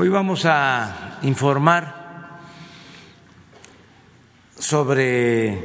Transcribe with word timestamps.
Hoy 0.00 0.08
vamos 0.10 0.44
a 0.44 1.18
informar 1.22 2.38
sobre 4.56 5.58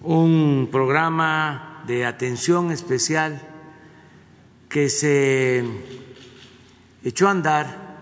un 0.00 0.68
programa 0.72 1.84
de 1.86 2.04
atención 2.04 2.72
especial 2.72 3.40
que 4.68 4.88
se 4.88 5.64
echó 7.04 7.28
a 7.28 7.30
andar 7.30 7.96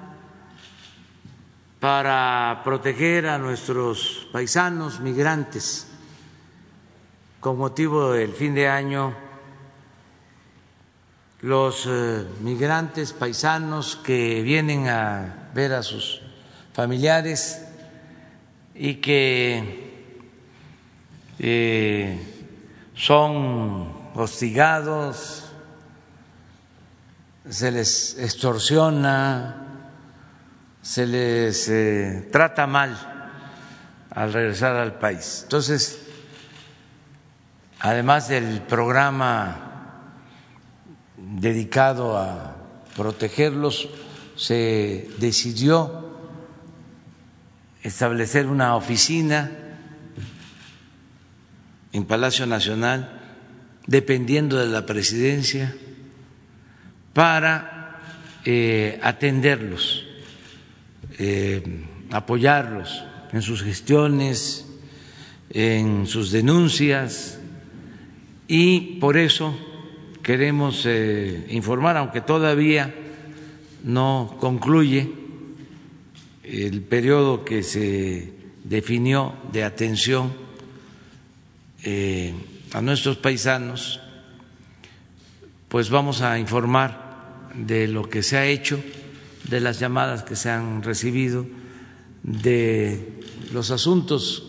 para 1.80 2.62
proteger 2.64 3.27
a 3.27 3.37
nuestros 3.37 4.27
paisanos 4.32 5.00
migrantes 5.00 5.87
con 7.41 7.59
motivo 7.59 8.12
del 8.12 8.32
fin 8.32 8.55
de 8.55 8.68
año, 8.68 9.14
los 11.43 11.86
eh, 11.86 12.27
migrantes 12.41 13.12
paisanos 13.12 13.96
que 13.96 14.43
vienen 14.43 14.88
a 14.88 15.48
ver 15.55 15.73
a 15.73 15.82
sus 15.82 16.20
familiares 16.74 17.65
y 18.74 18.96
que 18.96 19.91
eh, 21.38 22.46
son 22.95 24.10
hostigados, 24.15 25.51
se 27.48 27.70
les 27.70 28.18
extorsiona, 28.18 29.66
se 30.82 31.07
les 31.07 31.68
eh, 31.68 32.29
trata 32.30 32.66
mal 32.66 32.98
al 34.10 34.32
regresar 34.32 34.77
al 34.77 34.98
país. 34.98 35.41
Entonces, 35.45 36.07
además 37.80 38.29
del 38.29 38.60
programa 38.60 39.70
dedicado 41.30 42.19
a 42.19 42.57
protegerlos, 42.97 43.88
se 44.37 45.09
decidió 45.19 46.11
establecer 47.83 48.47
una 48.47 48.77
oficina 48.77 49.51
en 51.93 52.04
Palacio 52.04 52.46
Nacional, 52.46 53.21
dependiendo 53.87 54.59
de 54.59 54.66
la 54.66 54.87
presidencia, 54.87 55.74
para 57.13 57.99
eh, 58.45 58.99
atenderlos 59.02 60.04
eh, 61.23 61.63
apoyarlos 62.10 63.04
en 63.30 63.43
sus 63.43 63.63
gestiones, 63.63 64.66
en 65.50 66.06
sus 66.06 66.31
denuncias 66.31 67.38
y 68.49 68.99
por 69.00 69.19
eso 69.19 69.54
queremos 70.22 70.84
eh, 70.87 71.47
informar, 71.50 71.97
aunque 71.97 72.21
todavía 72.21 72.94
no 73.84 74.37
concluye 74.38 75.10
el 76.44 76.82
periodo 76.82 77.44
que 77.44 77.62
se 77.62 78.32
definió 78.65 79.34
de 79.53 79.65
atención 79.65 80.32
eh, 81.84 82.34
a 82.72 82.81
nuestros 82.81 83.16
paisanos, 83.16 84.00
pues 85.69 85.91
vamos 85.91 86.22
a 86.22 86.38
informar 86.38 87.48
de 87.54 87.88
lo 87.88 88.09
que 88.09 88.22
se 88.22 88.37
ha 88.37 88.47
hecho 88.47 88.82
de 89.48 89.60
las 89.60 89.78
llamadas 89.81 90.22
que 90.22 90.37
se 90.37 90.50
han 90.50 90.82
recibido, 90.82 91.47
de 92.22 93.21
los 93.53 93.71
asuntos 93.71 94.47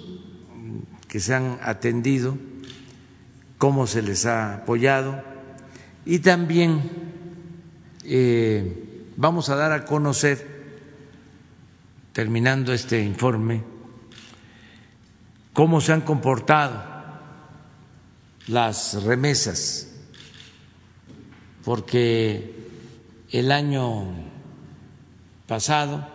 que 1.08 1.19
se 1.19 1.33
han 1.33 1.59
atendido, 1.64 2.38
cómo 3.58 3.88
se 3.88 4.02
les 4.02 4.25
ha 4.25 4.55
apoyado 4.55 5.30
y 6.05 6.19
también 6.19 6.81
eh, 8.03 9.05
vamos 9.17 9.49
a 9.49 9.55
dar 9.55 9.71
a 9.71 9.85
conocer, 9.85 10.49
terminando 12.13 12.73
este 12.73 13.03
informe, 13.03 13.63
cómo 15.53 15.80
se 15.80 15.93
han 15.93 16.02
comportado 16.02 16.83
las 18.48 19.03
remesas, 19.03 19.87
porque 21.64 22.55
el 23.30 23.52
año 23.52 24.05
pasado 25.47 26.08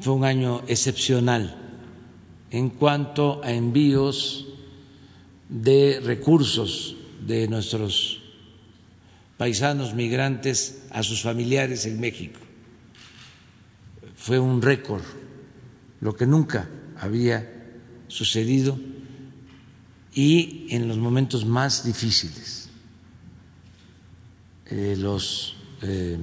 fue 0.00 0.12
un 0.12 0.24
año 0.24 0.62
excepcional 0.68 1.56
en 2.50 2.70
cuanto 2.70 3.42
a 3.42 3.50
envíos 3.50 4.46
de 5.48 6.00
recursos 6.04 6.96
de 7.26 7.48
nuestros 7.48 8.22
paisanos 9.36 9.94
migrantes 9.94 10.82
a 10.90 11.02
sus 11.02 11.22
familiares 11.22 11.86
en 11.86 12.00
México. 12.00 12.40
Fue 14.16 14.38
un 14.38 14.62
récord, 14.62 15.02
lo 16.00 16.14
que 16.14 16.26
nunca 16.26 16.68
había 16.98 17.52
sucedido 18.08 18.78
y 20.14 20.66
en 20.70 20.88
los 20.88 20.96
momentos 20.96 21.44
más 21.44 21.84
difíciles. 21.84 22.70
Eh, 24.66 24.96
los 24.98 25.56
eh, 25.82 26.18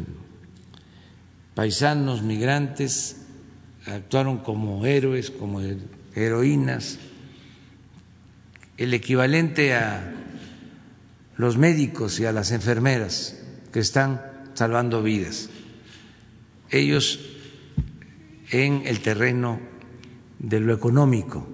paisanos 1.54 2.24
migrantes 2.24 3.18
actuaron 3.86 4.40
como 4.40 4.86
héroes, 4.86 5.30
como 5.30 5.62
heroínas, 6.16 6.98
el 8.78 8.94
equivalente 8.94 9.76
a 9.76 10.23
los 11.38 11.58
médicos 11.58 12.20
y 12.20 12.26
a 12.26 12.32
las 12.32 12.52
enfermeras 12.52 13.38
que 13.72 13.80
están 13.80 14.22
salvando 14.54 15.02
vidas. 15.02 15.50
Ellos 16.70 17.20
en 18.52 18.84
el 18.86 19.02
terreno 19.02 19.60
de 20.40 20.60
lo 20.60 20.74
económico, 20.74 21.48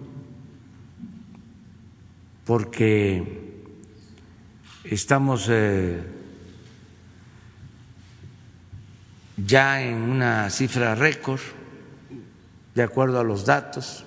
porque 2.45 3.63
estamos 4.83 5.47
eh, 5.49 6.01
ya 9.37 9.81
en 9.81 9.95
una 9.95 10.49
cifra 10.49 10.95
récord, 10.95 11.39
de 12.75 12.83
acuerdo 12.83 13.19
a 13.19 13.23
los 13.23 13.45
datos, 13.45 14.03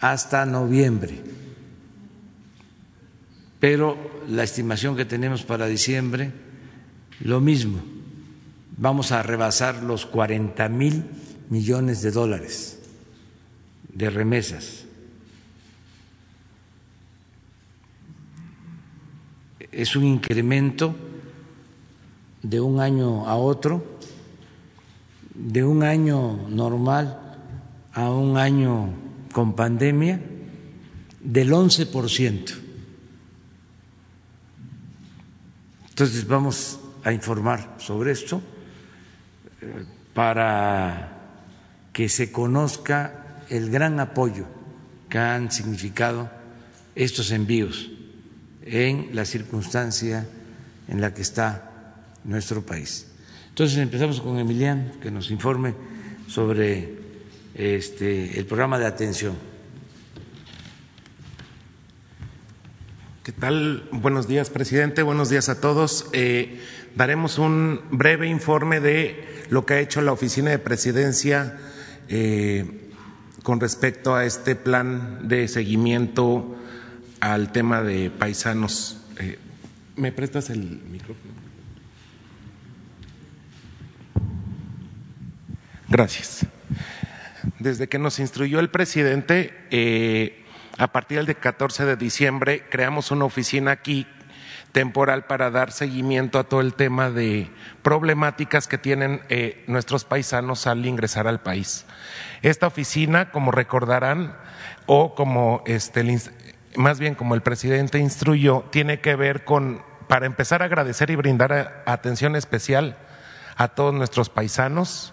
hasta 0.00 0.46
noviembre. 0.46 1.39
Pero 3.60 4.22
la 4.28 4.42
estimación 4.42 4.96
que 4.96 5.04
tenemos 5.04 5.42
para 5.42 5.66
diciembre, 5.66 6.32
lo 7.20 7.40
mismo, 7.40 7.80
vamos 8.76 9.12
a 9.12 9.22
rebasar 9.22 9.82
los 9.82 10.06
40 10.06 10.68
mil 10.70 11.04
millones 11.50 12.00
de 12.00 12.10
dólares 12.10 12.80
de 13.92 14.10
remesas. 14.10 14.84
Es 19.70 19.94
un 19.94 20.04
incremento 20.04 20.96
de 22.42 22.60
un 22.60 22.80
año 22.80 23.28
a 23.28 23.36
otro 23.36 23.98
de 25.34 25.64
un 25.64 25.82
año 25.82 26.48
normal 26.48 27.18
a 27.92 28.10
un 28.10 28.36
año 28.36 28.90
con 29.32 29.54
pandemia 29.54 30.20
del 31.22 31.52
11%. 31.52 32.59
Entonces 36.00 36.26
vamos 36.26 36.80
a 37.04 37.12
informar 37.12 37.76
sobre 37.76 38.12
esto 38.12 38.40
eh, 39.60 39.84
para 40.14 41.12
que 41.92 42.08
se 42.08 42.32
conozca 42.32 43.44
el 43.50 43.70
gran 43.70 44.00
apoyo 44.00 44.46
que 45.10 45.18
han 45.18 45.52
significado 45.52 46.30
estos 46.94 47.32
envíos 47.32 47.90
en 48.64 49.10
la 49.12 49.26
circunstancia 49.26 50.26
en 50.88 51.02
la 51.02 51.12
que 51.12 51.20
está 51.20 51.92
nuestro 52.24 52.64
país. 52.64 53.06
Entonces 53.50 53.76
empezamos 53.76 54.22
con 54.22 54.38
Emiliano, 54.38 54.98
que 55.02 55.10
nos 55.10 55.30
informe 55.30 55.74
sobre 56.26 56.94
este, 57.54 58.38
el 58.38 58.46
programa 58.46 58.78
de 58.78 58.86
atención. 58.86 59.49
¿Qué 63.22 63.32
tal? 63.32 63.86
Buenos 63.92 64.28
días, 64.28 64.48
presidente. 64.48 65.02
Buenos 65.02 65.28
días 65.28 65.50
a 65.50 65.60
todos. 65.60 66.08
Eh, 66.14 66.58
daremos 66.96 67.36
un 67.36 67.82
breve 67.90 68.26
informe 68.26 68.80
de 68.80 69.44
lo 69.50 69.66
que 69.66 69.74
ha 69.74 69.80
hecho 69.80 70.00
la 70.00 70.12
oficina 70.12 70.50
de 70.50 70.58
presidencia 70.58 71.58
eh, 72.08 72.88
con 73.42 73.60
respecto 73.60 74.14
a 74.14 74.24
este 74.24 74.56
plan 74.56 75.28
de 75.28 75.48
seguimiento 75.48 76.56
al 77.20 77.52
tema 77.52 77.82
de 77.82 78.08
paisanos. 78.08 79.02
Eh, 79.18 79.38
¿Me 79.96 80.12
prestas 80.12 80.48
el 80.48 80.80
micrófono? 80.90 81.34
Gracias. 85.90 86.46
Desde 87.58 87.86
que 87.86 87.98
nos 87.98 88.18
instruyó 88.18 88.60
el 88.60 88.70
presidente, 88.70 89.52
a 90.80 90.86
partir 90.88 91.22
del 91.26 91.36
14 91.36 91.84
de 91.84 91.96
diciembre, 91.96 92.64
creamos 92.70 93.10
una 93.10 93.26
oficina 93.26 93.70
aquí 93.70 94.06
temporal 94.72 95.26
para 95.26 95.50
dar 95.50 95.72
seguimiento 95.72 96.38
a 96.38 96.44
todo 96.44 96.62
el 96.62 96.72
tema 96.72 97.10
de 97.10 97.50
problemáticas 97.82 98.66
que 98.66 98.78
tienen 98.78 99.20
eh, 99.28 99.62
nuestros 99.66 100.06
paisanos 100.06 100.66
al 100.66 100.86
ingresar 100.86 101.28
al 101.28 101.42
país. 101.42 101.84
Esta 102.40 102.66
oficina, 102.66 103.30
como 103.30 103.50
recordarán, 103.50 104.38
o 104.86 105.14
como 105.14 105.62
este, 105.66 106.18
más 106.76 106.98
bien 106.98 107.14
como 107.14 107.34
el 107.34 107.42
presidente 107.42 107.98
instruyó, 107.98 108.64
tiene 108.70 109.00
que 109.00 109.16
ver 109.16 109.44
con, 109.44 109.82
para 110.08 110.24
empezar 110.24 110.62
a 110.62 110.64
agradecer 110.64 111.10
y 111.10 111.16
brindar 111.16 111.82
atención 111.84 112.36
especial 112.36 112.96
a 113.56 113.68
todos 113.68 113.92
nuestros 113.92 114.30
paisanos, 114.30 115.12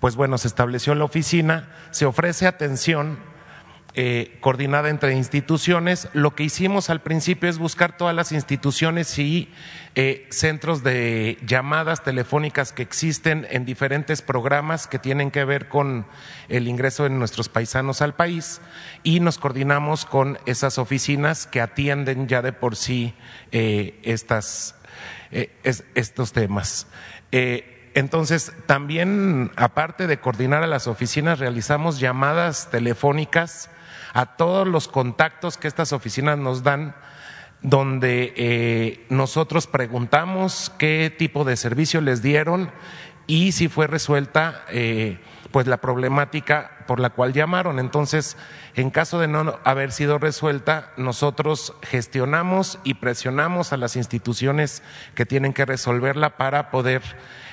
pues 0.00 0.16
bueno, 0.16 0.38
se 0.38 0.48
estableció 0.48 0.94
la 0.94 1.04
oficina, 1.04 1.68
se 1.90 2.06
ofrece 2.06 2.46
atención 2.46 3.31
eh, 3.94 4.38
coordinada 4.40 4.88
entre 4.88 5.14
instituciones. 5.14 6.08
Lo 6.14 6.34
que 6.34 6.44
hicimos 6.44 6.88
al 6.88 7.02
principio 7.02 7.50
es 7.50 7.58
buscar 7.58 7.94
todas 7.98 8.16
las 8.16 8.32
instituciones 8.32 9.18
y 9.18 9.50
eh, 9.94 10.26
centros 10.30 10.82
de 10.82 11.36
llamadas 11.44 12.02
telefónicas 12.02 12.72
que 12.72 12.80
existen 12.80 13.46
en 13.50 13.66
diferentes 13.66 14.22
programas 14.22 14.86
que 14.86 14.98
tienen 14.98 15.30
que 15.30 15.44
ver 15.44 15.68
con 15.68 16.06
el 16.48 16.68
ingreso 16.68 17.02
de 17.02 17.10
nuestros 17.10 17.50
paisanos 17.50 18.00
al 18.00 18.14
país 18.14 18.62
y 19.02 19.20
nos 19.20 19.36
coordinamos 19.36 20.06
con 20.06 20.38
esas 20.46 20.78
oficinas 20.78 21.46
que 21.46 21.60
atienden 21.60 22.28
ya 22.28 22.40
de 22.40 22.54
por 22.54 22.76
sí 22.76 23.12
eh, 23.50 24.00
estas, 24.04 24.74
estos 25.92 26.32
temas. 26.32 26.86
Entonces, 27.94 28.52
también, 28.64 29.50
aparte 29.56 30.06
de 30.06 30.18
coordinar 30.18 30.62
a 30.62 30.66
las 30.66 30.86
oficinas, 30.86 31.38
realizamos 31.38 32.00
llamadas 32.00 32.70
telefónicas 32.70 33.68
a 34.12 34.36
todos 34.36 34.66
los 34.66 34.88
contactos 34.88 35.56
que 35.56 35.68
estas 35.68 35.92
oficinas 35.92 36.38
nos 36.38 36.62
dan, 36.62 36.94
donde 37.62 38.34
eh, 38.36 39.06
nosotros 39.08 39.66
preguntamos 39.66 40.72
qué 40.78 41.14
tipo 41.16 41.44
de 41.44 41.56
servicio 41.56 42.00
les 42.00 42.22
dieron 42.22 42.70
y 43.26 43.52
si 43.52 43.68
fue 43.68 43.86
resuelta 43.86 44.64
eh, 44.68 45.20
pues 45.52 45.66
la 45.66 45.76
problemática 45.76 46.84
por 46.86 46.98
la 46.98 47.10
cual 47.10 47.32
llamaron. 47.32 47.78
Entonces, 47.78 48.36
en 48.74 48.90
caso 48.90 49.20
de 49.20 49.28
no 49.28 49.58
haber 49.64 49.92
sido 49.92 50.18
resuelta, 50.18 50.92
nosotros 50.96 51.74
gestionamos 51.82 52.80
y 52.84 52.94
presionamos 52.94 53.72
a 53.72 53.76
las 53.76 53.94
instituciones 53.96 54.82
que 55.14 55.26
tienen 55.26 55.52
que 55.52 55.64
resolverla 55.64 56.36
para 56.36 56.70
poder 56.70 57.02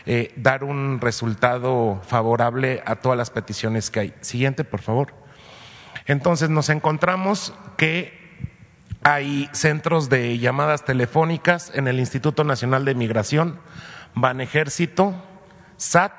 eh, 0.06 0.33
dar 0.38 0.63
un 0.63 1.00
resultado 1.01 2.01
favorable 2.07 2.81
a 2.85 2.95
todas 2.95 3.17
las 3.17 3.29
peticiones 3.29 3.91
que 3.91 4.00
hay. 4.00 4.13
Siguiente, 4.21 4.63
por 4.63 4.81
favor. 4.81 5.19
Entonces 6.09 6.50
nos 6.50 6.69
encontramos 6.69 7.53
que 7.77 8.17
hay 9.03 9.47
centros 9.51 10.09
de 10.09 10.39
llamadas 10.39 10.83
telefónicas 10.83 11.71
en 11.75 11.88
el 11.88 12.00
Instituto 12.00 12.44
Nacional 12.44 12.83
de 12.83 12.95
Migración, 12.95 13.59
Ejército, 14.41 15.13
SAT, 15.77 16.11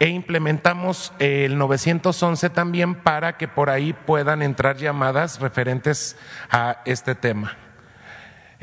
e 0.00 0.08
implementamos 0.08 1.14
el 1.18 1.56
911 1.56 2.50
también 2.50 2.94
para 2.94 3.38
que 3.38 3.48
por 3.48 3.70
ahí 3.70 3.94
puedan 3.94 4.42
entrar 4.42 4.76
llamadas 4.76 5.40
referentes 5.40 6.18
a 6.50 6.82
este 6.84 7.14
tema. 7.14 7.56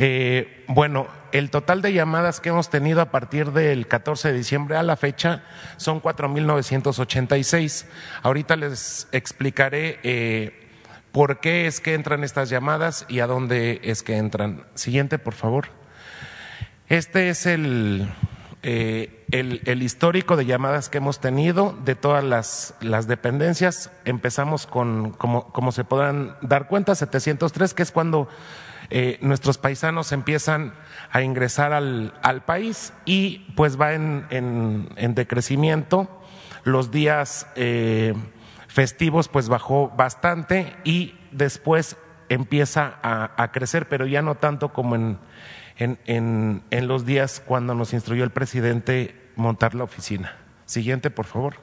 Eh, 0.01 0.63
bueno, 0.69 1.07
el 1.33 1.49
total 1.49 1.81
de 1.81 1.91
llamadas 1.91 2.39
que 2.39 2.47
hemos 2.47 2.69
tenido 2.69 3.01
a 3.01 3.11
partir 3.11 3.51
del 3.51 3.85
14 3.85 4.31
de 4.31 4.37
diciembre 4.37 4.77
a 4.77 4.83
la 4.83 4.95
fecha 4.95 5.43
son 5.75 6.01
4.986. 6.01 7.85
Ahorita 8.23 8.55
les 8.55 9.09
explicaré 9.11 9.99
eh, 10.03 10.69
por 11.11 11.41
qué 11.41 11.67
es 11.67 11.81
que 11.81 11.95
entran 11.95 12.23
estas 12.23 12.49
llamadas 12.49 13.05
y 13.09 13.19
a 13.19 13.27
dónde 13.27 13.81
es 13.83 14.01
que 14.01 14.15
entran. 14.15 14.63
Siguiente, 14.73 15.19
por 15.19 15.33
favor. 15.33 15.67
Este 16.87 17.27
es 17.27 17.45
el, 17.45 18.09
eh, 18.63 19.25
el, 19.31 19.83
histórico 19.83 20.37
de 20.37 20.45
llamadas 20.45 20.87
que 20.87 20.99
hemos 20.99 21.19
tenido 21.19 21.77
de 21.83 21.95
todas 21.95 22.23
las, 22.23 22.73
las 22.79 23.07
dependencias. 23.07 23.91
Empezamos 24.05 24.65
con, 24.65 25.11
como, 25.11 25.51
como 25.51 25.73
se 25.73 25.83
podrán 25.83 26.37
dar 26.41 26.69
cuenta, 26.69 26.95
703, 26.95 27.73
que 27.73 27.83
es 27.83 27.91
cuando 27.91 28.29
eh, 28.91 29.19
nuestros 29.21 29.57
paisanos 29.57 30.11
empiezan 30.11 30.73
a 31.11 31.21
ingresar 31.21 31.73
al, 31.73 32.43
país 32.45 32.93
y 33.05 33.39
pues 33.55 33.79
va 33.79 33.93
en, 33.93 35.13
decrecimiento. 35.15 36.09
Los 36.63 36.91
días 36.91 37.47
eh, 37.55 38.13
festivos 38.67 39.27
pues 39.27 39.47
bajó 39.47 39.89
bastante 39.89 40.75
y 40.83 41.15
después 41.31 41.97
empieza 42.29 42.99
a, 43.03 43.51
crecer, 43.51 43.87
pero 43.87 44.05
ya 44.05 44.21
no 44.21 44.35
tanto 44.35 44.73
como 44.73 44.95
en, 44.95 45.19
en, 45.77 46.87
los 46.87 47.05
días 47.05 47.41
cuando 47.45 47.75
nos 47.75 47.93
instruyó 47.93 48.23
el 48.23 48.31
presidente 48.31 49.29
montar 49.35 49.75
la 49.75 49.83
oficina. 49.83 50.35
Siguiente, 50.65 51.09
por 51.09 51.25
favor. 51.25 51.55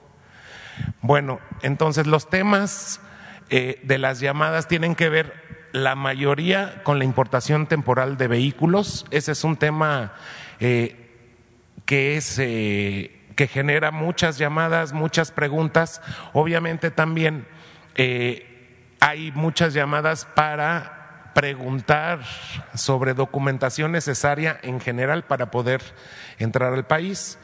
Bueno, 1.00 1.40
entonces 1.62 2.06
los 2.06 2.28
temas 2.28 3.00
eh, 3.49 3.81
de 3.84 3.99
las 3.99 4.20
llamadas 4.20 4.69
tienen 4.69 4.94
que 4.94 5.08
ver 5.08 5.55
la 5.72 5.94
mayoría 5.94 6.82
con 6.82 6.98
la 6.98 7.04
importación 7.04 7.66
temporal 7.66 8.16
de 8.16 8.28
vehículos. 8.28 9.06
Ese 9.10 9.32
es 9.32 9.44
un 9.44 9.56
tema 9.56 10.14
eh, 10.60 11.06
que 11.84 12.16
es 12.16 12.38
eh, 12.38 13.16
que 13.36 13.46
genera 13.46 13.90
muchas 13.90 14.38
llamadas, 14.38 14.92
muchas 14.92 15.30
preguntas. 15.30 16.00
Obviamente 16.32 16.90
también 16.90 17.46
eh, 17.94 18.94
hay 19.00 19.30
muchas 19.32 19.74
llamadas 19.74 20.24
para 20.24 21.32
preguntar 21.34 22.20
sobre 22.74 23.12
documentación 23.12 23.92
necesaria 23.92 24.58
en 24.62 24.80
general 24.80 25.24
para 25.24 25.50
poder 25.50 25.82
entrar 26.38 26.72
al 26.72 26.86
país. 26.86 27.38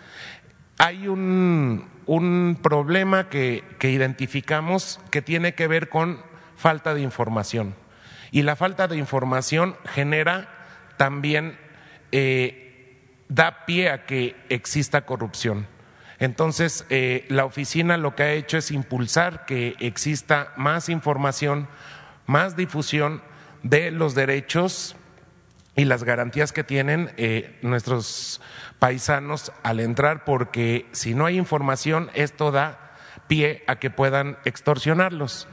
Hay 0.78 1.06
un, 1.08 1.86
un 2.06 2.58
problema 2.62 3.28
que, 3.28 3.62
que 3.78 3.90
identificamos 3.90 4.98
que 5.10 5.20
tiene 5.20 5.54
que 5.54 5.68
ver 5.68 5.90
con 5.90 6.22
falta 6.56 6.94
de 6.94 7.02
información. 7.02 7.74
Y 8.32 8.42
la 8.42 8.56
falta 8.56 8.88
de 8.88 8.96
información 8.96 9.76
genera 9.84 10.48
también, 10.96 11.58
eh, 12.10 12.98
da 13.28 13.66
pie 13.66 13.90
a 13.90 14.06
que 14.06 14.34
exista 14.48 15.02
corrupción. 15.02 15.68
Entonces, 16.18 16.86
eh, 16.88 17.26
la 17.28 17.44
oficina 17.44 17.96
lo 17.98 18.14
que 18.16 18.22
ha 18.22 18.32
hecho 18.32 18.56
es 18.56 18.70
impulsar 18.70 19.44
que 19.44 19.74
exista 19.80 20.52
más 20.56 20.88
información, 20.88 21.68
más 22.26 22.56
difusión 22.56 23.22
de 23.62 23.90
los 23.90 24.14
derechos 24.14 24.96
y 25.76 25.84
las 25.84 26.04
garantías 26.04 26.52
que 26.52 26.64
tienen 26.64 27.10
eh, 27.16 27.58
nuestros 27.62 28.40
paisanos 28.78 29.52
al 29.62 29.80
entrar, 29.80 30.24
porque 30.24 30.86
si 30.92 31.14
no 31.14 31.26
hay 31.26 31.36
información, 31.36 32.10
esto 32.14 32.50
da 32.50 32.96
pie 33.26 33.62
a 33.66 33.76
que 33.76 33.90
puedan 33.90 34.38
extorsionarlos. 34.44 35.48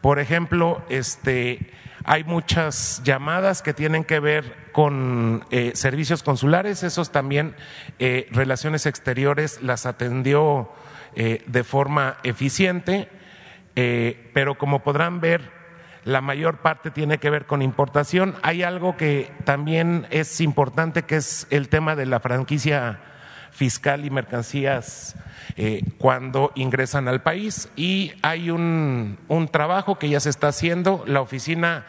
Por 0.00 0.18
ejemplo, 0.18 0.84
este, 0.88 1.72
hay 2.04 2.24
muchas 2.24 3.02
llamadas 3.04 3.62
que 3.62 3.74
tienen 3.74 4.04
que 4.04 4.20
ver 4.20 4.70
con 4.72 5.44
eh, 5.50 5.72
servicios 5.74 6.22
consulares, 6.22 6.82
esos 6.82 7.12
también 7.12 7.54
eh, 7.98 8.28
Relaciones 8.30 8.86
Exteriores 8.86 9.62
las 9.62 9.86
atendió 9.86 10.70
eh, 11.14 11.42
de 11.46 11.64
forma 11.64 12.16
eficiente, 12.22 13.08
pero 13.74 14.58
como 14.58 14.82
podrán 14.82 15.20
ver, 15.20 15.50
la 16.04 16.20
mayor 16.20 16.58
parte 16.58 16.90
tiene 16.90 17.16
que 17.16 17.30
ver 17.30 17.46
con 17.46 17.62
importación. 17.62 18.34
Hay 18.42 18.62
algo 18.62 18.98
que 18.98 19.32
también 19.44 20.06
es 20.10 20.42
importante, 20.42 21.04
que 21.04 21.16
es 21.16 21.46
el 21.48 21.70
tema 21.70 21.96
de 21.96 22.04
la 22.04 22.20
franquicia 22.20 23.00
fiscal 23.52 24.04
y 24.04 24.10
mercancías 24.10 25.14
eh, 25.56 25.82
cuando 25.98 26.50
ingresan 26.54 27.06
al 27.06 27.22
país 27.22 27.68
y 27.76 28.12
hay 28.22 28.50
un, 28.50 29.18
trabajo 29.52 29.98
que 29.98 30.08
ya 30.08 30.20
se 30.20 30.30
está 30.30 30.48
haciendo. 30.48 31.04
La 31.06 31.20
oficina 31.20 31.84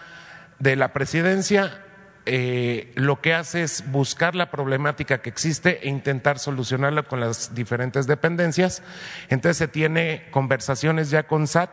de 0.60 0.76
la 0.76 0.94
presidencia 0.94 1.82
eh, 2.26 2.92
lo 2.96 3.22
que 3.22 3.34
hace 3.34 3.64
es 3.64 3.90
buscar 3.92 4.36
la 4.36 4.52
problemática 4.52 5.22
que 5.22 5.30
existe 5.30 5.80
e 5.84 5.90
intentar 5.90 6.40
solucionarla 6.40 7.04
con 7.04 7.20
las 7.20 7.56
diferentes 7.56 8.08
dependencias. 8.08 8.84
Entonces 9.30 9.58
se 9.58 9.68
tiene 9.68 10.28
conversaciones 10.32 11.10
ya 11.10 11.24
con 11.24 11.48
SAT, 11.48 11.70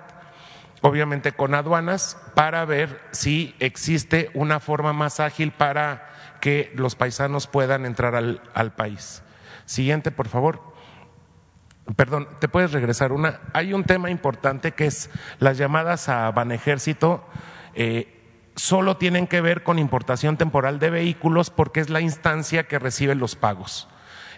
obviamente 0.83 1.33
con 1.33 1.55
aduanas, 1.55 2.17
para 2.35 2.65
ver 2.65 3.01
si 3.11 3.55
existe 3.59 4.31
una 4.35 4.61
forma 4.61 4.93
más 4.93 5.19
ágil 5.19 5.51
para 5.53 6.09
que 6.41 6.73
los 6.75 6.95
paisanos 6.95 7.49
puedan 7.49 7.85
entrar 7.85 8.15
al 8.15 8.73
país. 8.73 9.23
Siguiente, 9.71 10.11
por 10.11 10.27
favor. 10.27 10.61
Perdón, 11.95 12.27
¿te 12.41 12.49
puedes 12.49 12.73
regresar 12.73 13.13
una? 13.13 13.39
Hay 13.53 13.73
un 13.73 13.85
tema 13.85 14.11
importante 14.11 14.73
que 14.73 14.87
es 14.87 15.11
las 15.39 15.59
llamadas 15.59 16.09
a 16.09 16.29
Banejército. 16.33 17.25
Eh, 17.77 18.21
solo 18.57 18.97
tienen 18.97 19.29
que 19.29 19.41
ver 19.41 19.63
con 19.63 19.79
importación 19.79 20.37
temporal 20.37 20.81
de 20.81 20.91
vehículos 20.91 21.51
porque 21.51 21.79
es 21.79 21.89
la 21.89 22.01
instancia 22.01 22.67
que 22.67 22.81
recibe 22.81 23.15
los 23.15 23.37
pagos. 23.37 23.87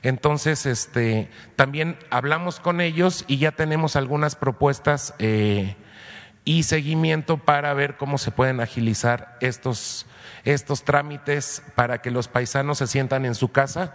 Entonces, 0.02 0.66
este, 0.66 1.30
también 1.56 1.96
hablamos 2.10 2.60
con 2.60 2.82
ellos 2.82 3.24
y 3.26 3.38
ya 3.38 3.52
tenemos 3.52 3.96
algunas 3.96 4.36
propuestas 4.36 5.14
eh, 5.18 5.76
y 6.44 6.64
seguimiento 6.64 7.38
para 7.38 7.72
ver 7.72 7.96
cómo 7.96 8.18
se 8.18 8.32
pueden 8.32 8.60
agilizar 8.60 9.38
estos, 9.40 10.04
estos 10.44 10.84
trámites 10.84 11.62
para 11.74 12.02
que 12.02 12.10
los 12.10 12.28
paisanos 12.28 12.76
se 12.76 12.86
sientan 12.86 13.24
en 13.24 13.34
su 13.34 13.50
casa. 13.50 13.94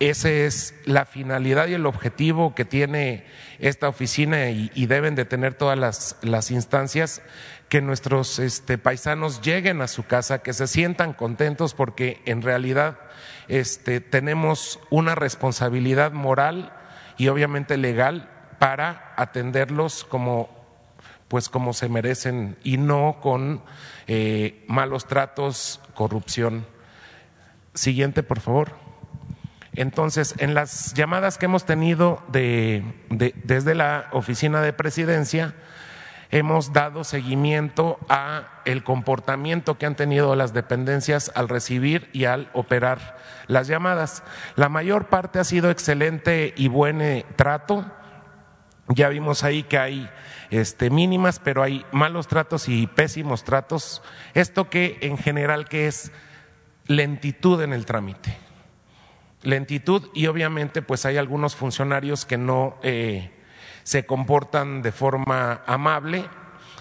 Esa 0.00 0.30
es 0.30 0.74
la 0.86 1.04
finalidad 1.04 1.68
y 1.68 1.74
el 1.74 1.84
objetivo 1.84 2.54
que 2.54 2.64
tiene 2.64 3.26
esta 3.58 3.86
oficina 3.86 4.48
y, 4.48 4.86
deben 4.86 5.14
de 5.14 5.26
tener 5.26 5.52
todas 5.52 5.78
las, 6.22 6.50
instancias 6.50 7.20
que 7.68 7.82
nuestros 7.82 8.38
este, 8.38 8.78
paisanos 8.78 9.42
lleguen 9.42 9.82
a 9.82 9.88
su 9.88 10.04
casa, 10.04 10.42
que 10.42 10.54
se 10.54 10.66
sientan 10.66 11.12
contentos 11.12 11.74
porque 11.74 12.22
en 12.24 12.40
realidad 12.40 12.98
este, 13.46 14.00
tenemos 14.00 14.80
una 14.88 15.14
responsabilidad 15.14 16.12
moral 16.12 16.72
y 17.18 17.28
obviamente 17.28 17.76
legal 17.76 18.30
para 18.58 19.12
atenderlos 19.16 20.04
como 20.04 20.58
pues 21.28 21.50
como 21.50 21.74
se 21.74 21.90
merecen 21.90 22.56
y 22.64 22.78
no 22.78 23.18
con 23.20 23.62
eh, 24.06 24.64
malos 24.66 25.06
tratos, 25.06 25.78
corrupción. 25.94 26.66
Siguiente, 27.74 28.22
por 28.22 28.40
favor. 28.40 28.89
Entonces, 29.80 30.34
en 30.36 30.52
las 30.52 30.92
llamadas 30.92 31.38
que 31.38 31.46
hemos 31.46 31.64
tenido 31.64 32.22
de, 32.28 32.84
desde 33.08 33.74
la 33.74 34.10
oficina 34.12 34.60
de 34.60 34.74
presidencia, 34.74 35.54
hemos 36.30 36.74
dado 36.74 37.02
seguimiento 37.02 37.98
a 38.10 38.60
el 38.66 38.84
comportamiento 38.84 39.78
que 39.78 39.86
han 39.86 39.96
tenido 39.96 40.36
las 40.36 40.52
dependencias 40.52 41.32
al 41.34 41.48
recibir 41.48 42.10
y 42.12 42.26
al 42.26 42.50
operar 42.52 43.16
las 43.46 43.68
llamadas. 43.68 44.22
La 44.54 44.68
mayor 44.68 45.08
parte 45.08 45.38
ha 45.38 45.44
sido 45.44 45.70
excelente 45.70 46.52
y 46.58 46.68
buen 46.68 47.00
eh, 47.00 47.24
trato. 47.36 47.90
Ya 48.88 49.08
vimos 49.08 49.44
ahí 49.44 49.62
que 49.62 49.78
hay 49.78 50.10
este, 50.50 50.90
mínimas, 50.90 51.38
pero 51.38 51.62
hay 51.62 51.86
malos 51.90 52.28
tratos 52.28 52.68
y 52.68 52.86
pésimos 52.86 53.44
tratos. 53.44 54.02
Esto 54.34 54.68
que 54.68 54.98
en 55.00 55.16
general 55.16 55.70
que 55.70 55.86
es 55.86 56.12
lentitud 56.86 57.62
en 57.62 57.72
el 57.72 57.86
trámite. 57.86 58.49
Lentitud 59.42 60.10
y 60.12 60.26
obviamente 60.26 60.82
pues 60.82 61.06
hay 61.06 61.16
algunos 61.16 61.56
funcionarios 61.56 62.26
que 62.26 62.36
no 62.36 62.76
eh, 62.82 63.30
se 63.84 64.04
comportan 64.04 64.82
de 64.82 64.92
forma 64.92 65.62
amable. 65.66 66.26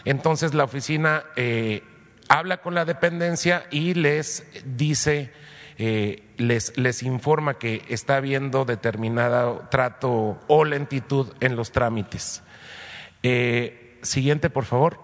Entonces 0.03 0.53
la 0.53 0.65
oficina 0.65 1.23
eh, 1.37 1.83
habla 2.27 2.57
con 2.57 2.75
la 2.75 2.83
dependencia 2.83 3.65
y 3.71 3.93
les 3.93 4.45
dice, 4.65 5.31
eh, 5.77 6.23
les, 6.35 6.77
les 6.77 7.01
informa 7.03 7.53
que 7.53 7.81
está 7.87 8.17
habiendo 8.17 8.65
determinado 8.65 9.65
trato 9.71 10.37
o 10.47 10.65
lentitud 10.65 11.31
en 11.39 11.55
los 11.55 11.71
trámites. 11.71 12.43
Siguiente, 14.01 14.49
por 14.49 14.65
favor. 14.65 14.99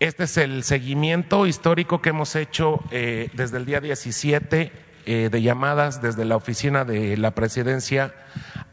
Este 0.00 0.24
es 0.24 0.36
el 0.38 0.64
seguimiento 0.64 1.46
histórico 1.46 2.02
que 2.02 2.10
hemos 2.10 2.34
hecho 2.36 2.80
desde 2.90 3.56
el 3.56 3.64
día 3.64 3.80
17 3.80 4.85
de 5.06 5.42
llamadas 5.42 6.02
desde 6.02 6.24
la 6.24 6.36
oficina 6.36 6.84
de 6.84 7.16
la 7.16 7.30
presidencia 7.30 8.12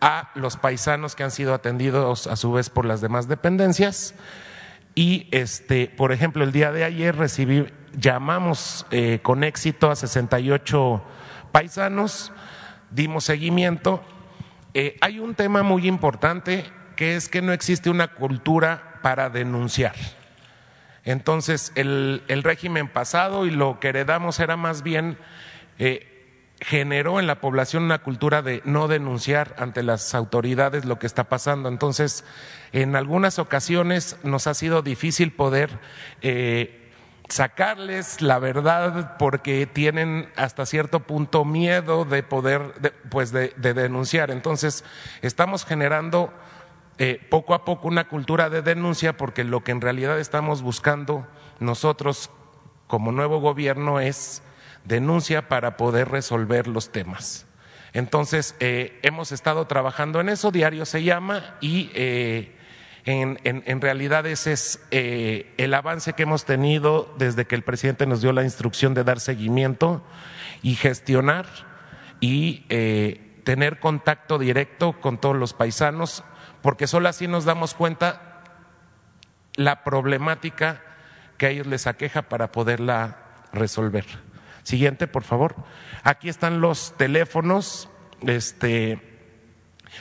a 0.02 0.32
los 0.36 0.58
paisanos 0.58 1.16
que 1.16 1.24
han 1.24 1.32
sido 1.32 1.54
atendidos 1.54 2.28
a 2.28 2.36
su 2.36 2.52
vez 2.52 2.70
por 2.70 2.86
las 2.86 3.02
demás 3.02 3.28
dependencias. 3.28 4.16
Y 4.96 5.28
este, 5.32 5.88
por 5.88 6.12
ejemplo, 6.12 6.44
el 6.44 6.52
día 6.52 6.72
de 6.72 6.84
ayer 6.84 7.16
recibí, 7.16 7.66
llamamos 7.98 8.86
eh, 8.92 9.20
con 9.22 9.44
éxito 9.44 9.90
a 9.90 9.96
68 9.96 11.04
paisanos, 11.52 12.32
dimos 12.92 13.24
seguimiento. 13.24 14.04
Eh, 14.74 14.98
hay 15.02 15.20
un 15.20 15.36
tema 15.36 15.64
muy 15.64 15.88
importante 15.88 16.66
que 16.96 17.16
es 17.16 17.28
que 17.28 17.42
no 17.42 17.54
existe 17.54 17.90
una 17.90 18.10
cultura 18.10 19.00
para 19.02 19.30
denunciar. 19.30 19.96
Entonces, 21.06 21.72
el, 21.76 22.22
régimen 22.44 22.88
pasado 22.88 23.46
y 23.46 23.52
lo 23.52 23.80
que 23.80 23.90
heredamos 23.90 24.40
era 24.40 24.58
más 24.58 24.84
bien 24.84 25.18
eh, 25.80 26.13
generó 26.64 27.20
en 27.20 27.28
la 27.28 27.42
población 27.42 27.84
una 27.84 28.00
cultura 28.00 28.42
de 28.42 28.62
no 28.64 28.88
denunciar 28.88 29.54
ante 29.58 29.84
las 29.84 30.16
autoridades 30.16 30.86
lo 30.86 30.98
que 30.98 31.08
está 31.08 31.26
pasando. 31.26 31.68
Entonces, 31.68 32.24
en 32.72 32.96
algunas 32.96 33.38
ocasiones 33.38 34.18
nos 34.24 34.48
ha 34.48 34.54
sido 34.54 34.82
difícil 34.82 35.34
poder 35.34 35.80
eh, 36.22 36.92
sacarles 37.28 38.22
la 38.22 38.40
verdad 38.40 39.18
porque 39.18 39.66
tienen 39.66 40.30
hasta 40.38 40.66
cierto 40.66 41.02
punto 41.02 41.44
miedo 41.44 42.06
de 42.06 42.24
poder, 42.24 42.62
pues 43.10 43.32
de, 43.32 43.50
denunciar. 43.58 44.32
Entonces, 44.32 44.86
estamos 45.22 45.66
generando 45.66 46.32
eh, 46.98 47.20
poco 47.30 47.56
a 47.56 47.66
poco 47.66 47.90
una 47.90 48.08
cultura 48.08 48.50
de 48.50 48.62
denuncia 48.62 49.18
porque 49.18 49.44
lo 49.44 49.64
que 49.64 49.72
en 49.72 49.82
realidad 49.82 50.18
estamos 50.18 50.62
buscando 50.62 51.28
nosotros 51.60 52.30
como 52.88 53.12
nuevo 53.12 53.40
gobierno 53.42 54.00
es 54.00 54.44
denuncia 54.86 55.48
para 55.48 55.78
poder 55.78 56.10
resolver 56.10 56.68
los 56.68 56.92
temas. 56.92 57.46
Entonces, 57.94 58.56
eh, 58.60 59.00
hemos 59.04 59.32
estado 59.32 59.68
trabajando 59.68 60.20
en 60.20 60.30
eso, 60.30 60.52
diario 60.52 60.86
se 60.86 61.04
llama, 61.04 61.56
y 61.62 61.92
eh, 61.94 62.56
en, 63.06 63.82
realidad 63.82 64.26
ese 64.26 64.54
es 64.54 64.84
eh, 64.90 65.54
el 65.58 65.74
avance 65.74 66.14
que 66.14 66.24
hemos 66.24 66.46
tenido 66.46 67.14
desde 67.18 67.46
que 67.46 67.56
el 67.56 67.62
presidente 67.62 68.08
nos 68.08 68.22
dio 68.22 68.32
la 68.32 68.44
instrucción 68.44 68.94
de 68.94 69.04
dar 69.04 69.20
seguimiento 69.20 70.04
y 70.64 70.76
gestionar 70.76 71.46
y 72.20 72.62
tener 73.44 73.82
contacto 73.82 74.40
directo 74.40 74.94
con 75.02 75.20
todos 75.20 75.36
los 75.36 75.54
paisanos, 75.54 76.24
porque 76.62 76.88
solo 76.88 77.10
así 77.10 77.28
nos 77.28 77.44
damos 77.44 77.74
cuenta 77.74 78.42
la 79.56 79.84
problemática 79.84 80.82
que 81.38 81.48
a 81.48 81.50
ellos 81.50 81.68
les 81.68 81.86
aqueja 81.86 82.24
para 82.24 82.54
poderla 82.54 83.18
resolver. 83.52 84.06
Siguiente, 84.64 85.08
por 85.08 85.24
favor. 85.24 85.56
Aquí 86.04 86.30
están 86.30 86.62
los 86.62 86.96
teléfonos. 86.98 87.90
Este, 88.22 89.00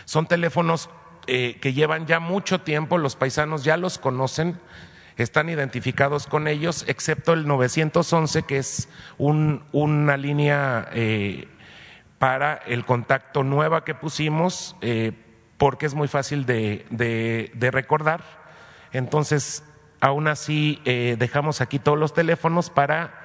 son 0.05 0.27
teléfonos 0.27 0.89
eh, 1.27 1.59
que 1.61 1.73
llevan 1.73 2.07
ya 2.07 2.19
mucho 2.19 2.61
tiempo, 2.61 2.99
los 2.99 3.15
paisanos 3.15 3.63
ya 3.63 3.77
los 3.77 3.99
conocen, 3.99 4.59
están 5.17 5.49
identificados 5.49 6.27
con 6.27 6.49
ellos, 6.49 6.85
excepto 6.89 7.33
el 7.33 7.47
911, 7.47 8.43
que 8.43 8.59
es 8.59 8.89
una 9.19 10.17
línea 10.17 10.89
eh, 10.93 11.47
para 12.19 12.55
el 12.55 12.85
contacto 12.85 13.45
nueva 13.45 13.85
que 13.85 13.95
pusimos, 13.95 14.75
eh, 14.81 15.13
porque 15.59 15.87
es 15.87 15.95
muy 15.95 16.09
fácil 16.09 16.45
de, 16.45 16.87
de 16.91 17.71
recordar. 17.71 18.25
Entonces, 18.93 19.63
aún 20.01 20.27
así, 20.27 20.81
dejamos 20.85 21.61
aquí 21.61 21.79
todos 21.79 21.99
los 21.99 22.15
teléfonos 22.15 22.69
para 22.69 23.22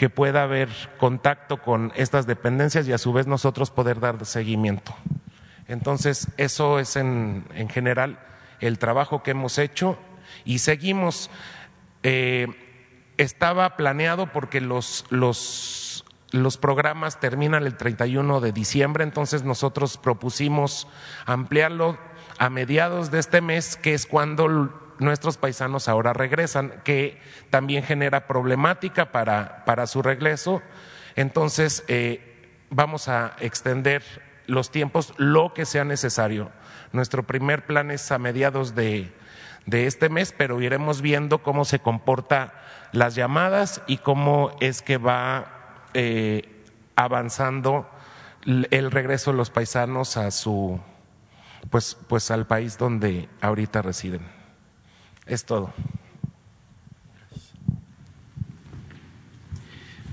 que 0.00 0.08
pueda 0.08 0.44
haber 0.44 0.70
contacto 0.96 1.58
con 1.58 1.92
estas 1.94 2.26
dependencias 2.26 2.88
y 2.88 2.92
a 2.94 2.96
su 2.96 3.12
vez 3.12 3.26
nosotros 3.26 3.70
poder 3.70 4.00
dar 4.00 4.24
seguimiento. 4.24 4.94
Entonces, 5.68 6.28
eso 6.38 6.78
es 6.78 6.96
en, 6.96 7.44
general 7.68 8.18
el 8.60 8.78
trabajo 8.78 9.22
que 9.22 9.32
hemos 9.32 9.58
hecho 9.58 9.98
y 10.46 10.60
seguimos. 10.60 11.28
Eh, 12.02 12.46
estaba 13.18 13.76
planeado 13.76 14.32
porque 14.32 14.62
los, 14.62 15.04
los, 15.10 16.06
los 16.30 16.56
programas 16.56 17.20
terminan 17.20 17.64
el 17.64 17.76
31 17.76 18.40
de 18.40 18.52
diciembre, 18.52 19.04
entonces 19.04 19.44
nosotros 19.44 19.98
propusimos 19.98 20.88
ampliarlo 21.26 21.98
a 22.38 22.48
mediados 22.48 23.10
de 23.10 23.18
este 23.18 23.42
mes, 23.42 23.76
que 23.76 23.92
es 23.92 24.06
cuando 24.06 24.79
nuestros 25.00 25.36
paisanos 25.36 25.88
ahora 25.88 26.12
regresan, 26.12 26.80
que 26.84 27.20
también 27.50 27.82
genera 27.82 28.26
problemática 28.26 29.12
para, 29.12 29.64
para 29.64 29.86
su 29.86 30.02
regreso. 30.02 30.62
Entonces, 31.16 31.84
eh, 31.88 32.48
vamos 32.70 33.08
a 33.08 33.34
extender 33.40 34.02
los 34.46 34.70
tiempos 34.70 35.14
lo 35.16 35.54
que 35.54 35.64
sea 35.64 35.84
necesario. 35.84 36.50
Nuestro 36.92 37.24
primer 37.24 37.66
plan 37.66 37.90
es 37.90 38.10
a 38.12 38.18
mediados 38.18 38.74
de, 38.74 39.12
de 39.66 39.86
este 39.86 40.08
mes, 40.08 40.34
pero 40.36 40.60
iremos 40.60 41.02
viendo 41.02 41.42
cómo 41.42 41.64
se 41.64 41.78
comporta 41.78 42.54
las 42.92 43.14
llamadas 43.14 43.82
y 43.86 43.98
cómo 43.98 44.56
es 44.60 44.82
que 44.82 44.98
va 44.98 45.86
eh, 45.94 46.64
avanzando 46.96 47.88
el 48.44 48.90
regreso 48.90 49.32
de 49.32 49.36
los 49.36 49.50
paisanos 49.50 50.16
a 50.16 50.30
su 50.30 50.80
pues, 51.68 51.96
pues 52.08 52.30
al 52.30 52.46
país 52.46 52.78
donde 52.78 53.28
ahorita 53.40 53.82
residen. 53.82 54.39
Es 55.30 55.44
todo. 55.44 55.72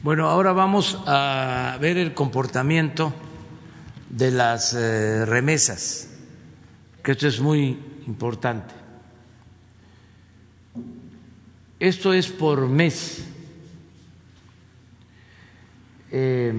Bueno, 0.03 0.29
ahora 0.29 0.51
vamos 0.53 0.95
a 1.07 1.75
ver 1.81 1.97
el 1.97 2.13
comportamiento 2.13 3.15
de 4.11 4.29
las 4.29 4.75
eh, 4.75 5.25
remesas, 5.25 6.07
que 7.01 7.13
esto 7.13 7.27
es 7.27 7.39
muy 7.39 7.79
importante. 8.05 8.75
Esto 11.79 12.13
es 12.13 12.27
por 12.27 12.67
mes. 12.67 13.25
Eh, 16.11 16.53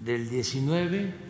del 0.00 0.30
19 0.30 1.27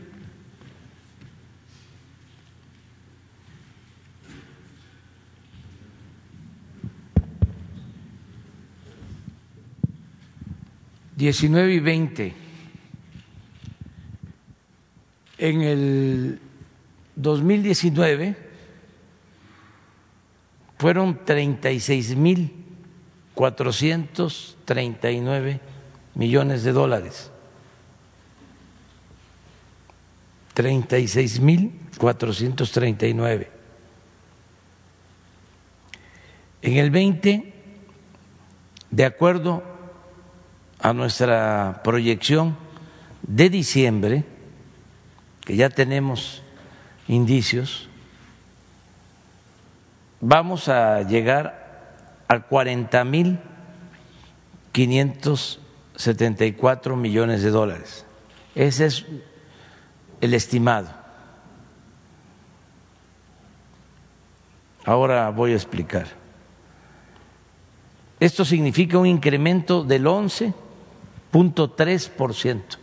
19 11.18 11.74
y 11.74 11.80
20. 11.80 12.32
En 15.38 15.62
el 15.62 16.38
2019 17.16 18.36
fueron 20.78 21.24
36 21.24 22.14
mil 22.14 22.52
439 23.34 25.60
millones 26.14 26.62
de 26.62 26.70
dólares. 26.70 27.32
36 30.54 31.40
mil 31.40 31.72
439. 31.98 33.50
En 36.62 36.76
el 36.76 36.92
20, 36.92 37.54
de 38.92 39.04
acuerdo 39.04 39.77
a 40.80 40.92
nuestra 40.92 41.80
proyección 41.82 42.56
de 43.22 43.50
diciembre, 43.50 44.24
que 45.40 45.56
ya 45.56 45.70
tenemos 45.70 46.44
indicios, 47.08 47.88
vamos 50.20 50.68
a 50.68 51.02
llegar 51.02 51.96
a 52.28 52.38
40 52.40 53.04
mil 53.04 53.40
574 54.72 56.96
millones 56.96 57.42
de 57.42 57.50
dólares. 57.50 58.06
Ese 58.54 58.86
es 58.86 59.04
el 60.20 60.34
estimado. 60.34 60.88
Ahora 64.84 65.30
voy 65.30 65.52
a 65.52 65.56
explicar. 65.56 66.06
Esto 68.20 68.44
significa 68.44 68.98
un 68.98 69.06
incremento 69.06 69.82
del 69.84 70.06
11.3%. 71.32 72.78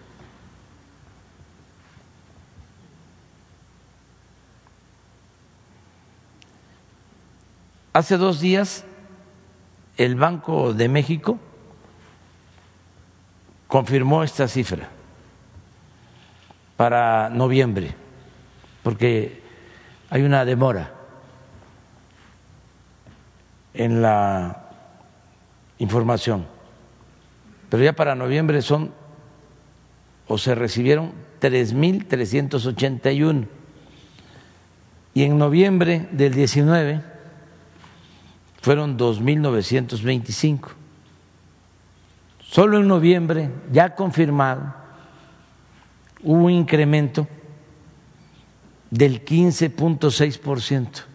Hace 7.94 8.18
dos 8.18 8.42
días 8.42 8.84
el 9.96 10.16
Banco 10.16 10.74
de 10.74 10.90
México 10.90 11.40
confirmó 13.68 14.24
esta 14.24 14.48
cifra 14.48 14.90
para 16.76 17.30
noviembre, 17.30 17.96
porque 18.84 19.42
hay 20.10 20.24
una 20.24 20.44
demora 20.44 20.94
en 23.74 24.02
la 24.02 24.70
información, 25.78 26.46
pero 27.70 27.84
ya 27.84 27.94
para 27.94 28.16
noviembre 28.16 28.62
son 28.62 28.92
o 30.28 30.38
se 30.38 30.54
recibieron 30.56 31.12
3.381 31.42 33.48
y 35.14 35.24
en 35.24 35.38
noviembre 35.38 36.08
del 36.12 36.34
19 36.34 37.02
fueron 38.62 38.98
2.925. 38.98 40.70
Solo 42.40 42.80
en 42.80 42.88
noviembre, 42.88 43.52
ya 43.72 43.94
confirmado, 43.96 44.74
hubo 46.24 46.46
un 46.46 46.52
incremento 46.52 47.28
del 48.90 49.24
15.6%. 49.24 51.15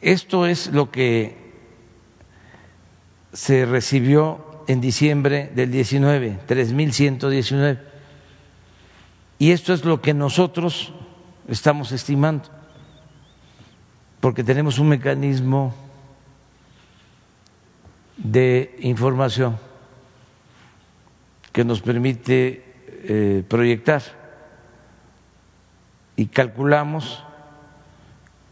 Esto 0.00 0.46
es 0.46 0.72
lo 0.72 0.90
que 0.90 1.36
se 3.32 3.66
recibió 3.66 4.64
en 4.66 4.80
diciembre 4.80 5.50
del 5.54 5.70
19, 5.70 6.40
3.119. 6.48 7.80
Y 9.38 9.50
esto 9.52 9.72
es 9.74 9.84
lo 9.84 10.00
que 10.00 10.14
nosotros 10.14 10.92
estamos 11.48 11.92
estimando, 11.92 12.44
porque 14.20 14.44
tenemos 14.44 14.78
un 14.78 14.88
mecanismo 14.88 15.74
de 18.16 18.76
información 18.80 19.58
que 21.52 21.64
nos 21.64 21.80
permite 21.80 22.64
eh, 23.02 23.44
proyectar 23.48 24.02
y 26.16 26.26
calculamos 26.26 27.24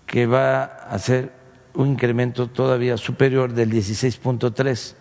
que 0.06 0.26
va 0.26 0.64
a 0.64 0.98
ser 0.98 1.37
un 1.78 1.90
incremento 1.90 2.48
todavía 2.48 2.96
superior 2.96 3.52
del 3.52 3.70
16.3. 3.70 4.94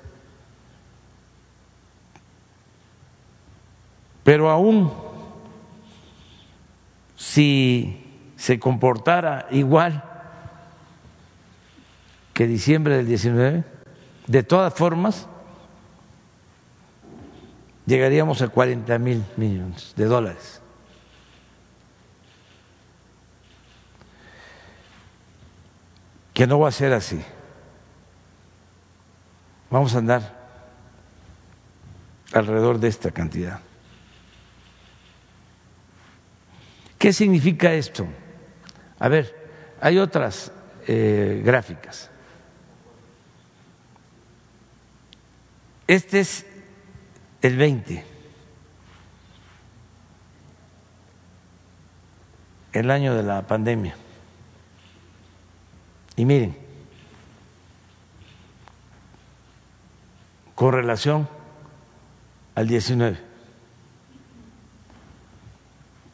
Pero 4.24 4.52
aún 4.52 4.94
si 7.16 8.32
se 8.36 8.60
comportara 8.60 9.48
igual 9.50 10.04
que 12.36 12.46
diciembre 12.46 12.98
del 12.98 13.08
19, 13.08 13.64
de 14.28 14.44
todas 14.44 14.72
formas 14.72 15.28
llegaríamos 17.88 18.44
a 18.44 18.50
40 18.50 19.00
mil 19.00 19.24
millones 19.36 19.94
de 19.96 20.06
dólares. 20.06 20.62
Que 26.38 26.46
no 26.46 26.60
va 26.60 26.68
a 26.68 26.72
ser 26.72 26.94
así. 26.94 27.20
Vamos 29.72 29.96
a 29.96 29.98
andar 29.98 30.38
alrededor 32.32 32.78
de 32.78 32.90
esta 32.90 33.10
cantidad. 33.10 33.60
¿Qué 37.00 37.12
significa 37.12 37.74
esto? 37.74 38.06
A 39.00 39.08
ver, 39.08 39.36
hay 39.82 39.98
otras 39.98 40.52
eh, 40.86 41.42
gráficas. 41.44 42.12
Este 45.88 46.20
es 46.20 46.46
el 47.42 47.58
20, 47.58 48.06
el 52.74 52.92
año 52.92 53.16
de 53.16 53.24
la 53.24 53.42
pandemia. 53.48 53.96
Y 56.18 56.26
miren, 56.26 56.58
con 60.56 60.74
relación 60.74 61.30
al 62.56 62.68
19, 62.68 63.20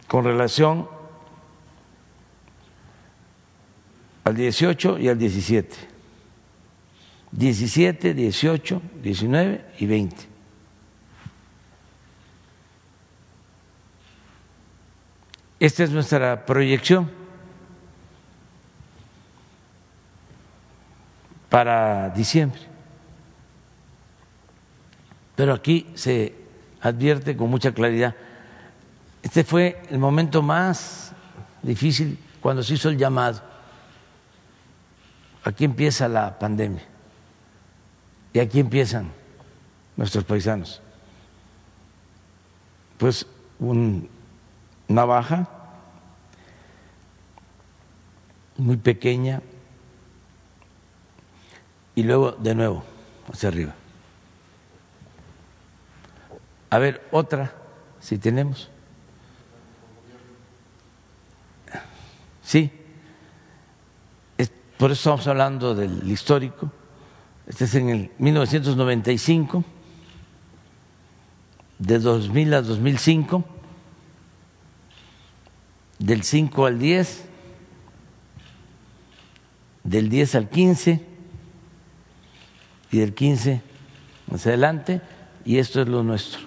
con 0.08 0.26
relación 0.26 0.89
al 4.26 4.36
18 4.36 5.00
y 5.00 5.08
al 5.08 5.18
17. 5.18 5.94
17, 7.32 8.13
18, 8.13 8.82
19 9.02 9.66
y 9.80 9.86
20. 9.86 10.16
Esta 15.62 15.84
es 15.86 15.92
nuestra 15.92 16.46
proyección. 16.46 17.22
Para 21.54 22.10
diciembre. 22.10 22.60
Pero 25.36 25.54
aquí 25.54 25.86
se 25.94 26.34
advierte 26.82 27.38
con 27.38 27.48
mucha 27.48 27.72
claridad. 27.72 28.16
Este 29.22 29.44
fue 29.44 29.80
el 29.92 30.00
momento 30.00 30.42
más 30.42 31.13
difícil 31.62 32.18
cuando 32.42 32.63
se 32.63 32.74
hizo 32.74 32.89
el 32.89 32.98
llamado. 32.98 33.39
Aquí 35.44 35.63
empieza 35.63 36.08
la 36.08 36.39
pandemia 36.39 36.82
y 38.34 38.39
aquí 38.39 38.60
empiezan 38.60 39.12
nuestros 39.96 40.24
paisanos. 40.24 40.82
Pues 42.98 43.28
una 43.60 45.06
baja 45.06 45.48
muy 48.58 48.78
pequeña, 48.78 49.44
y 51.95 52.03
luego 52.03 52.32
de 52.32 52.56
nuevo 52.56 52.84
hacia 53.32 53.49
arriba. 53.49 53.73
A 56.69 56.79
ver, 56.79 57.08
otra, 57.12 57.53
si 57.99 58.17
tenemos. 58.17 58.69
Sí, 62.43 62.71
por 64.77 64.91
eso 64.91 64.99
estamos 64.99 65.27
hablando 65.27 65.75
del 65.75 66.10
histórico. 66.10 66.71
Este 67.47 67.65
es 67.65 67.75
en 67.75 67.89
el 67.89 68.12
1995, 68.17 69.63
de 71.79 71.99
2000 71.99 72.53
a 72.53 72.62
2005, 72.62 73.45
del 75.99 76.23
5 76.23 76.65
al 76.65 76.79
10 76.79 77.25
del 79.84 80.10
10 80.10 80.36
al 80.36 80.49
15 80.49 81.12
y 82.93 82.99
del 82.99 83.15
15 83.15 83.60
hacia 84.32 84.49
adelante, 84.49 85.01
y 85.43 85.58
esto 85.58 85.82
es 85.82 85.88
lo 85.88 86.03
nuestro. 86.03 86.41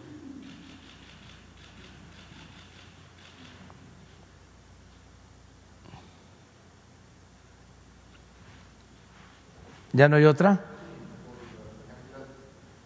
¿Ya 9.92 10.08
no 10.08 10.16
hay 10.16 10.24
otra? 10.24 10.64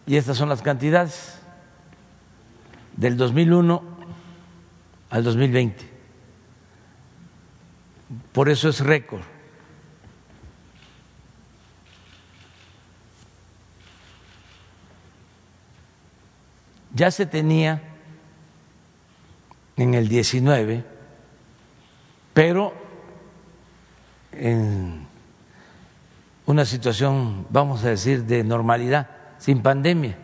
Y 0.07 0.15
estas 0.15 0.37
son 0.37 0.49
las 0.49 0.63
cantidades 0.63 1.39
del 2.97 3.15
2001 3.15 3.83
al 5.11 5.23
2020. 5.23 5.87
Por 8.31 8.49
eso 8.49 8.69
es 8.69 8.79
récord. 8.79 9.21
Ya 16.93 17.09
se 17.11 17.25
tenía 17.25 17.81
en 19.77 19.93
el 19.93 20.07
19, 20.07 20.83
pero 22.33 22.73
en 24.31 25.07
una 26.45 26.65
situación, 26.65 27.47
vamos 27.49 27.83
a 27.83 27.89
decir, 27.89 28.25
de 28.25 28.43
normalidad, 28.43 29.09
sin 29.37 29.61
pandemia. 29.61 30.17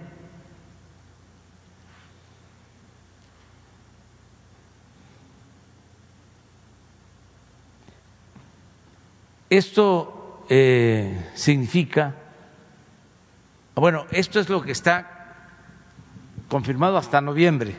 Esto 9.50 10.46
eh, 10.50 11.32
significa, 11.34 12.14
bueno, 13.76 14.06
esto 14.12 14.42
es 14.42 14.50
lo 14.50 14.62
que 14.62 14.74
está 14.74 15.17
confirmado 16.50 16.98
hasta 16.98 17.22
noviembre. 17.22 17.76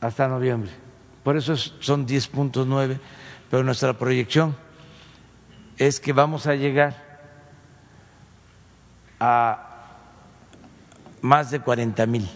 Hasta 0.00 0.26
noviembre. 0.28 0.70
Por 1.22 1.36
eso 1.36 1.56
son 1.56 2.06
10.9, 2.06 2.98
pero 3.50 3.62
nuestra 3.62 3.96
proyección 3.96 4.56
es 5.78 6.00
que 6.00 6.12
vamos 6.12 6.46
a 6.46 6.54
llegar 6.54 7.20
a 9.20 9.68
más 11.20 11.52
de 11.52 11.60
40 11.60 12.04
mil 12.06 12.28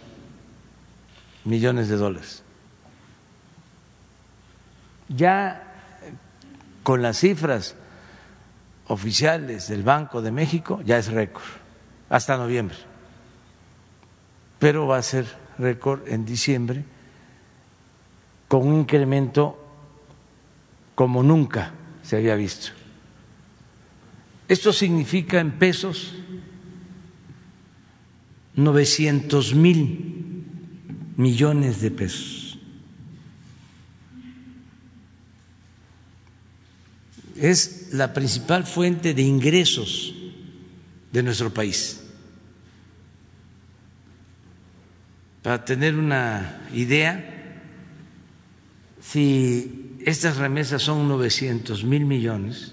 millones 1.44 1.88
de 1.88 1.96
dólares. 1.96 2.44
Ya 5.08 5.62
con 6.84 7.02
las 7.02 7.18
cifras 7.18 7.74
oficiales 8.88 9.68
del 9.68 9.82
Banco 9.82 10.22
de 10.22 10.30
México 10.30 10.80
ya 10.84 10.98
es 10.98 11.08
récord, 11.08 11.44
hasta 12.08 12.36
noviembre. 12.36 12.76
Pero 14.58 14.86
va 14.86 14.98
a 14.98 15.02
ser 15.02 15.26
récord 15.58 16.06
en 16.08 16.24
diciembre 16.24 16.84
con 18.48 18.66
un 18.66 18.80
incremento 18.80 19.62
como 20.94 21.22
nunca 21.22 21.72
se 22.02 22.16
había 22.16 22.36
visto. 22.36 22.72
Esto 24.48 24.72
significa 24.72 25.40
en 25.40 25.58
pesos 25.58 26.14
900 28.54 29.54
mil 29.54 30.44
millones 31.16 31.80
de 31.80 31.90
pesos. 31.90 32.58
Es 37.36 37.85
la 37.92 38.12
principal 38.12 38.64
fuente 38.64 39.14
de 39.14 39.22
ingresos 39.22 40.14
de 41.12 41.22
nuestro 41.22 41.52
país. 41.52 42.00
Para 45.42 45.64
tener 45.64 45.94
una 45.96 46.68
idea, 46.74 47.62
si 49.00 49.96
estas 50.04 50.36
remesas 50.36 50.82
son 50.82 51.06
900 51.08 51.84
mil 51.84 52.04
millones, 52.04 52.72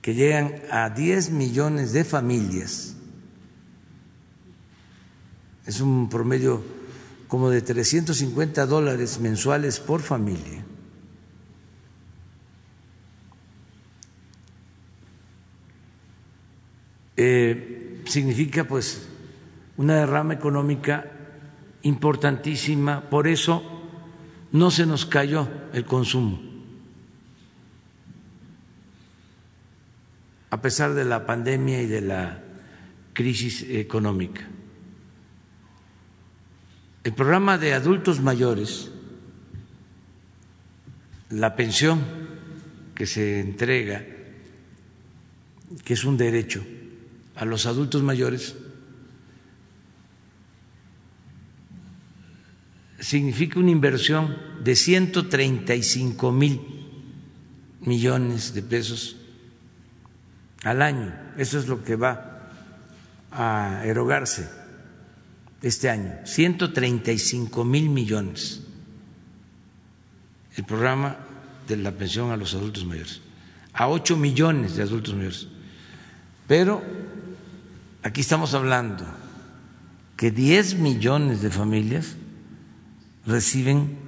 que 0.00 0.14
llegan 0.14 0.54
a 0.70 0.90
10 0.90 1.30
millones 1.30 1.92
de 1.92 2.04
familias, 2.04 2.94
es 5.66 5.80
un 5.80 6.08
promedio 6.08 6.62
como 7.28 7.50
de 7.50 7.62
350 7.62 8.66
dólares 8.66 9.18
mensuales 9.18 9.80
por 9.80 10.02
familia. 10.02 10.64
Eh, 17.26 18.02
significa 18.04 18.64
pues 18.64 19.08
una 19.78 19.96
derrama 19.96 20.34
económica 20.34 21.10
importantísima, 21.80 23.08
por 23.08 23.26
eso 23.26 23.62
no 24.52 24.70
se 24.70 24.84
nos 24.84 25.06
cayó 25.06 25.48
el 25.72 25.86
consumo, 25.86 26.38
a 30.50 30.60
pesar 30.60 30.92
de 30.92 31.06
la 31.06 31.24
pandemia 31.24 31.80
y 31.80 31.86
de 31.86 32.02
la 32.02 32.42
crisis 33.14 33.62
económica. 33.70 34.42
El 37.04 37.14
programa 37.14 37.56
de 37.56 37.72
adultos 37.72 38.20
mayores, 38.20 38.90
la 41.30 41.56
pensión 41.56 42.04
que 42.94 43.06
se 43.06 43.40
entrega, 43.40 44.04
que 45.84 45.94
es 45.94 46.04
un 46.04 46.18
derecho 46.18 46.62
a 47.36 47.44
los 47.44 47.66
adultos 47.66 48.02
mayores, 48.02 48.54
significa 53.00 53.60
una 53.60 53.70
inversión 53.70 54.36
de 54.62 54.74
135 54.74 56.32
mil 56.32 56.60
millones 57.80 58.54
de 58.54 58.62
pesos 58.62 59.16
al 60.62 60.80
año. 60.80 61.14
Eso 61.36 61.58
es 61.58 61.68
lo 61.68 61.84
que 61.84 61.96
va 61.96 62.50
a 63.30 63.82
erogarse 63.84 64.48
este 65.60 65.90
año, 65.90 66.12
135 66.24 67.64
mil 67.64 67.90
millones. 67.90 68.62
El 70.56 70.64
programa 70.64 71.18
de 71.66 71.76
la 71.76 71.92
pensión 71.92 72.30
a 72.30 72.36
los 72.36 72.54
adultos 72.54 72.84
mayores, 72.84 73.20
a 73.72 73.88
8 73.88 74.16
millones 74.16 74.76
de 74.76 74.82
adultos 74.82 75.14
mayores. 75.14 75.48
Pero 76.46 76.82
aquí 78.04 78.20
estamos 78.20 78.54
hablando 78.54 79.04
que 80.16 80.30
10 80.30 80.76
millones 80.76 81.40
de 81.40 81.50
familias 81.50 82.14
reciben 83.26 83.98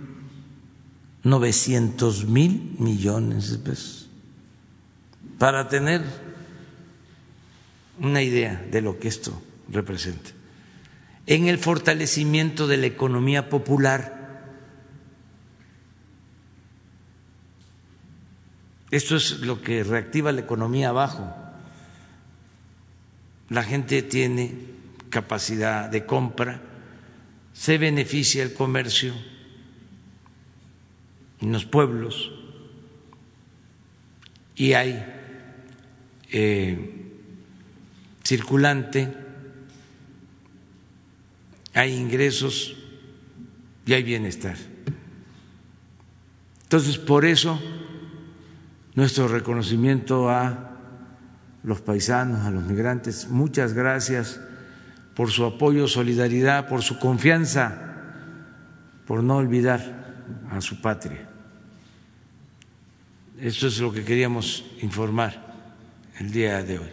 900 1.25 2.27
mil 2.27 2.77
millones 2.79 3.51
de 3.51 3.59
pesos. 3.59 4.09
Para 5.39 5.69
tener 5.69 6.03
una 7.99 8.23
idea 8.23 8.65
de 8.71 8.81
lo 8.83 9.01
que 9.01 9.09
esto 9.09 9.43
representa. 9.69 10.31
En 11.27 11.49
el 11.49 11.59
fortalecimiento 11.59 12.69
de 12.69 12.77
la 12.77 12.87
economía 12.87 13.49
popular. 13.49 14.15
Esto 18.91 19.17
es 19.17 19.41
lo 19.41 19.61
que 19.63 19.83
reactiva 19.83 20.31
la 20.31 20.43
economía 20.43 20.91
abajo. 20.91 21.46
La 23.49 23.63
gente 23.63 24.03
tiene 24.03 24.53
capacidad 25.11 25.89
de 25.89 26.05
compra 26.05 26.61
se 27.57 27.79
beneficia 27.79 28.43
el 28.43 28.53
comercio 28.53 29.15
en 31.41 31.53
los 31.53 31.65
pueblos 31.65 32.31
y 34.55 34.75
hay 34.75 35.05
eh, 36.31 37.13
circulante, 38.23 39.11
hay 41.73 41.95
ingresos 41.95 42.77
y 43.87 43.95
hay 43.95 44.03
bienestar. 44.03 44.57
Entonces, 46.63 46.99
por 46.99 47.25
eso 47.25 47.59
nuestro 48.95 49.29
reconocimiento 49.29 50.29
a 50.29 50.76
los 51.67 51.81
paisanos, 51.81 52.47
a 52.47 52.51
los 52.53 52.63
migrantes, 52.63 53.29
muchas 53.29 53.73
gracias 53.73 54.41
por 55.17 55.33
su 55.33 55.45
apoyo, 55.45 55.89
solidaridad, 55.89 56.69
por 56.69 56.83
su 56.83 57.01
confianza, 57.01 57.77
por 59.05 59.25
no 59.25 59.37
olvidar 59.37 60.15
a 60.49 60.61
su 60.61 60.81
patria. 60.81 61.29
Esto 63.41 63.67
es 63.67 63.81
lo 63.81 63.93
que 63.93 64.05
queríamos 64.05 64.65
informar 64.81 65.43
el 66.21 66.31
día 66.31 66.63
de 66.63 66.79
hoy. 66.79 66.91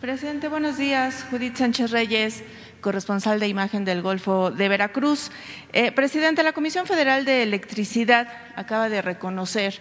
Presidente, 0.00 0.48
buenos 0.48 0.78
días. 0.78 1.26
Judith 1.30 1.56
Sánchez 1.56 1.90
Reyes, 1.90 2.42
corresponsal 2.86 3.40
de 3.40 3.48
imagen 3.48 3.84
del 3.84 4.00
Golfo 4.00 4.52
de 4.52 4.68
Veracruz. 4.68 5.32
Eh, 5.72 5.90
presidente, 5.90 6.44
la 6.44 6.52
Comisión 6.52 6.86
Federal 6.86 7.24
de 7.24 7.42
Electricidad 7.42 8.28
acaba 8.54 8.88
de 8.88 9.02
reconocer 9.02 9.80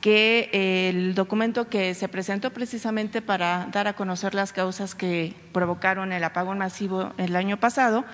que 0.00 0.50
el 0.88 1.14
documento 1.14 1.68
que 1.68 1.94
se 1.94 2.08
presentó 2.08 2.50
precisamente 2.52 3.22
para 3.22 3.68
dar 3.70 3.86
a 3.86 3.92
conocer 3.92 4.34
las 4.34 4.52
causas 4.52 4.96
que 4.96 5.32
provocaron 5.52 6.12
el 6.12 6.24
apagón 6.24 6.58
masivo 6.58 7.12
el 7.18 7.36
año 7.36 7.56
pasado, 7.56 8.04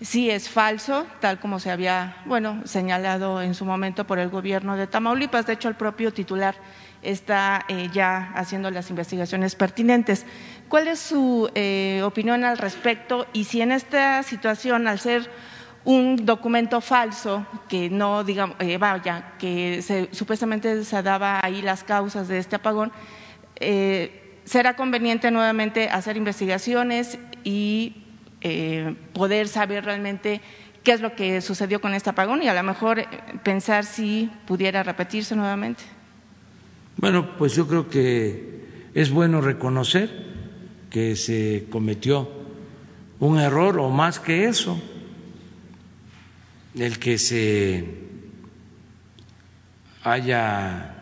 sí 0.00 0.28
es 0.28 0.48
falso, 0.48 1.06
tal 1.20 1.38
como 1.38 1.60
se 1.60 1.70
había, 1.70 2.16
bueno, 2.26 2.60
señalado 2.64 3.42
en 3.42 3.54
su 3.54 3.64
momento 3.64 4.08
por 4.08 4.18
el 4.18 4.28
gobierno 4.28 4.76
de 4.76 4.88
Tamaulipas. 4.88 5.46
De 5.46 5.52
hecho, 5.52 5.68
el 5.68 5.76
propio 5.76 6.12
titular 6.12 6.56
está 7.02 7.64
eh, 7.68 7.90
ya 7.92 8.32
haciendo 8.34 8.70
las 8.70 8.90
investigaciones 8.90 9.54
pertinentes. 9.54 10.26
¿Cuál 10.68 10.88
es 10.88 10.98
su 10.98 11.50
eh, 11.54 12.02
opinión 12.04 12.44
al 12.44 12.58
respecto? 12.58 13.26
Y 13.32 13.44
si 13.44 13.62
en 13.62 13.72
esta 13.72 14.22
situación, 14.22 14.86
al 14.86 14.98
ser 14.98 15.30
un 15.84 16.26
documento 16.26 16.80
falso 16.82 17.46
que 17.68 17.88
no, 17.88 18.22
digamos, 18.22 18.56
eh, 18.60 18.76
vaya, 18.76 19.32
que 19.38 20.08
supuestamente 20.12 20.84
se 20.84 21.02
daba 21.02 21.40
ahí 21.42 21.62
las 21.62 21.84
causas 21.84 22.28
de 22.28 22.38
este 22.38 22.56
apagón, 22.56 22.92
será 24.44 24.76
conveniente 24.76 25.30
nuevamente 25.30 25.88
hacer 25.88 26.16
investigaciones 26.16 27.18
y 27.44 28.04
poder 29.14 29.48
saber 29.48 29.84
realmente 29.84 30.42
qué 30.84 30.92
es 30.92 31.00
lo 31.00 31.14
que 31.14 31.40
sucedió 31.40 31.80
con 31.80 31.94
este 31.94 32.10
apagón 32.10 32.42
y 32.42 32.48
a 32.48 32.54
lo 32.54 32.62
mejor 32.62 33.04
pensar 33.42 33.84
si 33.84 34.30
pudiera 34.46 34.82
repetirse 34.82 35.34
nuevamente. 35.34 35.82
Bueno, 36.98 37.36
pues 37.38 37.54
yo 37.54 37.66
creo 37.66 37.88
que 37.88 38.90
es 38.94 39.10
bueno 39.10 39.40
reconocer 39.40 40.27
que 40.90 41.16
se 41.16 41.66
cometió 41.70 42.28
un 43.20 43.38
error 43.38 43.78
o 43.78 43.90
más 43.90 44.20
que 44.20 44.46
eso, 44.46 44.80
el 46.74 46.98
que 46.98 47.18
se 47.18 47.84
haya 50.02 50.94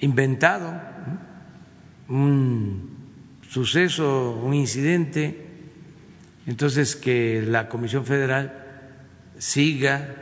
inventado 0.00 0.80
un 2.08 2.90
suceso, 3.48 4.40
un 4.42 4.54
incidente, 4.54 5.46
entonces 6.46 6.96
que 6.96 7.42
la 7.46 7.68
Comisión 7.68 8.04
Federal 8.04 8.66
siga 9.38 10.14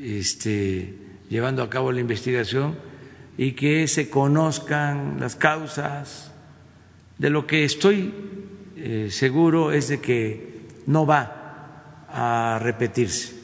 este, 0.00 0.94
llevando 1.28 1.62
a 1.62 1.70
cabo 1.70 1.92
la 1.92 2.00
investigación 2.00 2.76
y 3.36 3.52
que 3.52 3.88
se 3.88 4.10
conozcan 4.10 5.18
las 5.20 5.36
causas. 5.36 6.33
De 7.18 7.30
lo 7.30 7.46
que 7.46 7.64
estoy 7.64 8.12
eh, 8.76 9.08
seguro 9.10 9.72
es 9.72 9.88
de 9.88 10.00
que 10.00 10.54
no 10.86 11.06
va 11.06 12.06
a 12.08 12.58
repetirse, 12.60 13.34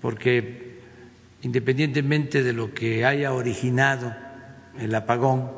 porque 0.00 0.80
independientemente 1.42 2.42
de 2.42 2.52
lo 2.52 2.74
que 2.74 3.04
haya 3.04 3.32
originado 3.32 4.14
el 4.78 4.94
apagón, 4.94 5.50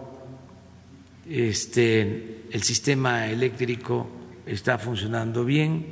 este, 1.28 2.42
el 2.50 2.62
sistema 2.62 3.26
eléctrico 3.28 4.06
está 4.46 4.78
funcionando 4.78 5.44
bien, 5.44 5.86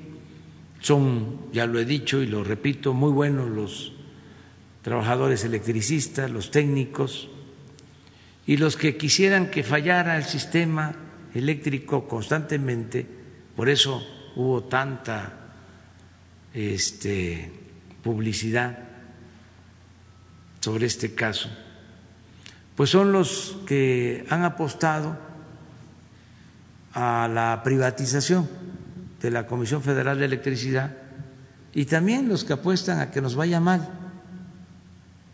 son, 0.81 1.53
ya 1.53 1.67
lo 1.67 1.79
he 1.79 1.85
dicho 1.85 2.23
y 2.23 2.27
lo 2.27 2.45
repito, 2.45 2.93
muy 2.93 3.13
buenos 3.13 3.51
los 3.51 3.93
trabajadores 4.83 5.45
electricistas, 5.45 6.31
los 6.31 6.51
técnicos, 6.51 7.29
y 8.47 8.57
los 8.57 8.77
que 8.77 8.97
quisieran 8.97 9.51
que 9.51 9.63
fallara 9.63 10.17
el 10.17 10.25
sistema 10.25 10.97
eléctrico 11.35 12.07
constantemente, 12.07 13.07
por 13.57 13.69
eso 13.69 14.03
hubo 14.37 14.65
tanta 14.65 15.33
este, 16.55 17.51
publicidad 18.03 18.79
sobre 20.61 20.87
este 20.87 21.15
caso, 21.15 21.49
pues 22.77 22.91
son 22.91 23.13
los 23.13 23.59
que 23.67 24.25
han 24.31 24.45
apostado 24.45 25.19
a 26.95 27.29
la 27.33 27.63
privatización 27.65 28.49
de 29.21 29.31
la 29.31 29.47
Comisión 29.47 29.83
Federal 29.83 30.19
de 30.19 30.27
Electricidad 30.27 30.97
y 31.75 31.87
también 31.87 32.29
los 32.29 32.45
que 32.45 32.53
apuestan 32.53 33.01
a 33.01 33.11
que 33.11 33.21
nos 33.21 33.35
vaya 33.35 33.61
mal 33.61 33.89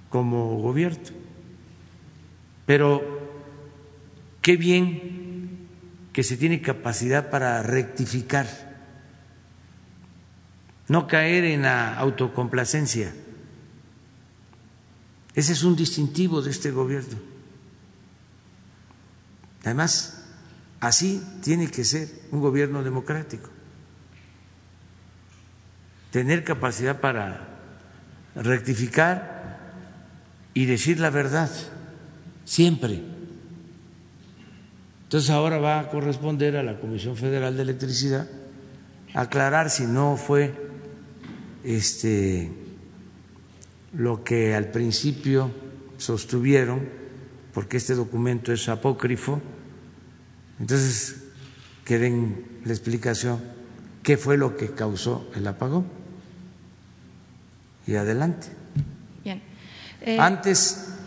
como 0.09 0.57
gobierno. 0.59 0.99
Pero 2.65 3.03
qué 4.41 4.57
bien 4.57 5.18
que 6.19 6.25
se 6.25 6.37
tiene 6.37 6.61
capacidad 6.61 7.31
para 7.31 7.63
rectificar, 7.63 8.45
no 10.89 11.07
caer 11.07 11.45
en 11.45 11.63
la 11.63 11.95
autocomplacencia. 11.95 13.15
Ese 15.33 15.53
es 15.53 15.63
un 15.63 15.77
distintivo 15.77 16.43
de 16.43 16.51
este 16.51 16.73
gobierno. 16.73 17.17
Además, 19.63 20.25
así 20.81 21.23
tiene 21.41 21.71
que 21.71 21.85
ser 21.85 22.09
un 22.33 22.41
gobierno 22.41 22.83
democrático. 22.83 23.51
Tener 26.11 26.43
capacidad 26.43 27.01
para 27.01 27.47
rectificar 28.35 29.61
y 30.53 30.67
decir 30.67 30.99
la 30.99 31.11
verdad 31.11 31.49
siempre. 32.45 33.18
Entonces 35.09 35.31
ahora 35.31 35.57
va 35.57 35.81
a 35.81 35.89
corresponder 35.89 36.55
a 36.59 36.63
la 36.63 36.79
Comisión 36.79 37.17
Federal 37.17 37.57
de 37.57 37.63
Electricidad 37.63 38.29
aclarar 39.15 39.71
si 39.71 39.87
no 39.87 40.19
fue 40.19 40.53
este 41.65 42.53
lo 43.95 44.23
que 44.23 44.55
al 44.55 44.67
principio 44.67 45.51
sostuvieron, 45.97 46.87
porque 47.55 47.79
este 47.79 47.95
documento 47.95 48.53
es 48.53 48.69
apócrifo, 48.69 49.41
entonces 50.61 51.25
que 51.87 51.99
den 51.99 52.61
la 52.67 52.73
explicación 52.73 53.41
qué 54.03 54.19
fue 54.19 54.37
lo 54.37 54.59
que 54.59 54.73
causó 54.73 55.31
el 55.35 55.47
apagón. 55.47 55.87
Y 57.87 57.95
adelante. 57.95 58.49
Bien. 59.25 59.41
Eh, 60.03 60.19
Antes 60.21 60.98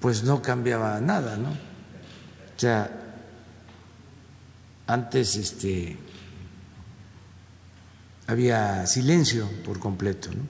pues 0.00 0.24
no 0.24 0.42
cambiaba 0.42 1.00
nada, 1.00 1.36
¿no? 1.36 1.50
O 1.50 2.58
sea, 2.60 2.90
antes 4.86 5.36
este 5.36 5.96
había 8.26 8.86
silencio 8.86 9.48
por 9.64 9.78
completo, 9.78 10.30
¿no? 10.30 10.42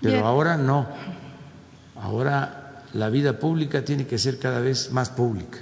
Pero 0.00 0.26
ahora 0.26 0.56
no. 0.56 0.88
Ahora 1.96 2.84
la 2.92 3.10
vida 3.10 3.38
pública 3.38 3.84
tiene 3.84 4.06
que 4.06 4.18
ser 4.18 4.38
cada 4.38 4.60
vez 4.60 4.92
más 4.92 5.10
pública. 5.10 5.58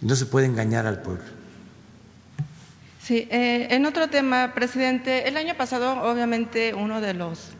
No 0.00 0.14
se 0.16 0.26
puede 0.26 0.46
engañar 0.46 0.86
al 0.86 1.02
pueblo. 1.02 1.24
Sí, 3.02 3.28
eh, 3.30 3.68
en 3.70 3.86
otro 3.86 4.08
tema, 4.08 4.52
presidente, 4.54 5.28
el 5.28 5.36
año 5.36 5.54
pasado, 5.56 6.02
obviamente, 6.02 6.74
uno 6.74 7.00
de 7.00 7.14
los 7.14 7.50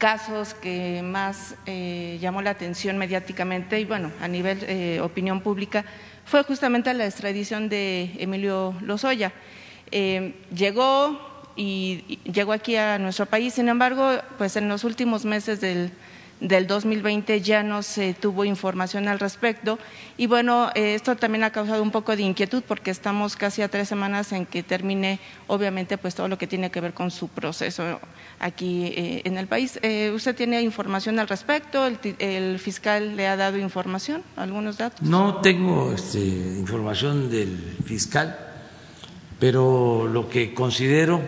casos 0.00 0.54
que 0.54 1.02
más 1.02 1.54
eh, 1.66 2.16
llamó 2.22 2.40
la 2.40 2.50
atención 2.50 2.96
mediáticamente 2.96 3.78
y 3.78 3.84
bueno, 3.84 4.10
a 4.22 4.28
nivel 4.28 4.58
eh, 4.66 4.98
opinión 5.02 5.42
pública 5.42 5.84
fue 6.24 6.42
justamente 6.42 6.92
la 6.94 7.04
extradición 7.04 7.68
de 7.68 8.10
Emilio 8.18 8.74
Lozoya. 8.80 9.30
Eh, 9.90 10.34
llegó 10.56 11.20
y 11.54 12.18
llegó 12.24 12.52
aquí 12.52 12.76
a 12.76 12.98
nuestro 12.98 13.26
país, 13.26 13.52
sin 13.52 13.68
embargo, 13.68 14.10
pues 14.38 14.56
en 14.56 14.70
los 14.70 14.84
últimos 14.84 15.26
meses 15.26 15.60
del 15.60 15.92
del 16.40 16.66
2020 16.66 17.40
ya 17.42 17.62
no 17.62 17.82
se 17.82 18.14
tuvo 18.14 18.44
información 18.44 19.08
al 19.08 19.18
respecto. 19.18 19.78
Y 20.16 20.26
bueno, 20.26 20.70
eh, 20.74 20.94
esto 20.94 21.16
también 21.16 21.44
ha 21.44 21.50
causado 21.50 21.82
un 21.82 21.90
poco 21.90 22.16
de 22.16 22.22
inquietud 22.22 22.62
porque 22.66 22.90
estamos 22.90 23.36
casi 23.36 23.62
a 23.62 23.68
tres 23.68 23.88
semanas 23.88 24.32
en 24.32 24.46
que 24.46 24.62
termine, 24.62 25.20
obviamente, 25.46 25.98
pues 25.98 26.14
todo 26.14 26.28
lo 26.28 26.38
que 26.38 26.46
tiene 26.46 26.70
que 26.70 26.80
ver 26.80 26.94
con 26.94 27.10
su 27.10 27.28
proceso 27.28 28.00
aquí 28.38 28.86
eh, 28.86 29.22
en 29.24 29.36
el 29.36 29.46
país. 29.46 29.78
Eh, 29.82 30.10
¿Usted 30.14 30.34
tiene 30.34 30.62
información 30.62 31.18
al 31.18 31.28
respecto? 31.28 31.86
¿El, 31.86 32.58
fiscal 32.58 33.16
le 33.16 33.26
ha 33.26 33.36
dado 33.36 33.58
información, 33.58 34.22
algunos 34.36 34.78
datos? 34.78 35.02
No 35.02 35.36
tengo 35.36 35.92
este, 35.92 36.18
información 36.18 37.30
del 37.30 37.76
fiscal, 37.84 38.36
pero 39.38 40.08
lo 40.10 40.28
que 40.28 40.54
considero 40.54 41.20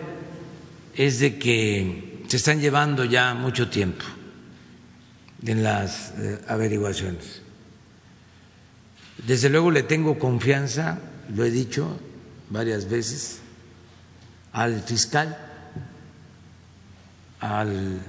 es 0.95 1.19
de 1.19 1.37
que 1.37 2.23
se 2.27 2.37
están 2.37 2.59
llevando 2.59 3.05
ya 3.05 3.33
mucho 3.33 3.69
tiempo 3.69 4.05
en 5.45 5.63
las 5.63 6.13
eh, 6.17 6.39
averiguaciones. 6.47 7.41
Desde 9.25 9.49
luego 9.49 9.71
le 9.71 9.83
tengo 9.83 10.17
confianza, 10.19 10.99
lo 11.33 11.45
he 11.45 11.51
dicho 11.51 11.99
varias 12.49 12.89
veces, 12.89 13.39
al 14.51 14.81
fiscal, 14.81 15.37
al 17.39 17.99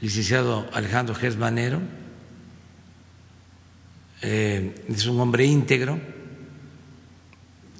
licenciado 0.00 0.68
Alejandro 0.72 1.14
Gersmanero, 1.14 1.80
eh, 4.22 4.84
es 4.88 5.06
un 5.06 5.20
hombre 5.20 5.44
íntegro, 5.44 5.98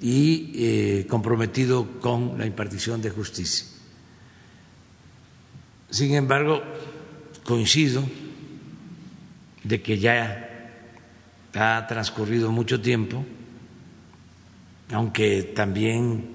y 0.01 0.51
eh, 0.55 1.05
comprometido 1.07 1.99
con 1.99 2.37
la 2.39 2.47
impartición 2.47 3.01
de 3.03 3.11
justicia. 3.11 3.67
Sin 5.91 6.15
embargo, 6.15 6.63
coincido 7.43 8.03
de 9.63 9.81
que 9.81 9.99
ya 9.99 10.47
ha 11.53 11.85
transcurrido 11.87 12.51
mucho 12.51 12.81
tiempo, 12.81 13.25
aunque 14.91 15.43
también 15.43 16.29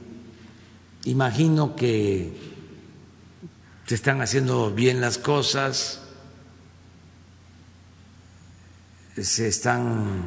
imagino 1.04 1.74
que 1.76 2.32
se 3.86 3.94
están 3.94 4.20
haciendo 4.20 4.72
bien 4.72 5.00
las 5.00 5.18
cosas, 5.18 6.02
se 9.16 9.48
están 9.48 10.24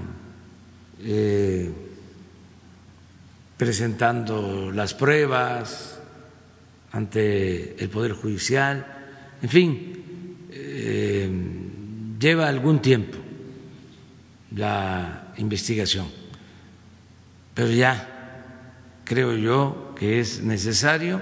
eh, 1.02 1.72
presentando 3.58 4.72
las 4.72 4.94
pruebas 4.94 6.00
ante 6.92 7.82
el 7.84 7.90
Poder 7.90 8.14
Judicial, 8.14 8.86
en 9.42 9.50
fin, 9.50 9.99
eh, 10.52 11.30
lleva 12.20 12.48
algún 12.48 12.82
tiempo 12.82 13.18
la 14.56 15.34
investigación, 15.38 16.08
pero 17.54 17.72
ya 17.72 18.44
creo 19.06 19.38
yo 19.38 19.94
que 19.98 20.20
es 20.20 20.42
necesario, 20.42 21.22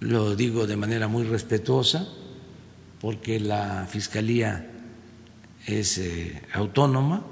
lo 0.00 0.34
digo 0.34 0.66
de 0.66 0.76
manera 0.76 1.08
muy 1.08 1.24
respetuosa, 1.24 2.08
porque 3.00 3.38
la 3.38 3.86
Fiscalía 3.88 4.70
es 5.66 5.98
eh, 5.98 6.42
autónoma, 6.52 7.24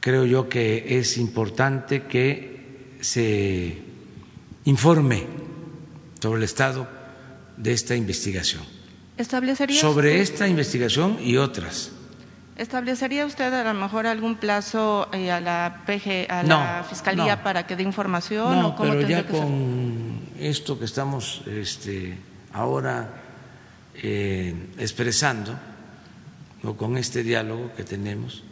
creo 0.00 0.24
yo 0.24 0.48
que 0.48 0.98
es 0.98 1.18
importante 1.18 2.04
que 2.04 2.96
se 3.00 3.78
informe 4.64 5.26
sobre 6.20 6.38
el 6.38 6.44
estado 6.44 7.01
de 7.56 7.72
esta 7.72 7.94
investigación. 7.96 8.62
¿Establecería 9.16 9.80
sobre 9.80 10.20
esta 10.20 10.48
investigación 10.48 11.18
y 11.22 11.36
otras. 11.36 11.92
¿Establecería 12.56 13.24
usted 13.26 13.52
a 13.52 13.64
lo 13.64 13.74
mejor 13.78 14.06
algún 14.06 14.36
plazo 14.36 15.08
eh, 15.12 15.30
a 15.30 15.40
la 15.40 15.82
PG, 15.86 16.30
a 16.30 16.42
la 16.42 16.84
Fiscalía 16.88 17.42
para 17.42 17.66
que 17.66 17.76
dé 17.76 17.82
información? 17.82 18.60
No, 18.60 18.76
pero 18.76 19.00
ya 19.00 19.26
con 19.26 20.20
esto 20.38 20.78
que 20.78 20.84
estamos 20.84 21.42
este, 21.46 22.16
ahora 22.52 23.22
eh, 23.94 24.54
expresando, 24.78 25.58
o 26.62 26.76
con 26.76 26.96
este 26.96 27.22
diálogo 27.22 27.72
que 27.74 27.84
tenemos, 27.84 28.44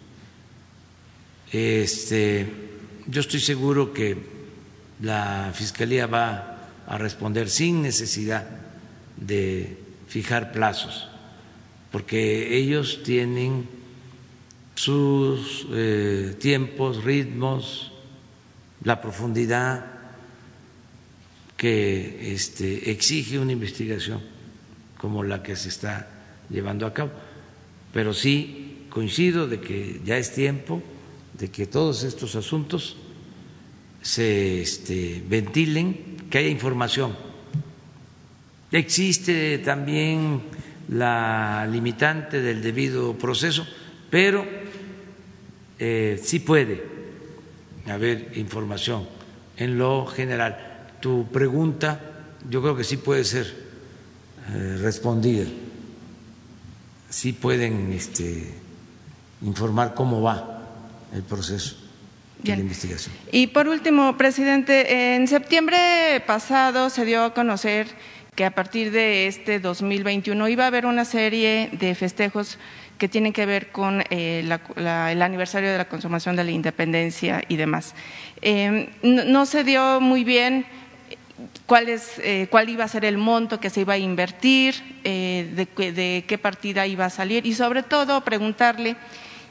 este, 1.53 2.47
yo 3.07 3.21
estoy 3.21 3.41
seguro 3.41 3.93
que 3.93 4.17
la 5.03 5.53
Fiscalía 5.55 6.07
va 6.07 6.57
a 6.87 6.99
responder 6.99 7.49
sin 7.51 7.83
necesidad 7.83 8.70
de 9.21 9.77
fijar 10.09 10.53
plazos, 10.53 11.09
porque 11.93 12.57
ellos 12.57 13.03
tienen 13.05 13.69
sus 14.75 15.67
eh, 15.73 16.37
tiempos, 16.41 17.05
ritmos, 17.05 17.93
la 18.83 19.01
profundidad 19.01 19.85
que 21.57 22.33
este, 22.33 22.91
exige 22.91 23.39
una 23.39 23.53
investigación 23.53 24.23
como 24.97 25.23
la 25.23 25.43
que 25.43 25.57
se 25.57 25.69
está 25.69 26.09
llevando 26.49 26.87
a 26.87 26.95
cabo. 26.95 27.11
Pero 27.93 28.15
sí 28.15 28.87
coincido 28.89 29.47
de 29.47 29.61
que 29.61 30.01
ya 30.05 30.17
es 30.17 30.33
tiempo 30.33 30.83
de 31.39 31.51
que 31.51 31.67
todos 31.67 32.05
estos 32.05 32.35
asuntos 32.37 32.97
se 34.03 34.63
este, 34.63 35.23
ventilen, 35.29 36.17
que 36.31 36.39
haya 36.39 36.49
información. 36.49 37.17
Existe 38.73 39.59
también 39.59 40.43
la 40.91 41.67
limitante 41.71 42.41
del 42.41 42.63
debido 42.63 43.15
proceso, 43.15 43.67
pero 44.11 44.45
eh, 45.79 46.21
sí 46.23 46.41
puede 46.41 46.85
haber 47.89 48.33
información 48.37 49.09
en 49.57 49.79
lo 49.79 50.07
general. 50.07 50.87
Tu 51.01 51.27
pregunta 51.31 52.11
yo 52.49 52.63
creo 52.63 52.77
que 52.77 52.85
sí 52.85 52.97
puede 52.97 53.25
ser 53.25 53.47
eh, 54.53 54.79
respondida, 54.81 55.47
sí 57.09 57.33
pueden 57.33 57.93
este, 57.93 58.47
informar 59.43 59.95
cómo 59.95 60.23
va 60.23 60.63
el 61.13 61.23
proceso 61.23 61.77
de 62.43 62.57
la 62.57 62.61
investigación. 62.61 63.15
Y 63.33 63.49
por 63.49 63.69
último, 63.69 64.17
presidente, 64.17 65.15
en 65.15 65.29
septiembre 65.29 66.23
pasado 66.27 66.89
se 66.89 67.05
dio 67.05 67.25
a 67.25 67.35
conocer 67.35 67.89
que 68.41 68.47
a 68.47 68.51
partir 68.53 68.91
de 68.91 69.27
este 69.27 69.61
2021 69.61 70.49
iba 70.49 70.65
a 70.65 70.69
haber 70.69 70.87
una 70.87 71.05
serie 71.05 71.69
de 71.73 71.95
festejos 71.95 72.57
que 72.97 73.07
tienen 73.07 73.35
que 73.35 73.45
ver 73.45 73.71
con 73.71 74.03
eh, 74.09 74.43
el 74.77 75.21
aniversario 75.21 75.71
de 75.71 75.77
la 75.77 75.91
consumación 75.91 76.37
de 76.37 76.45
la 76.45 76.51
independencia 76.51 77.43
y 77.49 77.57
demás. 77.57 77.95
Em, 78.41 78.87
no, 79.03 79.45
se 79.45 79.63
dio 79.63 80.01
muy 80.01 80.25
bien 80.25 80.65
cuál, 81.67 81.91
es, 81.91 82.19
eh, 82.21 82.47
cuál 82.51 82.71
iba 82.71 82.85
a 82.85 82.89
ser 82.89 83.05
el 83.05 83.19
monto 83.19 83.61
que 83.61 83.69
se 83.69 83.83
iba 83.83 83.93
a 83.93 83.99
invertir, 83.99 84.75
eh, 85.05 85.47
de, 85.55 85.93
de 85.93 86.25
qué 86.27 86.39
partida 86.39 86.87
iba 86.87 87.05
a 87.05 87.11
salir 87.11 87.45
y 87.45 87.53
sobre 87.53 87.83
todo 87.83 88.23
preguntarle 88.23 88.97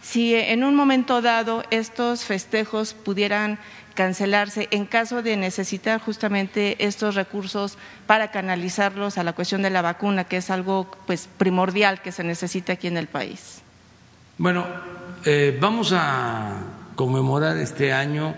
si 0.01 0.33
en 0.33 0.63
un 0.63 0.73
momento 0.73 1.21
dado 1.21 1.63
estos 1.69 2.23
festejos 2.23 2.95
pudieran 2.95 3.59
cancelarse 3.99 4.69
en 4.71 4.85
caso 4.85 5.21
de 5.21 5.35
necesitar 5.35 5.99
justamente 5.99 6.85
estos 6.85 7.15
recursos 7.15 7.77
para 8.07 8.31
canalizarlos 8.31 9.17
a 9.17 9.25
la 9.25 9.33
cuestión 9.33 9.61
de 9.61 9.69
la 9.69 9.81
vacuna, 9.81 10.23
que 10.23 10.37
es 10.37 10.49
algo 10.49 10.89
pues 11.05 11.27
primordial 11.37 12.01
que 12.01 12.13
se 12.13 12.23
necesita 12.23 12.71
aquí 12.71 12.87
en 12.87 12.95
el 12.95 13.07
país. 13.07 13.61
Bueno, 14.37 14.65
eh, 15.25 15.57
vamos 15.59 15.91
a 15.93 16.63
conmemorar 16.95 17.57
este 17.57 17.91
año 17.91 18.35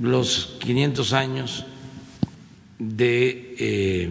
los 0.00 0.56
500 0.58 1.12
años 1.12 1.66
de 2.80 3.54
eh, 3.56 4.10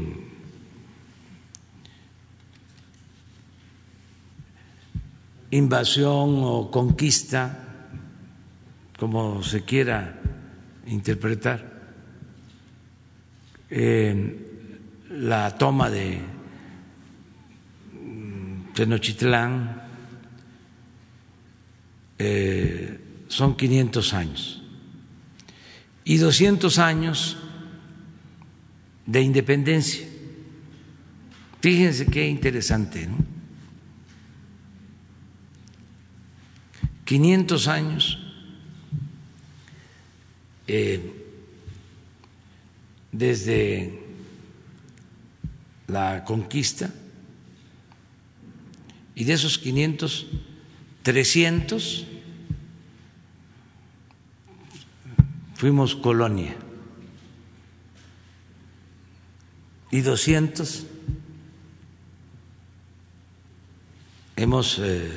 invasión 5.52 6.40
o 6.46 6.72
conquista, 6.72 7.69
como 9.00 9.42
se 9.44 9.62
quiera 9.62 10.20
interpretar, 10.88 11.80
la 15.10 15.58
toma 15.58 15.90
de 15.90 16.20
Tenochtitlán 18.74 19.82
eh, 22.18 23.00
son 23.28 23.56
500 23.56 24.14
años 24.14 24.62
y 26.04 26.18
200 26.18 26.80
años 26.80 27.38
de 29.06 29.22
independencia. 29.22 30.08
Fíjense 31.62 32.06
qué 32.06 32.28
interesante, 32.28 33.08
¿no? 33.08 33.18
500 37.06 37.68
años 37.68 38.29
eh, 40.72 41.02
desde 43.12 44.00
la 45.88 46.24
conquista 46.24 46.94
y 49.16 49.24
de 49.24 49.34
esos 49.34 49.58
500, 49.58 50.28
300 51.02 52.06
fuimos 55.56 55.96
colonia 55.96 56.56
y 59.90 60.02
200 60.02 60.86
hemos 64.36 64.78
eh, 64.78 65.10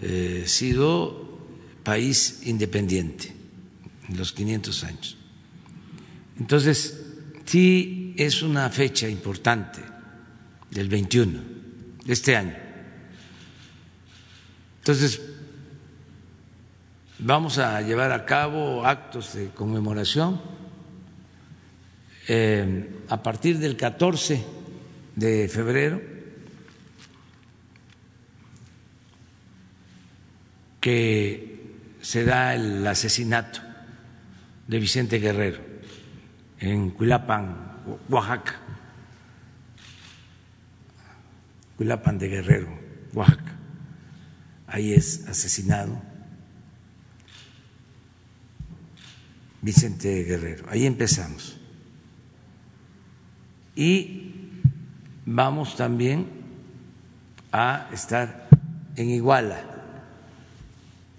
eh, 0.00 0.44
sido 0.46 1.38
país 1.84 2.40
independiente. 2.46 3.28
en 3.28 3.33
los 4.08 4.32
500 4.32 4.84
años. 4.84 5.16
Entonces, 6.38 7.04
sí 7.44 8.14
es 8.16 8.42
una 8.42 8.68
fecha 8.70 9.08
importante 9.08 9.80
del 10.70 10.88
21, 10.88 11.40
de 12.04 12.12
este 12.12 12.36
año. 12.36 12.56
Entonces, 14.78 15.20
vamos 17.18 17.58
a 17.58 17.80
llevar 17.80 18.12
a 18.12 18.26
cabo 18.26 18.84
actos 18.84 19.34
de 19.34 19.48
conmemoración 19.50 20.40
eh, 22.28 22.90
a 23.08 23.22
partir 23.22 23.58
del 23.58 23.76
14 23.76 24.44
de 25.16 25.48
febrero 25.48 26.00
que 30.80 31.54
se 32.02 32.24
da 32.24 32.54
el 32.54 32.86
asesinato 32.86 33.63
de 34.66 34.78
Vicente 34.78 35.18
Guerrero 35.18 35.60
en 36.58 36.90
Cuilapan, 36.90 37.56
Oaxaca. 38.08 38.60
Cuilapan 41.76 42.18
de 42.18 42.28
Guerrero, 42.28 42.68
Oaxaca. 43.12 43.52
Ahí 44.66 44.92
es 44.92 45.28
asesinado 45.28 46.00
Vicente 49.60 50.24
Guerrero. 50.24 50.66
Ahí 50.68 50.86
empezamos. 50.86 51.58
Y 53.76 54.50
vamos 55.26 55.76
también 55.76 56.26
a 57.52 57.88
estar 57.92 58.48
en 58.96 59.10
Iguala 59.10 59.74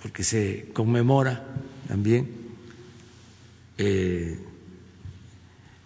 porque 0.01 0.23
se 0.23 0.69
conmemora 0.73 1.43
también 1.87 2.44
eh, 3.78 4.39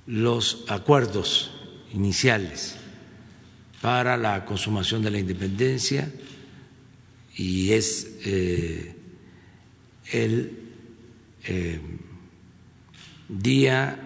los 0.05 0.65
acuerdos 0.67 1.51
iniciales 1.93 2.77
para 3.81 4.17
la 4.17 4.45
consumación 4.45 5.01
de 5.01 5.11
la 5.11 5.19
independencia 5.19 6.11
y 7.35 7.71
es 7.71 8.17
eh, 8.25 8.95
el 10.11 10.57
eh, 11.45 11.79
día 13.29 13.97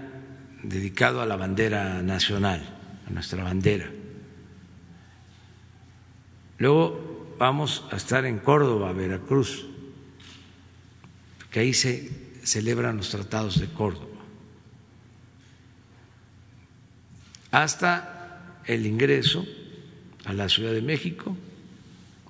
dedicado 0.61 1.21
a 1.21 1.25
la 1.25 1.35
bandera 1.35 2.01
nacional, 2.01 2.79
a 3.07 3.09
nuestra 3.09 3.43
bandera. 3.43 3.89
Luego 6.57 7.35
vamos 7.39 7.85
a 7.91 7.97
estar 7.97 8.25
en 8.25 8.39
Córdoba, 8.39 8.93
Veracruz, 8.93 9.65
que 11.49 11.59
ahí 11.59 11.73
se 11.73 12.22
celebran 12.43 12.97
los 12.97 13.09
tratados 13.09 13.59
de 13.59 13.67
Córdoba, 13.67 14.07
hasta 17.51 18.61
el 18.65 18.85
ingreso 18.85 19.45
a 20.25 20.33
la 20.33 20.49
Ciudad 20.49 20.73
de 20.73 20.81
México 20.81 21.35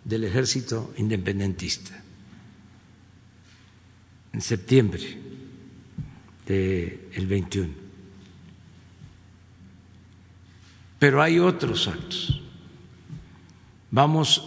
del 0.04 0.26
ejército 0.26 0.94
independentista 0.98 2.04
en 4.34 4.42
septiembre 4.42 5.18
del 6.46 7.28
21. 7.28 7.74
Pero 11.00 11.22
hay 11.22 11.40
otros 11.40 11.88
actos. 11.88 12.42
Vamos 13.92 14.44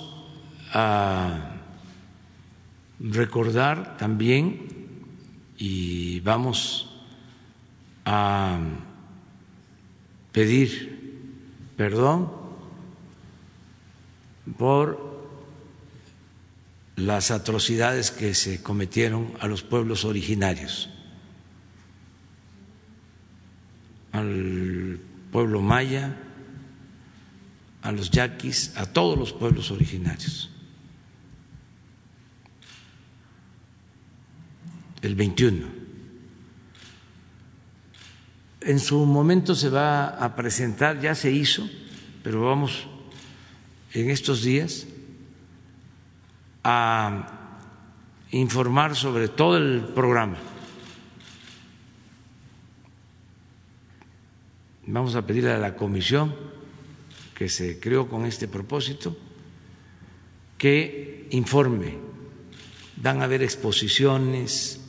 a 0.73 1.53
recordar 2.99 3.97
también 3.97 4.76
y 5.59 6.21
vamos 6.21 6.91
a 8.05 8.59
pedir 10.33 10.97
perdón 11.77 12.31
por 14.59 15.17
las 16.97 17.31
atrocidades 17.31 18.11
que 18.11 18.35
se 18.35 18.63
cometieron 18.63 19.33
a 19.41 19.47
los 19.47 19.63
pueblos 19.63 20.05
originarios, 20.05 20.89
al 24.13 24.99
pueblo 25.31 25.61
maya, 25.61 26.17
a 27.83 27.93
los 27.93 28.11
yaquis, 28.11 28.77
a 28.77 28.87
todos 28.87 29.19
los 29.19 29.33
pueblos 29.33 29.71
originarios. 29.71 30.51
El 35.03 35.15
21. 35.15 35.67
En 38.61 38.81
su 38.81 39.05
momento 39.05 39.55
se 39.55 39.69
va 39.69 40.09
a 40.09 40.35
presentar, 40.35 41.01
ya 41.01 41.15
se 41.15 41.31
hizo, 41.31 41.69
pero 42.23 42.43
vamos 42.43 42.87
en 43.93 44.11
estos 44.11 44.43
días 44.43 44.87
a 46.65 47.33
informar 48.33 48.97
sobre 48.97 49.29
todo 49.29 49.57
el 49.57 49.85
programa. 49.95 50.37
Vamos 54.89 55.15
a 55.15 55.27
pedirle 55.27 55.53
a 55.53 55.59
la 55.59 55.77
comisión 55.77 56.35
que 57.35 57.49
se 57.49 57.79
creó 57.79 58.09
con 58.09 58.25
este 58.25 58.49
propósito 58.49 59.17
que 60.59 61.29
informe. 61.31 61.99
Van 62.97 63.21
a 63.21 63.25
haber 63.25 63.43
exposiciones, 63.43 64.81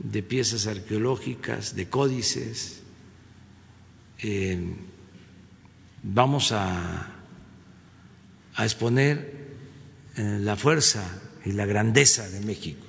de 0.00 0.22
piezas 0.22 0.66
arqueológicas, 0.66 1.76
de 1.76 1.88
códices. 1.88 2.82
Eh, 4.18 4.74
vamos 6.02 6.52
a, 6.52 7.16
exponer 8.58 9.56
eh, 10.16 10.38
la 10.40 10.54
fuerza 10.56 11.02
y 11.46 11.52
la 11.52 11.64
grandeza 11.64 12.28
de 12.28 12.40
México 12.40 12.84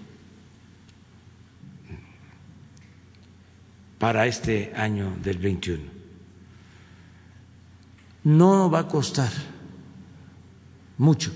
para 3.97 4.25
este 4.27 4.73
año 4.75 5.15
del 5.23 5.37
21. 5.37 5.83
No 8.23 8.69
va 8.69 8.79
a 8.79 8.87
costar 8.87 9.31
mucho 10.97 11.31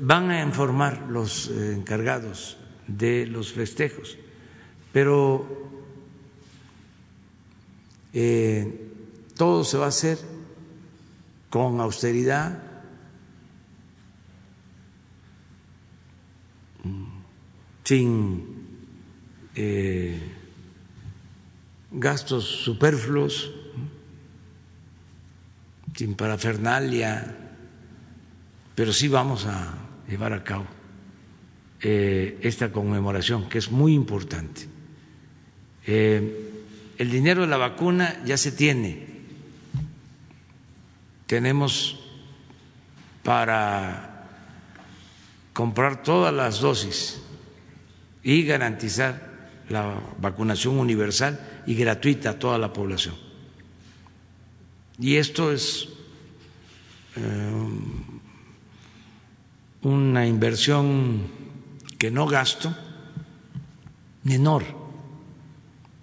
van 0.00 0.30
a 0.30 0.42
informar 0.42 1.06
los 1.08 1.48
eh, 1.48 1.74
encargados 1.74 2.56
de 2.86 3.26
los 3.26 3.52
festejos, 3.52 4.18
pero 4.92 5.70
eh, 8.12 8.90
todo 9.36 9.64
se 9.64 9.78
va 9.78 9.86
a 9.86 9.88
hacer 9.88 10.18
con 11.50 11.80
austeridad, 11.80 12.62
sin 17.84 18.64
eh, 19.54 20.18
gastos 21.92 22.44
superfluos, 22.44 23.52
sin 25.94 26.14
parafernalia 26.14 27.43
pero 28.74 28.92
sí 28.92 29.08
vamos 29.08 29.46
a 29.46 29.74
llevar 30.08 30.32
a 30.32 30.42
cabo 30.42 30.66
eh, 31.80 32.38
esta 32.42 32.72
conmemoración, 32.72 33.48
que 33.48 33.58
es 33.58 33.70
muy 33.70 33.94
importante. 33.94 34.66
Eh, 35.86 36.50
el 36.96 37.10
dinero 37.10 37.42
de 37.42 37.48
la 37.48 37.56
vacuna 37.56 38.22
ya 38.24 38.36
se 38.36 38.52
tiene. 38.52 39.06
Tenemos 41.26 42.00
para 43.22 44.28
comprar 45.52 46.02
todas 46.02 46.32
las 46.32 46.60
dosis 46.60 47.20
y 48.22 48.44
garantizar 48.44 49.34
la 49.68 49.98
vacunación 50.18 50.78
universal 50.78 51.62
y 51.66 51.74
gratuita 51.74 52.30
a 52.30 52.38
toda 52.38 52.58
la 52.58 52.72
población. 52.72 53.14
Y 54.98 55.16
esto 55.16 55.52
es 55.52 55.88
eh, 57.16 57.52
una 59.84 60.26
inversión 60.26 61.22
que 61.98 62.10
no 62.10 62.26
gasto 62.26 62.74
menor 64.24 64.64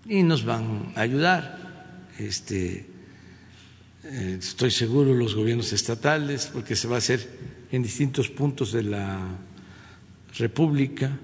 y 0.06 0.24
nos 0.24 0.46
van 0.46 0.94
a 0.96 1.02
ayudar. 1.02 2.08
Este 2.18 2.88
eh, 4.04 4.38
estoy 4.40 4.72
seguro 4.72 5.14
los 5.14 5.36
gobiernos 5.36 5.74
estatales 5.74 6.50
porque 6.54 6.76
se 6.76 6.88
va 6.88 6.96
a 6.96 6.98
hacer 7.00 7.28
en 7.72 7.82
distintos 7.82 8.30
puntos 8.30 8.72
de 8.72 8.84
la 8.84 9.20
República. 10.38 11.18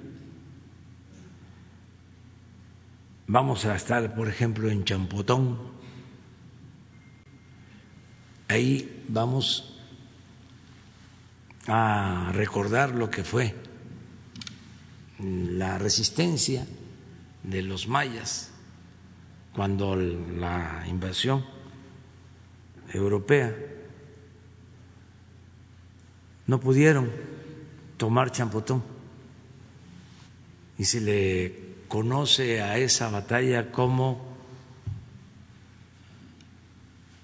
Vamos 3.27 3.65
a 3.65 3.75
estar 3.75 4.15
por 4.15 4.27
ejemplo 4.27 4.69
en 4.69 4.83
Champotón. 4.83 5.59
Ahí 8.47 9.03
vamos 9.09 9.76
a 11.67 12.31
recordar 12.33 12.91
lo 12.95 13.09
que 13.09 13.23
fue 13.23 13.53
la 15.19 15.77
resistencia 15.77 16.65
de 17.43 17.61
los 17.61 17.87
mayas 17.87 18.51
cuando 19.53 19.95
la 19.95 20.85
invasión 20.87 21.43
europea. 22.93 23.55
No 26.45 26.59
pudieron 26.59 27.11
tomar 27.97 28.31
Champotón. 28.31 28.83
Y 30.77 30.85
se 30.85 31.01
le 31.01 31.67
conoce 31.87 32.61
a 32.61 32.77
esa 32.77 33.09
batalla 33.09 33.71
como 33.71 34.37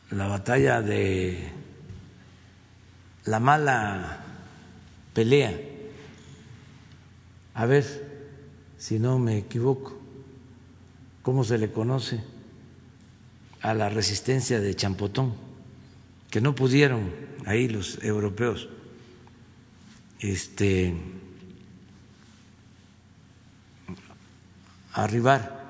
la 0.09 0.27
batalla 0.27 0.81
de 0.81 1.51
la 3.25 3.39
mala 3.39 4.22
pelea 5.13 5.59
a 7.53 7.65
ver 7.65 7.85
si 8.77 8.99
no 8.99 9.19
me 9.19 9.37
equivoco, 9.37 9.97
cómo 11.21 11.43
se 11.43 11.57
le 11.57 11.71
conoce 11.71 12.21
a 13.61 13.73
la 13.73 13.89
resistencia 13.89 14.59
de 14.59 14.75
Champotón, 14.75 15.33
que 16.29 16.41
no 16.41 16.53
pudieron 16.55 17.11
ahí 17.45 17.69
los 17.69 18.03
europeos 18.03 18.67
este, 20.19 20.93
arribar 24.93 25.63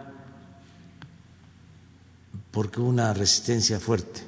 porque 2.52 2.80
una 2.80 3.14
resistencia 3.14 3.80
fuerte. 3.80 4.22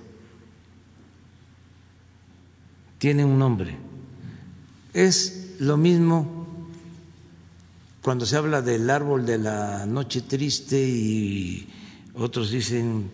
Tiene 2.98 3.24
un 3.24 3.38
nombre. 3.38 3.95
Es 4.96 5.58
lo 5.60 5.76
mismo 5.76 6.48
cuando 8.02 8.26
se 8.26 8.38
habla 8.38 8.62
del 8.62 8.90
árbol 8.90 9.26
de 9.26 9.38
la 9.38 9.86
noche 9.86 10.22
triste 10.22 10.82
y 10.82 11.68
otros 12.14 12.50
dicen 12.50 13.12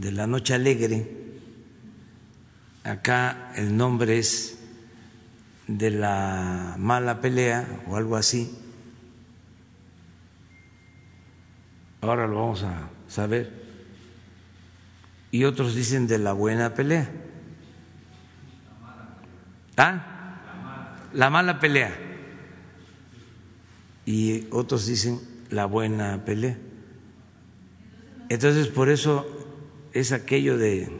de 0.00 0.10
la 0.10 0.26
noche 0.26 0.54
alegre. 0.54 1.06
Acá 2.82 3.52
el 3.56 3.76
nombre 3.76 4.18
es 4.18 4.58
de 5.66 5.90
la 5.90 6.76
mala 6.78 7.20
pelea 7.20 7.82
o 7.88 7.96
algo 7.96 8.16
así. 8.16 8.56
Ahora 12.00 12.26
lo 12.26 12.36
vamos 12.36 12.62
a 12.62 12.88
saber. 13.06 13.52
Y 15.30 15.44
otros 15.44 15.74
dicen 15.74 16.06
de 16.06 16.16
la 16.16 16.32
buena 16.32 16.72
pelea. 16.72 17.10
¿Ah? 19.76 20.14
La 21.16 21.30
mala 21.30 21.58
pelea. 21.58 21.96
Y 24.04 24.46
otros 24.50 24.86
dicen 24.86 25.18
la 25.50 25.64
buena 25.64 26.26
pelea. 26.26 26.58
Entonces, 28.28 28.68
por 28.68 28.90
eso 28.90 29.26
es 29.94 30.12
aquello 30.12 30.58
de 30.58 30.90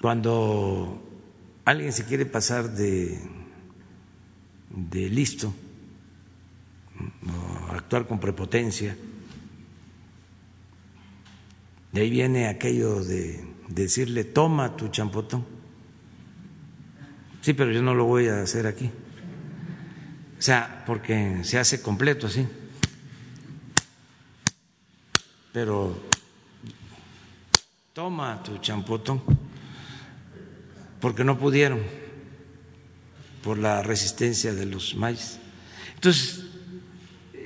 cuando 0.00 1.02
alguien 1.64 1.92
se 1.92 2.04
quiere 2.04 2.26
pasar 2.26 2.70
de, 2.70 3.18
de 4.70 5.08
listo 5.08 5.52
actuar 7.70 8.06
con 8.06 8.20
prepotencia, 8.20 8.96
de 11.90 12.00
ahí 12.00 12.10
viene 12.10 12.46
aquello 12.46 13.02
de 13.02 13.44
decirle 13.68 14.22
toma 14.22 14.76
tu 14.76 14.88
champotón. 14.88 15.53
Sí, 17.44 17.52
pero 17.52 17.70
yo 17.70 17.82
no 17.82 17.94
lo 17.94 18.06
voy 18.06 18.28
a 18.28 18.40
hacer 18.40 18.66
aquí. 18.66 18.86
O 18.86 20.40
sea, 20.40 20.82
porque 20.86 21.44
se 21.44 21.58
hace 21.58 21.82
completo 21.82 22.26
así. 22.26 22.48
Pero 25.52 25.94
toma 27.92 28.42
tu 28.42 28.56
champotón 28.56 29.20
porque 31.02 31.22
no 31.22 31.38
pudieron 31.38 31.82
por 33.42 33.58
la 33.58 33.82
resistencia 33.82 34.54
de 34.54 34.64
los 34.64 34.94
mayas. 34.94 35.38
Entonces, 35.96 36.46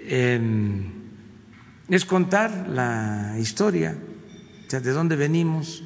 em, 0.07 0.93
es 1.89 2.05
contar 2.05 2.69
la 2.69 3.35
historia, 3.41 3.99
o 4.65 4.71
sea, 4.71 4.79
de 4.79 4.93
dónde 4.93 5.17
venimos, 5.17 5.83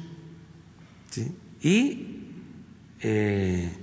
y 1.63 2.19
eh, 2.99 3.79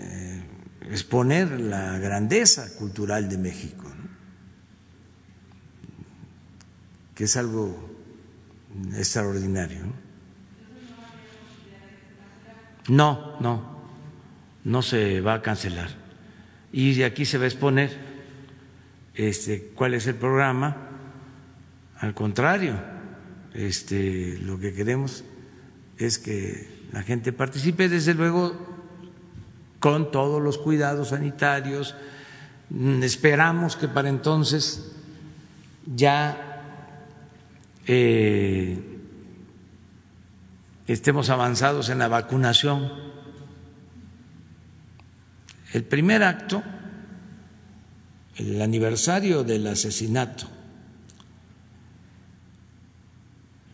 eh, 0.00 0.42
exponer 0.90 1.60
la 1.60 1.98
grandeza 1.98 2.74
cultural 2.78 3.28
de 3.28 3.38
México, 3.38 3.84
que 7.14 7.24
es 7.24 7.36
algo 7.36 7.90
extraordinario. 8.96 9.80
¿no? 12.88 13.38
No, 13.40 13.80
no, 14.64 14.82
se 14.82 15.20
va 15.20 15.34
a 15.34 15.42
cancelar. 15.42 15.90
Y 16.72 16.94
de 16.94 17.04
aquí 17.04 17.24
se 17.24 17.38
va 17.38 17.44
a 17.44 17.48
exponer 17.48 17.90
este, 19.14 19.72
cuál 19.74 19.94
es 19.94 20.06
el 20.06 20.14
programa. 20.14 20.88
Al 21.98 22.14
contrario, 22.14 22.80
este, 23.54 24.38
lo 24.38 24.58
que 24.58 24.72
queremos 24.72 25.24
es 25.98 26.18
que 26.18 26.80
la 26.92 27.02
gente 27.02 27.32
participe, 27.32 27.88
desde 27.88 28.14
luego, 28.14 28.69
con 29.80 30.12
todos 30.12 30.40
los 30.40 30.58
cuidados 30.58 31.08
sanitarios. 31.08 31.96
Esperamos 33.02 33.74
que 33.74 33.88
para 33.88 34.08
entonces 34.08 34.92
ya 35.84 36.46
eh, 37.86 38.78
estemos 40.86 41.30
avanzados 41.30 41.88
en 41.88 41.98
la 41.98 42.08
vacunación. 42.08 42.92
El 45.72 45.84
primer 45.84 46.22
acto, 46.22 46.62
el 48.36 48.60
aniversario 48.60 49.42
del 49.42 49.66
asesinato 49.66 50.46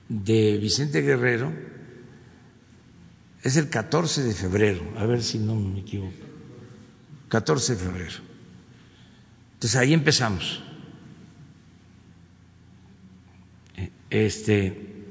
de 0.08 0.58
Vicente 0.58 1.02
Guerrero, 1.02 1.75
es 3.46 3.56
el 3.56 3.70
14 3.70 4.24
de 4.24 4.34
febrero, 4.34 4.82
a 4.98 5.06
ver 5.06 5.22
si 5.22 5.38
no 5.38 5.54
me 5.54 5.78
equivoco, 5.78 6.12
14 7.28 7.76
de 7.76 7.78
febrero. 7.84 8.14
Entonces 9.54 9.76
ahí 9.78 9.94
empezamos. 9.94 10.64
Este, 14.10 15.04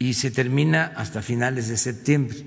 y 0.00 0.14
se 0.14 0.32
termina 0.32 0.92
hasta 0.96 1.22
finales 1.22 1.68
de 1.68 1.76
septiembre 1.76 2.44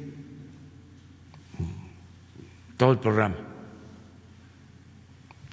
todo 2.75 2.91
el 2.91 2.99
programa. 2.99 3.37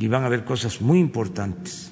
Y 0.01 0.09
van 0.09 0.25
a 0.25 0.27
haber 0.27 0.45
cosas 0.45 0.81
muy 0.81 0.99
importantes. 0.99 1.88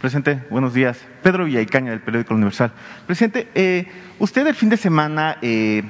Presidente, 0.00 0.44
buenos 0.48 0.74
días. 0.74 0.98
Pedro 1.22 1.44
Villaicaña 1.44 1.90
del 1.90 2.00
periódico 2.00 2.34
Universal. 2.34 2.72
Presidente, 3.06 3.48
eh, 3.54 3.86
usted 4.20 4.46
el 4.46 4.54
fin 4.54 4.68
de 4.68 4.76
semana 4.76 5.38
eh, 5.42 5.82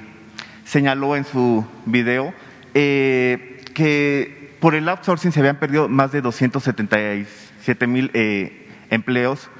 señaló 0.64 1.16
en 1.16 1.24
su 1.24 1.66
video 1.86 2.32
eh, 2.74 3.62
que 3.74 4.54
por 4.60 4.74
el 4.74 4.88
outsourcing 4.88 5.32
se 5.32 5.40
habían 5.40 5.56
perdido 5.56 5.88
más 5.88 6.12
de 6.12 6.20
277 6.20 7.86
mil 7.86 8.10
eh, 8.12 8.68
empleos 8.90 9.50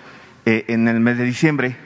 eh, 0.45 0.65
en 0.69 0.87
el 0.89 1.01
mes 1.01 1.19
de 1.19 1.25
diciembre. 1.25 1.77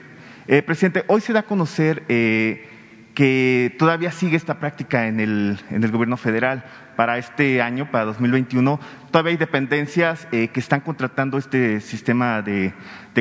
Presidente, 0.65 1.05
hoy 1.07 1.21
se 1.21 1.31
da 1.31 1.39
a 1.39 1.43
conocer 1.43 2.03
que 2.05 3.75
todavía 3.79 4.11
sigue 4.11 4.35
esta 4.35 4.59
práctica 4.59 5.07
en 5.07 5.21
el, 5.21 5.57
en 5.69 5.85
el 5.85 5.91
gobierno 5.91 6.17
federal. 6.17 6.65
Para 6.95 7.17
este 7.17 7.61
año, 7.61 7.89
para 7.89 8.05
2021, 8.05 8.79
todavía 9.11 9.31
hay 9.31 9.37
dependencias 9.37 10.27
que 10.29 10.51
están 10.55 10.81
contratando 10.81 11.37
este 11.37 11.81
sistema 11.81 12.41
de, 12.41 12.73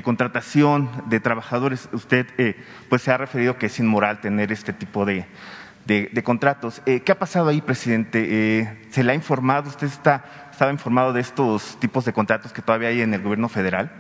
contratación 0.03 0.91
de 1.09 1.21
trabajadores. 1.21 1.89
Usted 1.93 2.27
pues 2.89 3.03
se 3.03 3.11
ha 3.11 3.17
referido 3.17 3.57
que 3.57 3.67
es 3.67 3.79
inmoral 3.79 4.21
tener 4.21 4.53
este 4.53 4.73
tipo 4.73 5.07
de, 5.07 5.27
contratos. 6.23 6.83
Eh, 6.87 7.01
¿Qué 7.01 7.13
ha 7.13 7.19
pasado 7.19 7.49
ahí, 7.49 7.61
presidente? 7.61 8.27
Eh, 8.29 8.89
¿Se 8.91 9.03
le 9.03 9.13
ha 9.13 9.15
informado? 9.15 9.69
¿Usted 9.69 9.87
está, 9.87 10.49
estaba 10.51 10.71
informado 10.71 11.13
de 11.13 11.21
estos 11.21 11.79
tipos 11.81 12.05
de 12.05 12.13
contratos 12.13 12.53
que 12.53 12.63
todavía 12.63 12.89
hay 12.89 13.01
en 13.01 13.15
el 13.15 13.23
gobierno 13.23 13.49
federal? 13.49 13.91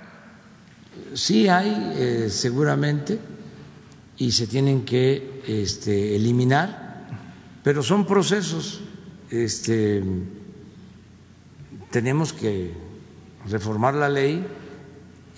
Sí 1.14 1.48
hay, 1.48 1.92
eh, 1.96 2.28
seguramente, 2.30 3.18
y 4.16 4.32
se 4.32 4.46
tienen 4.46 4.84
que 4.84 5.42
este, 5.46 6.16
eliminar, 6.16 7.06
pero 7.62 7.82
son 7.82 8.06
procesos. 8.06 8.82
Este, 9.32 10.02
tenemos 11.90 12.34
que 12.34 12.70
reformar 13.48 13.94
la 13.94 14.10
ley 14.10 14.44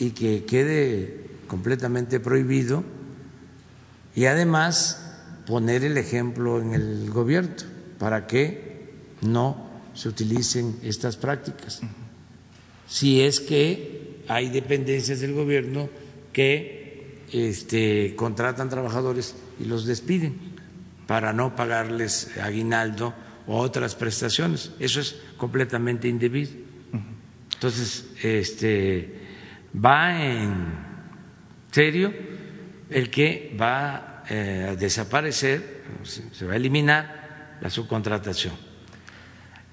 y 0.01 0.11
que 0.11 0.45
quede 0.45 1.21
completamente 1.47 2.19
prohibido 2.19 2.83
y 4.17 4.25
además 4.25 5.15
poner 5.47 5.85
el 5.85 5.97
ejemplo 5.97 6.61
en 6.61 6.75
el 6.75 7.09
gobierno 7.13 7.55
para 8.01 8.27
que 8.27 8.91
no 9.21 9.71
se 9.95 10.09
utilicen 10.09 10.77
estas 10.83 11.17
prácticas. 11.17 11.81
Si 12.89 13.21
es 13.21 13.39
que 13.39 14.25
hay 14.27 14.51
dependencias 14.51 15.21
del 15.21 15.35
gobierno 15.35 15.89
que 16.33 17.23
este, 17.31 18.17
contratan 18.17 18.69
trabajadores 18.69 19.37
y 19.61 19.67
los 19.67 19.87
despiden 19.87 20.35
para 21.07 21.33
no 21.33 21.55
pagarles 21.55 22.37
aguinaldo 22.43 23.15
otras 23.47 23.95
prestaciones. 23.95 24.73
Eso 24.79 25.01
es 25.01 25.21
completamente 25.37 26.09
indebido. 26.09 26.53
Entonces, 27.55 28.07
este, 28.23 29.15
va 29.75 30.25
en 30.25 30.55
serio 31.71 32.13
el 32.91 33.11
que 33.11 33.57
va 33.61 34.23
eh, 34.29 34.69
a 34.71 34.77
desaparecer, 34.77 35.83
se 36.03 36.47
va 36.47 36.55
a 36.55 36.57
eliminar 36.57 37.57
la 37.61 37.71
subcontratación. 37.71 38.55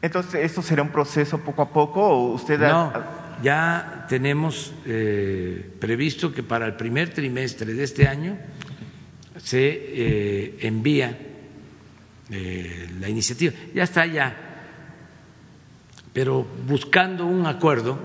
Entonces, 0.01 0.43
¿esto 0.43 0.61
será 0.61 0.81
un 0.81 0.89
proceso 0.89 1.39
poco 1.39 1.61
a 1.61 1.69
poco 1.71 2.01
o 2.01 2.33
usted 2.33 2.59
No, 2.59 2.91
ya 3.43 4.05
tenemos 4.09 4.73
eh, 4.85 5.69
previsto 5.79 6.33
que 6.33 6.43
para 6.43 6.65
el 6.65 6.75
primer 6.75 7.13
trimestre 7.13 7.73
de 7.73 7.83
este 7.83 8.07
año 8.07 8.37
se 9.37 9.67
eh, 9.69 10.57
envía 10.61 11.17
la 12.31 13.09
iniciativa. 13.09 13.53
Ya 13.73 13.83
está 13.83 14.05
ya, 14.05 14.35
pero 16.13 16.45
buscando 16.67 17.25
un 17.25 17.45
acuerdo 17.45 17.99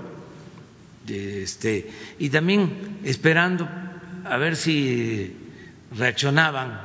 este, 1.08 1.90
y 2.18 2.30
también 2.30 2.98
esperando 3.04 3.68
a 4.24 4.36
ver 4.36 4.56
si 4.56 5.32
reaccionaban 5.96 6.80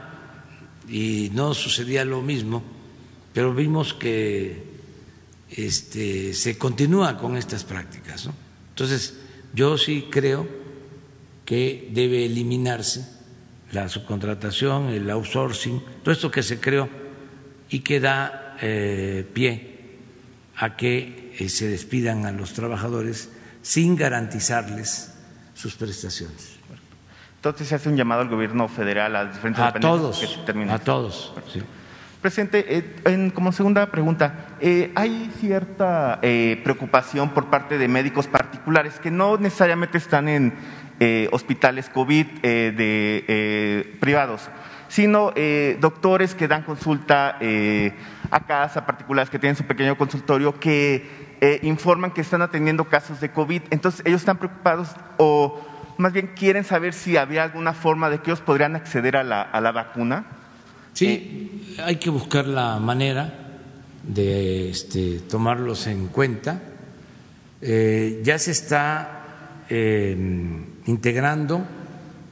y 0.87 1.31
no 1.33 1.53
sucedía 1.53 2.05
lo 2.05 2.21
mismo, 2.21 2.63
pero 3.33 3.53
vimos 3.53 3.93
que 3.93 4.63
este, 5.49 6.33
se 6.33 6.57
continúa 6.57 7.17
con 7.17 7.37
estas 7.37 7.63
prácticas. 7.63 8.29
Entonces, 8.69 9.17
yo 9.53 9.77
sí 9.77 10.07
creo 10.09 10.47
que 11.45 11.89
debe 11.91 12.25
eliminarse 12.25 13.07
la 13.71 13.89
subcontratación, 13.89 14.89
el 14.89 15.09
outsourcing, 15.09 15.81
todo 16.03 16.13
esto 16.13 16.29
que 16.29 16.43
se 16.43 16.59
creó 16.59 17.00
y 17.71 17.79
que 17.79 17.99
da 17.99 18.57
eh, 18.61 19.25
pie 19.33 19.97
a 20.57 20.75
que 20.75 21.33
eh, 21.39 21.49
se 21.49 21.67
despidan 21.67 22.27
a 22.27 22.31
los 22.31 22.53
trabajadores 22.53 23.31
sin 23.63 23.95
garantizarles 23.95 25.15
sus 25.55 25.75
prestaciones. 25.75 26.57
Entonces 27.37 27.69
se 27.69 27.75
hace 27.75 27.89
un 27.89 27.97
llamado 27.97 28.21
al 28.21 28.29
gobierno 28.29 28.67
federal, 28.67 29.15
a 29.15 29.25
diferentes 29.25 29.63
a 29.63 29.73
todos, 29.73 30.19
que 30.45 30.69
A 30.69 30.77
todos. 30.77 31.33
Sí. 31.51 31.59
Presidente, 32.21 32.63
eh, 32.67 33.31
como 33.33 33.51
segunda 33.51 33.87
pregunta, 33.89 34.49
eh, 34.59 34.91
¿hay 34.93 35.31
cierta 35.39 36.19
eh, 36.21 36.61
preocupación 36.63 37.31
por 37.31 37.47
parte 37.47 37.79
de 37.79 37.87
médicos 37.87 38.27
particulares 38.27 38.99
que 38.99 39.09
no 39.09 39.37
necesariamente 39.37 39.97
están 39.97 40.29
en 40.29 40.53
hospitales 41.31 41.89
COVID 41.89 42.27
de, 42.43 43.97
privados, 43.99 44.51
sino 44.91 45.31
doctores 45.79 46.35
que 46.35 46.49
dan 46.49 46.63
consulta 46.63 47.37
a 48.29 48.45
casa, 48.45 48.85
particulares 48.85 49.29
que 49.29 49.39
tienen 49.39 49.55
su 49.55 49.63
pequeño 49.63 49.97
consultorio, 49.97 50.59
que 50.59 51.39
informan 51.63 52.11
que 52.11 52.19
están 52.19 52.41
atendiendo 52.41 52.83
casos 52.83 53.21
de 53.21 53.31
COVID? 53.31 53.61
Entonces, 53.69 54.01
ellos 54.05 54.19
están 54.21 54.37
preocupados 54.37 54.89
o 55.17 55.61
más 55.97 56.11
bien 56.11 56.31
quieren 56.35 56.65
saber 56.65 56.93
si 56.93 57.15
había 57.15 57.43
alguna 57.43 57.73
forma 57.73 58.09
de 58.09 58.19
que 58.19 58.31
ellos 58.31 58.41
podrían 58.41 58.75
acceder 58.75 59.15
a 59.15 59.23
la, 59.23 59.41
a 59.41 59.61
la 59.61 59.71
vacuna. 59.71 60.25
Sí, 60.93 61.75
hay 61.83 61.95
que 61.95 62.09
buscar 62.09 62.45
la 62.47 62.79
manera 62.79 63.33
de 64.03 64.69
este, 64.69 65.19
tomarlos 65.19 65.87
en 65.87 66.07
cuenta. 66.07 66.61
Eh, 67.61 68.21
ya 68.23 68.39
se 68.39 68.51
está 68.51 69.63
em, 69.69 70.65
integrando 70.85 71.63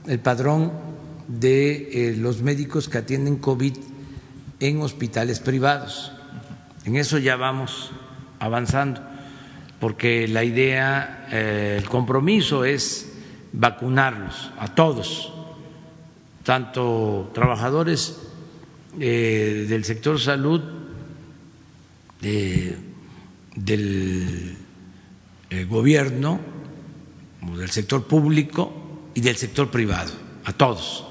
el 0.07 0.19
padrón 0.19 0.88
de 1.29 2.09
eh, 2.09 2.15
los 2.17 2.41
médicos 2.41 2.89
que 2.89 2.97
atienden 2.97 3.37
COVID 3.37 3.77
en 4.59 4.81
hospitales 4.81 5.39
privados. 5.39 6.11
En 6.85 6.95
eso 6.95 7.19
ya 7.19 7.35
vamos 7.35 7.91
avanzando, 8.39 9.01
porque 9.79 10.27
la 10.27 10.43
idea, 10.43 11.27
eh, 11.31 11.77
el 11.77 11.87
compromiso 11.87 12.65
es 12.65 13.13
vacunarlos 13.53 14.51
a 14.57 14.73
todos, 14.73 15.31
tanto 16.43 17.29
trabajadores 17.33 18.17
eh, 18.99 19.67
del 19.69 19.85
sector 19.85 20.19
salud, 20.19 20.61
del 22.19 22.75
gobierno, 25.69 26.39
del 27.55 27.69
sector 27.69 28.05
público 28.05 28.73
y 29.13 29.21
del 29.21 29.37
sector 29.37 29.69
privado, 29.69 30.11
a 30.43 30.53
todos. 30.53 31.08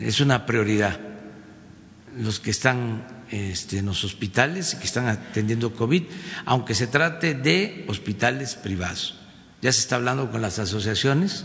Es 0.00 0.20
una 0.20 0.46
prioridad. 0.46 0.98
Los 2.16 2.40
que 2.40 2.50
están 2.50 3.06
este, 3.30 3.78
en 3.78 3.86
los 3.86 4.04
hospitales 4.04 4.74
y 4.74 4.78
que 4.78 4.84
están 4.84 5.06
atendiendo 5.06 5.74
COVID, 5.74 6.04
aunque 6.46 6.74
se 6.74 6.86
trate 6.86 7.34
de 7.34 7.84
hospitales 7.88 8.54
privados. 8.54 9.18
Ya 9.60 9.72
se 9.72 9.80
está 9.80 9.96
hablando 9.96 10.30
con 10.30 10.40
las 10.40 10.58
asociaciones 10.58 11.44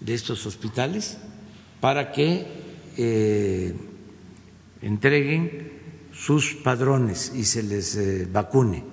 de 0.00 0.14
estos 0.14 0.46
hospitales 0.46 1.18
para 1.80 2.12
que 2.12 2.46
eh, 2.96 3.74
entreguen 4.80 5.72
sus 6.12 6.54
padrones 6.54 7.32
y 7.34 7.44
se 7.44 7.62
les 7.62 7.96
eh, 7.96 8.28
vacune. 8.30 8.84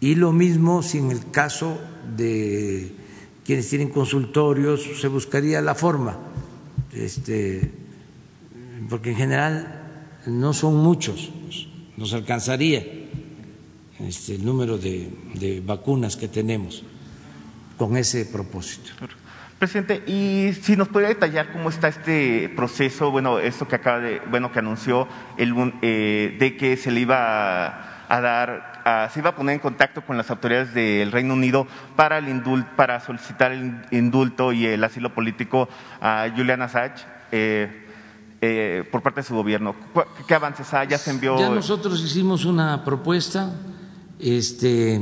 y 0.00 0.16
lo 0.16 0.32
mismo 0.32 0.82
si 0.82 0.98
en 0.98 1.10
el 1.10 1.30
caso 1.30 1.80
de 2.14 2.94
quienes 3.44 3.68
tienen 3.68 3.90
consultorios 3.90 4.82
se 5.00 5.08
buscaría 5.08 5.60
la 5.60 5.74
forma, 5.74 6.16
este, 6.92 7.70
porque 8.88 9.10
en 9.10 9.16
general 9.16 9.82
no 10.26 10.52
son 10.52 10.76
muchos, 10.76 11.30
nos 11.96 12.12
alcanzaría 12.14 12.84
este, 14.00 14.34
el 14.36 14.44
número 14.44 14.78
de, 14.78 15.10
de 15.34 15.60
vacunas 15.60 16.16
que 16.16 16.28
tenemos 16.28 16.82
con 17.76 17.96
ese 17.96 18.24
propósito. 18.26 18.90
Presidente, 19.58 20.02
y 20.06 20.52
si 20.60 20.76
nos 20.76 20.88
podría 20.88 21.08
detallar 21.08 21.52
cómo 21.52 21.68
está 21.68 21.88
este 21.88 22.50
proceso, 22.56 23.10
bueno, 23.10 23.38
esto 23.38 23.68
que 23.68 23.76
acaba 23.76 24.00
de, 24.00 24.20
bueno, 24.28 24.50
que 24.50 24.58
anunció 24.58 25.06
el, 25.38 25.54
eh, 25.80 26.36
de 26.38 26.56
que 26.56 26.76
se 26.76 26.90
le 26.90 27.00
iba 27.00 27.66
a, 27.66 27.93
dar, 28.20 29.10
se 29.12 29.20
iba 29.20 29.30
a 29.30 29.36
poner 29.36 29.54
en 29.54 29.60
contacto 29.60 30.02
con 30.02 30.16
las 30.16 30.30
autoridades 30.30 30.74
del 30.74 31.12
Reino 31.12 31.34
Unido 31.34 31.66
para 31.96 33.00
solicitar 33.00 33.52
el 33.52 33.82
indulto 33.90 34.52
y 34.52 34.66
el 34.66 34.82
asilo 34.84 35.14
político 35.14 35.68
a 36.00 36.26
Julian 36.34 36.62
Assange. 36.62 37.04
Eh, 37.32 37.80
eh, 38.46 38.84
por 38.92 39.02
parte 39.02 39.20
de 39.22 39.26
su 39.26 39.34
gobierno. 39.34 39.74
¿Qué 40.28 40.34
avances 40.34 40.72
hay? 40.74 40.88
¿Ya 40.88 40.98
se 40.98 41.10
envió? 41.10 41.38
Ya 41.38 41.48
nosotros 41.48 41.98
hicimos 42.02 42.44
una 42.44 42.84
propuesta, 42.84 43.50
este, 44.18 45.00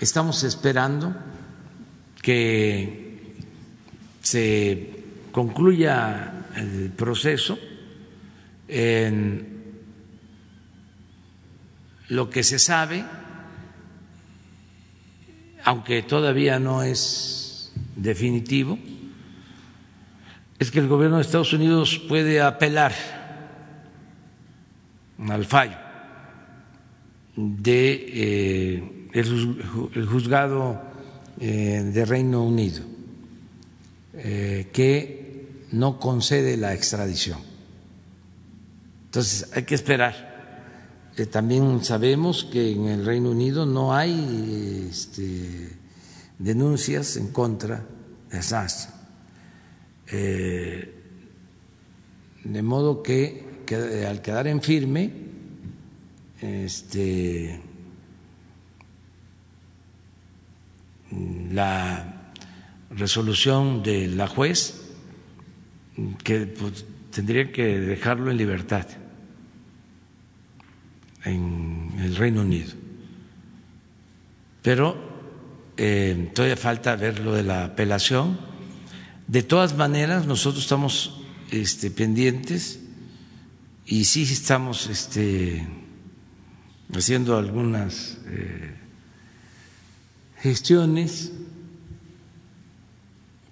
estamos 0.00 0.42
esperando 0.42 1.14
que 2.20 3.36
se 4.20 5.04
concluya 5.30 6.46
el 6.56 6.90
proceso 6.90 7.56
en 8.66 9.55
lo 12.08 12.30
que 12.30 12.42
se 12.42 12.58
sabe, 12.58 13.04
aunque 15.64 16.02
todavía 16.02 16.58
no 16.58 16.82
es 16.82 17.72
definitivo, 17.96 18.78
es 20.58 20.70
que 20.70 20.78
el 20.78 20.88
gobierno 20.88 21.16
de 21.16 21.22
Estados 21.22 21.52
Unidos 21.52 21.98
puede 22.08 22.40
apelar 22.40 22.92
al 25.18 25.44
fallo 25.44 25.76
de 27.36 28.04
eh, 28.08 29.08
el 29.12 30.06
juzgado 30.06 30.82
eh, 31.38 31.82
de 31.92 32.04
Reino 32.04 32.42
Unido 32.44 32.82
eh, 34.14 34.70
que 34.72 35.66
no 35.72 35.98
concede 35.98 36.56
la 36.56 36.72
extradición. 36.72 37.38
Entonces 39.06 39.50
hay 39.52 39.64
que 39.64 39.74
esperar. 39.74 40.25
Eh, 41.18 41.24
también 41.24 41.82
sabemos 41.82 42.44
que 42.44 42.72
en 42.72 42.88
el 42.88 43.06
Reino 43.06 43.30
Unido 43.30 43.64
no 43.64 43.94
hay 43.94 44.86
este, 44.90 45.70
denuncias 46.38 47.16
en 47.16 47.28
contra 47.28 47.86
de 48.30 48.38
Assad. 48.38 48.70
Eh, 50.08 50.92
de 52.44 52.62
modo 52.62 53.02
que, 53.02 53.64
al 54.06 54.20
quedar 54.20 54.46
en 54.46 54.60
firme, 54.60 55.10
este, 56.42 57.62
la 61.50 62.32
resolución 62.90 63.82
de 63.82 64.06
la 64.08 64.28
juez 64.28 64.82
que 66.22 66.46
pues, 66.46 66.84
tendría 67.10 67.50
que 67.50 67.80
dejarlo 67.80 68.30
en 68.30 68.36
libertad 68.36 68.86
en 71.26 71.92
el 71.98 72.16
Reino 72.16 72.42
Unido. 72.42 72.72
Pero 74.62 74.96
eh, 75.76 76.30
todavía 76.34 76.56
falta 76.56 76.96
ver 76.96 77.20
lo 77.20 77.34
de 77.34 77.42
la 77.42 77.64
apelación. 77.64 78.38
De 79.26 79.42
todas 79.42 79.76
maneras, 79.76 80.26
nosotros 80.26 80.62
estamos 80.62 81.20
este, 81.50 81.90
pendientes 81.90 82.80
y 83.84 84.04
sí 84.04 84.22
estamos 84.22 84.86
este, 84.88 85.66
haciendo 86.94 87.36
algunas 87.36 88.18
eh, 88.26 88.74
gestiones 90.38 91.32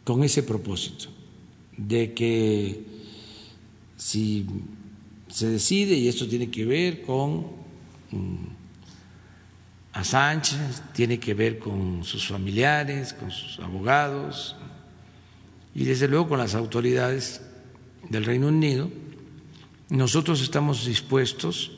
con 0.04 0.22
ese 0.22 0.42
propósito, 0.42 1.06
de 1.76 2.12
que 2.12 2.84
si 3.96 4.46
se 5.28 5.48
decide, 5.48 5.94
y 5.94 6.08
esto 6.08 6.28
tiene 6.28 6.50
que 6.50 6.64
ver 6.64 7.02
con 7.02 7.63
a 9.92 10.02
Sánchez, 10.02 10.82
tiene 10.92 11.18
que 11.20 11.34
ver 11.34 11.58
con 11.58 12.02
sus 12.04 12.26
familiares, 12.26 13.12
con 13.12 13.30
sus 13.30 13.60
abogados 13.60 14.56
y 15.74 15.84
desde 15.84 16.08
luego 16.08 16.28
con 16.28 16.38
las 16.38 16.54
autoridades 16.54 17.42
del 18.08 18.24
Reino 18.24 18.48
Unido, 18.48 18.90
nosotros 19.88 20.40
estamos 20.40 20.86
dispuestos 20.86 21.72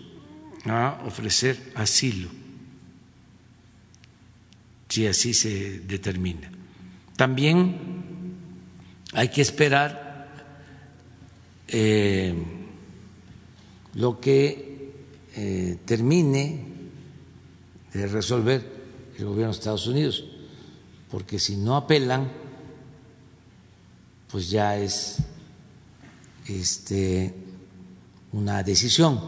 a 0.64 1.00
ofrecer 1.06 1.72
asilo, 1.74 2.28
si 4.88 5.06
así 5.06 5.32
se 5.34 5.80
determina. 5.80 6.50
También 7.16 7.76
hay 9.12 9.28
que 9.28 9.42
esperar 9.42 10.28
eh, 11.68 12.34
lo 13.94 14.20
que 14.20 14.65
eh, 15.36 15.78
termine 15.84 16.64
de 17.92 18.06
resolver 18.06 18.64
el 19.18 19.24
gobierno 19.24 19.52
de 19.52 19.58
Estados 19.58 19.86
Unidos, 19.86 20.24
porque 21.10 21.38
si 21.38 21.56
no 21.56 21.76
apelan, 21.76 22.30
pues 24.30 24.50
ya 24.50 24.76
es 24.76 25.18
este, 26.48 27.34
una 28.32 28.62
decisión 28.62 29.20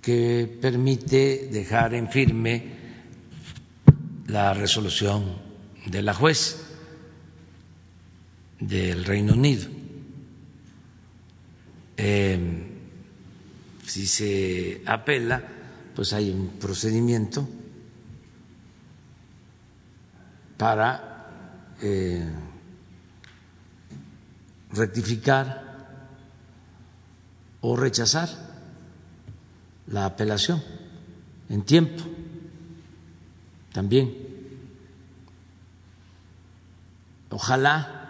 que 0.00 0.58
permite 0.60 1.48
dejar 1.50 1.94
en 1.94 2.10
firme 2.10 2.62
la 4.26 4.52
resolución 4.54 5.24
de 5.86 6.02
la 6.02 6.14
juez 6.14 6.64
del 8.60 9.04
Reino 9.04 9.34
Unido. 9.34 9.66
Em, 11.96 12.63
si 13.86 14.06
se 14.06 14.82
apela, 14.86 15.42
pues 15.94 16.12
hay 16.12 16.30
un 16.30 16.58
procedimiento 16.58 17.48
para 20.56 21.76
eh, 21.82 22.28
rectificar 24.72 26.08
o 27.60 27.76
rechazar 27.76 28.28
la 29.88 30.06
apelación 30.06 30.62
en 31.48 31.62
tiempo 31.62 32.02
también. 33.72 34.14
Ojalá 37.30 38.04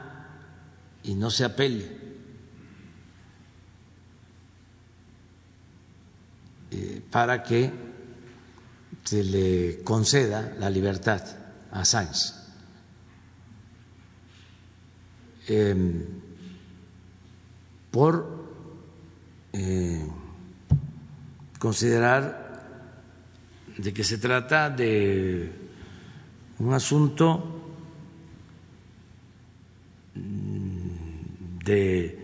y 1.02 1.14
no 1.14 1.30
se 1.30 1.44
apele. 1.44 1.84
Eh, 6.63 6.63
para 7.10 7.42
que 7.42 7.70
se 9.04 9.22
le 9.22 9.82
conceda 9.84 10.54
la 10.58 10.70
libertad 10.70 11.22
a 11.70 11.84
Sánchez. 11.84 12.34
Em, 15.46 16.06
por 17.90 18.26
eh, 19.52 20.08
considerar 21.58 22.44
de 23.76 23.92
que 23.92 24.04
se 24.04 24.18
trata 24.18 24.70
de 24.70 25.52
un 26.58 26.72
asunto 26.72 27.50
de 31.64 32.18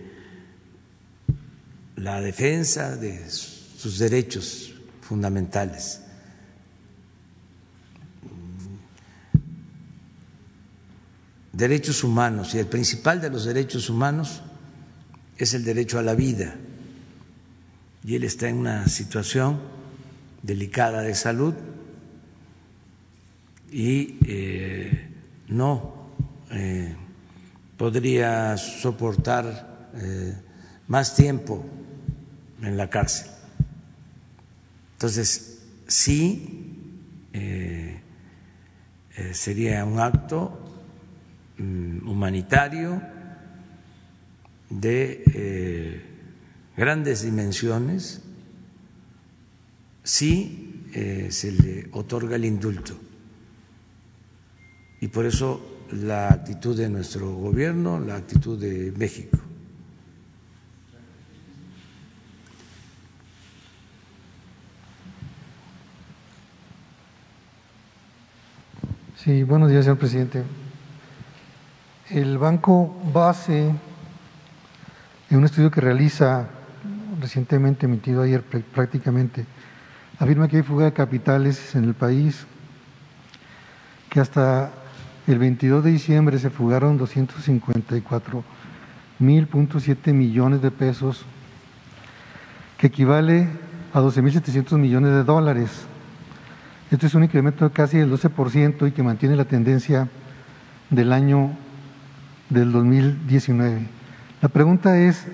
la 1.97 2.21
defensa 2.21 2.97
de 2.97 3.17
sus 3.81 3.99
derechos 3.99 4.75
fundamentales. 5.01 6.03
Derechos 11.51 12.05
humanos, 12.05 12.55
y 12.55 12.59
el 12.59 12.67
principal 12.67 13.23
de 13.23 13.31
los 13.31 13.47
derechos 13.47 13.89
humanos 13.89 14.43
es 15.39 15.55
el 15.55 15.65
derecho 15.65 15.99
a 15.99 16.03
la 16.03 16.15
vida. 16.15 16.57
Y 18.05 18.17
él 18.17 18.25
está 18.25 18.51
en 18.51 18.59
una 18.59 18.87
situación 18.87 19.59
delicada 20.43 21.01
de 21.01 21.15
salud 21.15 21.55
y 23.73 24.19
eh, 24.27 25.09
no 25.49 26.11
eh, 26.51 26.95
podría 27.79 28.59
soportar 28.59 29.89
eh, 29.95 30.35
más 30.89 31.15
tiempo 31.17 31.65
en 32.61 32.77
la 32.77 32.91
cárcel. 32.91 33.40
Entonces, 35.01 35.63
sí 35.87 36.61
sería 39.33 39.83
un 39.87 39.99
acto 39.99 40.59
mm, 41.57 42.07
humanitario 42.07 43.01
de 44.69 45.25
eh, 45.35 46.03
grandes 46.77 47.23
dimensiones 47.23 48.21
si 50.05 50.85
eh, 50.93 51.29
se 51.31 51.53
le 51.53 51.89
otorga 51.93 52.37
el 52.37 52.45
indulto. 52.45 52.95
Y 55.01 55.09
por 55.09 55.25
eso 55.25 55.87
la 55.93 56.29
actitud 56.29 56.77
de 56.77 56.91
nuestro 56.91 57.33
gobierno, 57.33 57.99
la 57.99 58.17
actitud 58.17 58.61
de 58.61 58.93
México. 58.93 59.39
Sí, 69.23 69.43
buenos 69.43 69.69
días, 69.69 69.85
señor 69.85 69.99
presidente. 69.99 70.45
El 72.09 72.39
banco 72.39 73.03
base 73.13 73.71
en 75.29 75.37
un 75.37 75.45
estudio 75.45 75.71
que 75.71 75.83
realiza 75.83 76.49
recientemente 77.21 77.85
emitido 77.85 78.23
ayer 78.23 78.43
prácticamente, 78.43 79.45
afirma 80.19 80.49
que 80.49 80.57
hay 80.57 80.63
fuga 80.63 80.87
de 80.87 80.95
capitales 80.95 81.75
en 81.75 81.85
el 81.85 81.93
país, 81.93 82.47
que 84.09 84.21
hasta 84.21 84.71
el 85.27 85.39
22 85.39 85.85
de 85.85 85.91
diciembre 85.91 86.39
se 86.39 86.49
fugaron 86.49 86.97
254 86.97 88.43
mil 89.19 89.47
millones 90.15 90.63
de 90.63 90.71
pesos, 90.71 91.27
que 92.79 92.87
equivale 92.87 93.51
a 93.93 94.01
12.700 94.01 94.79
millones 94.79 95.11
de 95.11 95.25
dólares. 95.25 95.90
Esto 96.91 97.07
es 97.07 97.15
un 97.15 97.23
incremento 97.23 97.65
de 97.65 97.71
casi 97.71 97.99
del 97.99 98.11
12% 98.11 98.89
y 98.89 98.91
que 98.91 99.03
mantiene 99.05 99.37
la 99.37 99.45
tendencia 99.45 100.09
del 100.91 101.13
año 101.13 101.57
del 102.49 102.73
2019. 102.73 103.87
La 104.43 104.49
pregunta 104.49 104.99
es, 104.99 105.25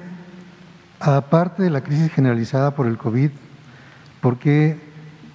aparte 1.00 1.62
de 1.62 1.70
la 1.70 1.80
crisis 1.80 2.12
generalizada 2.12 2.74
por 2.74 2.86
el 2.86 2.98
COVID, 2.98 3.30
¿por 4.20 4.38
qué 4.38 4.76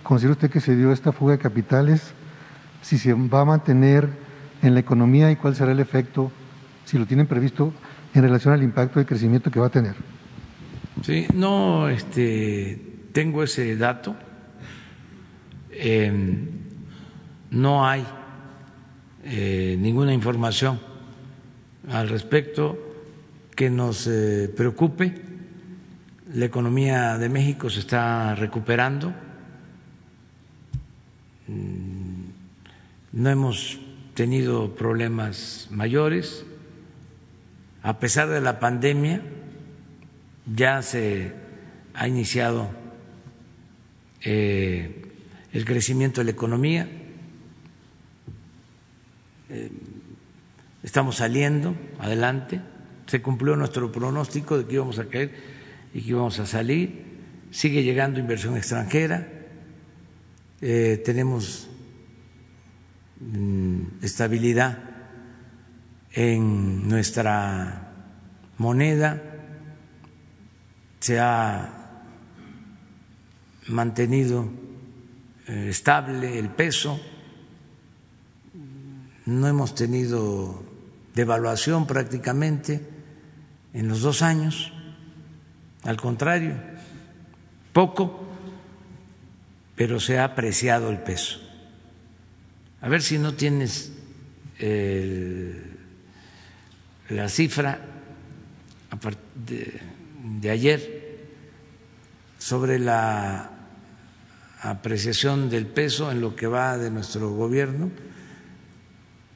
considera 0.04 0.34
usted 0.34 0.52
que 0.52 0.60
se 0.60 0.76
dio 0.76 0.92
esta 0.92 1.12
fuga 1.12 1.32
de 1.32 1.40
capitales? 1.40 2.14
Si 2.84 3.00
se 3.00 3.14
va 3.14 3.42
a 3.42 3.46
mantener 3.46 4.08
en 4.62 4.76
la 4.76 4.80
economía 4.80 5.32
y 5.32 5.38
cuál 5.38 5.56
será 5.56 5.72
el 5.72 5.80
efecto, 5.80 6.32
si 6.86 7.00
lo 7.00 7.08
tienen 7.08 7.26
previsto, 7.26 7.74
en 8.14 8.22
relación 8.22 8.54
al 8.54 8.62
impacto 8.62 9.00
de 9.00 9.08
crecimiento 9.08 9.50
que 9.50 9.60
va 9.60 9.68
a 9.68 9.72
tener. 9.72 9.96
Sí, 11.02 11.26
no 11.34 11.90
este, 11.90 12.80
tengo 13.12 13.42
ese 13.42 13.76
dato. 13.76 14.16
Em, 15.72 16.48
no 17.50 17.86
hay 17.86 18.06
eh, 19.24 19.76
ninguna 19.80 20.14
información 20.14 20.80
al 21.90 22.10
respecto 22.10 22.78
que 23.56 23.70
nos 23.70 24.08
eh, 24.08 24.52
preocupe. 24.56 25.14
La 26.34 26.46
economía 26.46 27.18
de 27.18 27.30
México 27.30 27.70
se 27.70 27.80
está 27.80 28.36
recuperando. 28.36 29.14
Mm, 31.48 32.24
no 33.14 33.30
hemos 33.30 33.80
tenido 34.14 34.76
problemas 34.76 35.68
mayores. 35.72 36.46
A 37.84 38.00
pesar 38.00 38.30
de 38.30 38.42
la 38.42 38.60
pandemia, 38.60 39.22
ya 40.56 40.82
se 40.82 41.34
ha 41.94 42.08
iniciado 42.08 42.70
eh, 44.22 45.11
el 45.54 45.66
crecimiento 45.66 46.22
de 46.22 46.26
la 46.26 46.32
economía. 46.32 46.88
Eh, 49.50 49.72
estamos 50.84 51.18
saliendo 51.18 51.76
adelante 52.00 52.62
se 53.12 53.22
cumplió 53.22 53.58
nuestro 53.58 53.92
pronóstico 53.92 54.58
de 54.58 54.66
que 54.66 54.76
íbamos 54.76 54.98
a 54.98 55.06
caer 55.10 55.36
y 55.94 56.02
que 56.02 56.12
íbamos 56.12 56.40
a 56.40 56.46
salir. 56.46 57.04
Sigue 57.52 57.84
llegando 57.84 58.22
inversión 58.22 58.56
extranjera. 58.56 59.28
Eh, 60.62 61.02
tenemos 61.04 61.68
mm, 63.20 64.02
estabilidad 64.02 64.80
en 66.14 66.88
nuestra 66.88 67.92
moneda, 68.58 69.22
se 71.02 71.20
ha 71.20 72.00
mantenido 73.68 74.50
estable 75.52 76.40
el 76.40 76.50
peso, 76.50 77.00
no 79.26 79.48
hemos 79.48 79.76
tenido 79.76 80.64
devaluación 81.14 81.86
prácticamente 81.86 82.88
en 83.74 83.88
los 83.88 84.02
dos 84.02 84.22
años, 84.22 84.72
al 85.84 85.98
contrario, 85.98 86.56
poco, 87.74 88.28
pero 89.76 90.00
se 90.00 90.20
ha 90.20 90.26
apreciado 90.26 90.90
el 90.90 91.00
peso. 91.00 91.40
A 92.82 92.90
ver 92.90 93.02
si 93.02 93.18
no 93.18 93.34
tienes 93.34 93.92
la 97.10 97.30
cifra 97.30 97.80
de 99.36 100.50
ayer 100.50 101.20
sobre 102.38 102.80
la 102.80 103.61
apreciación 104.62 105.50
del 105.50 105.66
peso 105.66 106.12
en 106.12 106.22
lo 106.22 106.36
que 106.36 106.46
va 106.46 106.78
de 106.78 106.92
nuestro 106.92 107.32
gobierno 107.32 107.90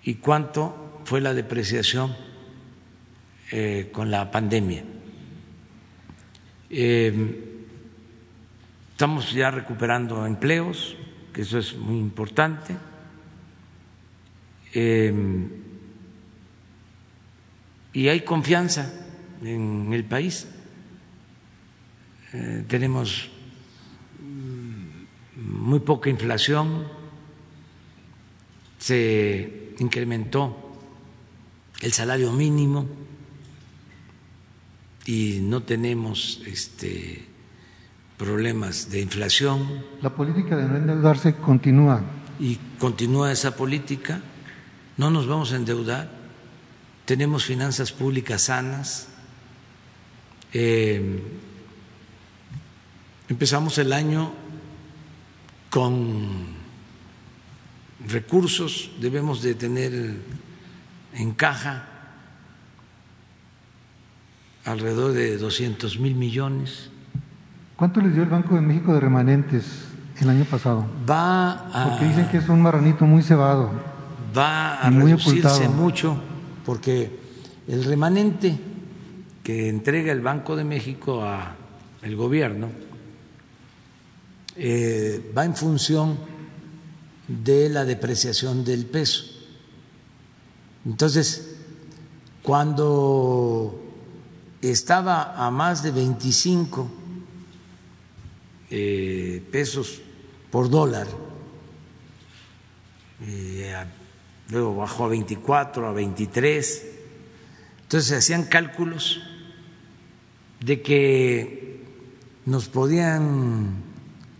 y 0.03 0.15
cuánto 0.15 1.01
fue 1.03 1.19
la 1.19 1.33
depreciación 1.33 2.15
eh, 3.51 3.89
con 3.91 4.11
la 4.11 4.29
pandemia. 4.29 4.83
Em, 6.69 7.35
estamos 8.91 9.33
ya 9.33 9.49
recuperando 9.49 10.25
empleos, 10.25 10.95
que 11.33 11.41
eso 11.41 11.57
es 11.57 11.75
muy 11.75 11.97
importante. 11.97 12.75
Em, 14.73 15.49
y 17.93 18.07
hay 18.09 18.21
confianza 18.21 18.93
en 19.41 19.91
el 19.91 20.03
país. 20.03 20.47
Eh, 22.33 22.65
tenemos 22.67 23.31
muy 25.65 25.79
poca 25.79 26.11
inflación, 26.11 26.85
se 28.77 29.73
incrementó 29.79 30.55
el 31.81 31.91
salario 31.91 32.31
mínimo 32.31 32.85
y 35.07 35.39
no 35.41 35.63
tenemos 35.63 36.41
este, 36.45 37.25
problemas 38.15 38.91
de 38.91 39.01
inflación. 39.01 39.83
La 40.03 40.11
política 40.13 40.55
de 40.55 40.67
no 40.67 40.77
endeudarse 40.77 41.33
continúa. 41.35 41.99
Y 42.39 42.57
continúa 42.77 43.31
esa 43.31 43.55
política, 43.55 44.21
no 44.97 45.09
nos 45.09 45.25
vamos 45.25 45.51
a 45.51 45.55
endeudar, 45.55 46.11
tenemos 47.05 47.43
finanzas 47.43 47.91
públicas 47.91 48.43
sanas. 48.43 49.07
Eh, 50.53 51.23
empezamos 53.29 53.79
el 53.79 53.93
año 53.93 54.44
con 55.75 56.23
recursos 58.07 58.91
debemos 59.01 59.41
de 59.41 59.55
tener 59.55 59.91
en 61.13 61.31
caja 61.33 61.83
alrededor 64.63 65.11
de 65.11 65.37
200 65.37 65.99
mil 65.99 66.15
millones. 66.15 66.89
¿Cuánto 67.75 67.99
les 67.99 68.13
dio 68.13 68.23
el 68.23 68.29
Banco 68.29 68.55
de 68.55 68.61
México 68.61 68.93
de 68.93 69.01
remanentes 69.01 69.89
el 70.21 70.29
año 70.29 70.45
pasado? 70.45 70.85
Va 71.09 71.51
a, 71.51 71.89
porque 71.89 72.05
dicen 72.05 72.29
que 72.29 72.37
es 72.37 72.47
un 72.47 72.61
marranito 72.61 73.03
muy 73.05 73.21
cebado. 73.21 73.69
Va 74.35 74.79
a 74.79 74.89
muy 74.89 75.11
reducirse 75.11 75.67
mucho 75.67 76.17
porque 76.65 77.19
el 77.67 77.83
remanente 77.83 78.57
que 79.43 79.67
entrega 79.67 80.13
el 80.13 80.21
Banco 80.21 80.55
de 80.55 80.63
México 80.63 81.21
al 81.21 82.15
gobierno 82.15 82.84
eh, 84.55 85.31
va 85.35 85.45
en 85.45 85.55
función 85.55 86.17
de 87.27 87.69
la 87.69 87.85
depreciación 87.85 88.63
del 88.63 88.85
peso. 88.85 89.25
Entonces, 90.85 91.55
cuando 92.43 93.81
estaba 94.61 95.35
a 95.35 95.49
más 95.51 95.83
de 95.83 95.91
25 95.91 96.89
eh, 98.69 99.43
pesos 99.51 100.01
por 100.51 100.69
dólar, 100.69 101.07
luego 104.49 104.75
bajó 104.75 105.05
a 105.05 105.07
24, 105.09 105.87
a 105.87 105.91
23, 105.91 106.85
entonces 107.83 108.09
se 108.09 108.15
hacían 108.15 108.43
cálculos 108.43 109.21
de 110.59 110.81
que 110.81 111.83
nos 112.45 112.67
podían 112.67 113.84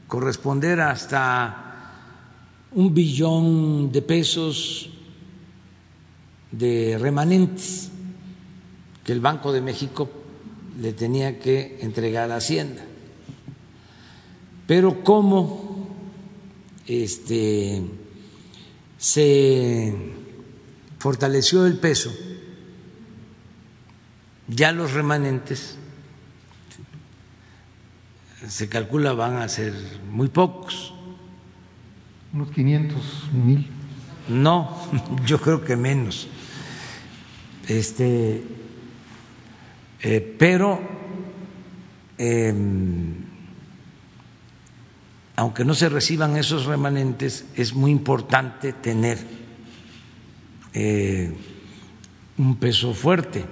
corresponder 0.08 0.82
hasta 0.82 1.66
un 2.72 2.94
billón 2.94 3.92
de 3.92 4.02
pesos 4.02 4.90
de 6.52 6.98
remanentes 7.00 7.92
que 9.04 9.12
el 9.12 9.22
Banco 9.22 9.52
de 9.52 9.62
México 9.62 10.10
le 10.82 10.94
tenía 10.94 11.40
que 11.40 11.78
entregar 11.82 12.32
a 12.32 12.38
Hacienda. 12.38 12.84
Pero 14.68 15.04
cómo 15.04 15.88
este, 16.88 17.84
se 18.98 19.94
fortaleció 20.98 21.66
el 21.66 21.78
peso, 21.78 22.12
ya 24.48 24.72
los 24.72 24.94
remanentes 24.94 25.78
se 28.48 28.70
calcula 28.70 29.14
van 29.14 29.38
a 29.38 29.50
ser 29.50 29.74
muy 30.12 30.28
pocos. 30.28 30.94
Unos 32.34 32.52
500 32.52 33.30
mil. 33.34 33.70
No, 34.28 34.76
yo 35.26 35.40
creo 35.40 35.64
que 35.64 35.76
menos. 35.76 36.28
Este, 37.68 38.44
eh, 40.02 40.36
pero 40.38 40.80
em, 42.18 43.16
aunque 45.36 45.66
no 45.66 45.74
se 45.74 45.90
reciban 45.90 46.38
esos 46.38 46.66
remanentes, 46.66 47.46
es 47.56 47.74
muy 47.74 47.92
importante 47.92 48.74
tener 48.74 49.18
eh, 50.74 51.34
un 52.38 52.56
peso 52.58 52.94
fuerte 52.94 53.46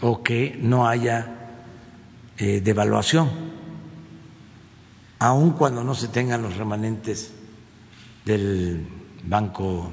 o 0.00 0.22
que 0.22 0.58
no 0.60 0.88
haya 0.88 1.41
eh, 2.42 2.60
de 2.60 2.72
evaluación, 2.72 3.30
aun 5.20 5.52
cuando 5.52 5.84
no 5.84 5.94
se 5.94 6.08
tengan 6.08 6.42
los 6.42 6.56
remanentes 6.56 7.32
del 8.24 8.84
Banco 9.22 9.92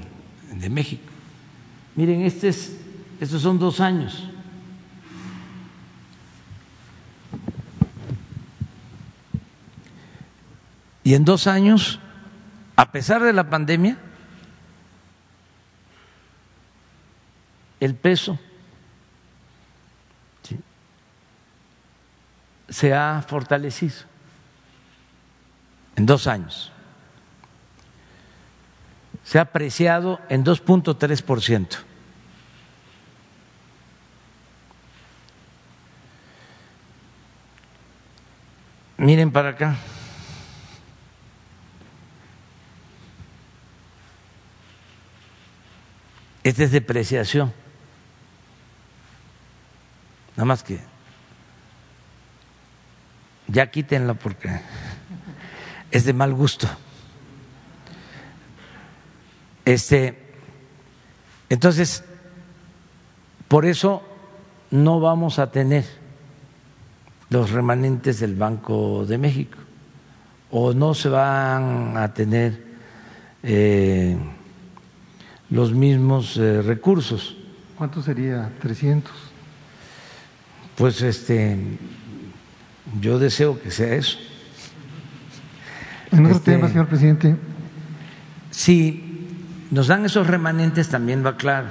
de 0.52 0.68
México. 0.68 1.04
Miren, 1.93 2.22
este 2.22 2.47
es, 2.47 2.76
estos 3.20 3.43
son 3.43 3.60
dos 3.60 3.80
años. 3.80 4.32
Y 11.04 11.14
en 11.14 11.26
dos 11.26 11.45
años, 11.45 12.00
a 12.76 12.91
pesar 12.91 13.22
de 13.22 13.34
la 13.34 13.47
pandemia, 13.47 13.95
el 17.80 17.93
peso 17.93 18.39
se 22.70 22.94
ha 22.94 23.24
fortalecido 23.28 23.96
en 25.96 26.06
dos 26.06 26.28
años. 26.28 26.72
Se 29.24 29.38
ha 29.38 29.44
apreciado 29.44 30.20
en 30.30 30.44
2.3 30.44 31.22
por 31.22 31.42
ciento. 31.42 31.78
Miren 38.98 39.32
para 39.32 39.50
acá. 39.50 39.76
Esta 46.44 46.64
es 46.64 46.72
depreciación. 46.72 47.54
Nada 50.36 50.46
más 50.46 50.64
que 50.64 50.80
ya 53.52 53.70
quítenlo 53.72 54.16
porque 54.16 54.50
es 55.91 56.06
de 56.06 56.14
mal 56.14 56.34
gusto. 56.34 56.68
Este, 59.66 60.34
entonces, 61.50 62.04
por 63.47 63.66
eso 63.66 64.04
no 64.72 65.00
vamos 65.00 65.39
a 65.39 65.52
tener 65.52 65.86
los 67.30 67.52
remanentes 67.52 68.20
del 68.20 68.36
Banco 68.36 69.06
de 69.06 69.18
México 69.18 69.58
o 70.52 70.74
no 70.74 70.93
se 70.93 71.10
van 71.10 71.95
a 71.97 72.14
tener 72.14 72.64
eh, 73.43 74.18
los 75.50 75.74
mismos 75.74 76.38
eh, 76.38 76.62
recursos. 76.62 77.36
¿Cuánto 77.78 78.02
sería? 78.02 78.52
300. 78.60 79.14
Pues 80.76 81.02
este, 81.02 81.58
yo 83.00 83.20
deseo 83.20 83.62
que 83.62 83.72
sea 83.72 83.94
eso. 83.96 84.18
En 86.12 86.26
otro 86.26 86.38
Este- 86.38 86.52
tema, 86.54 86.68
señor 86.68 86.88
presidente, 86.88 87.36
Si 88.52 89.28
nos 89.72 89.88
dan 89.88 90.04
esos 90.06 90.26
remanentes, 90.28 90.90
también 90.90 91.24
va 91.26 91.38
claro. 91.38 91.70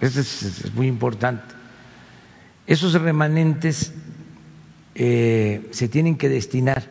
Eso 0.00 0.20
es, 0.20 0.42
es 0.42 0.74
muy 0.74 0.86
importante. 0.86 1.54
Esos 2.66 2.94
remanentes 2.94 3.92
eh, 4.94 5.68
se 5.72 5.88
tienen 5.88 6.16
que 6.16 6.28
destinar 6.28 6.84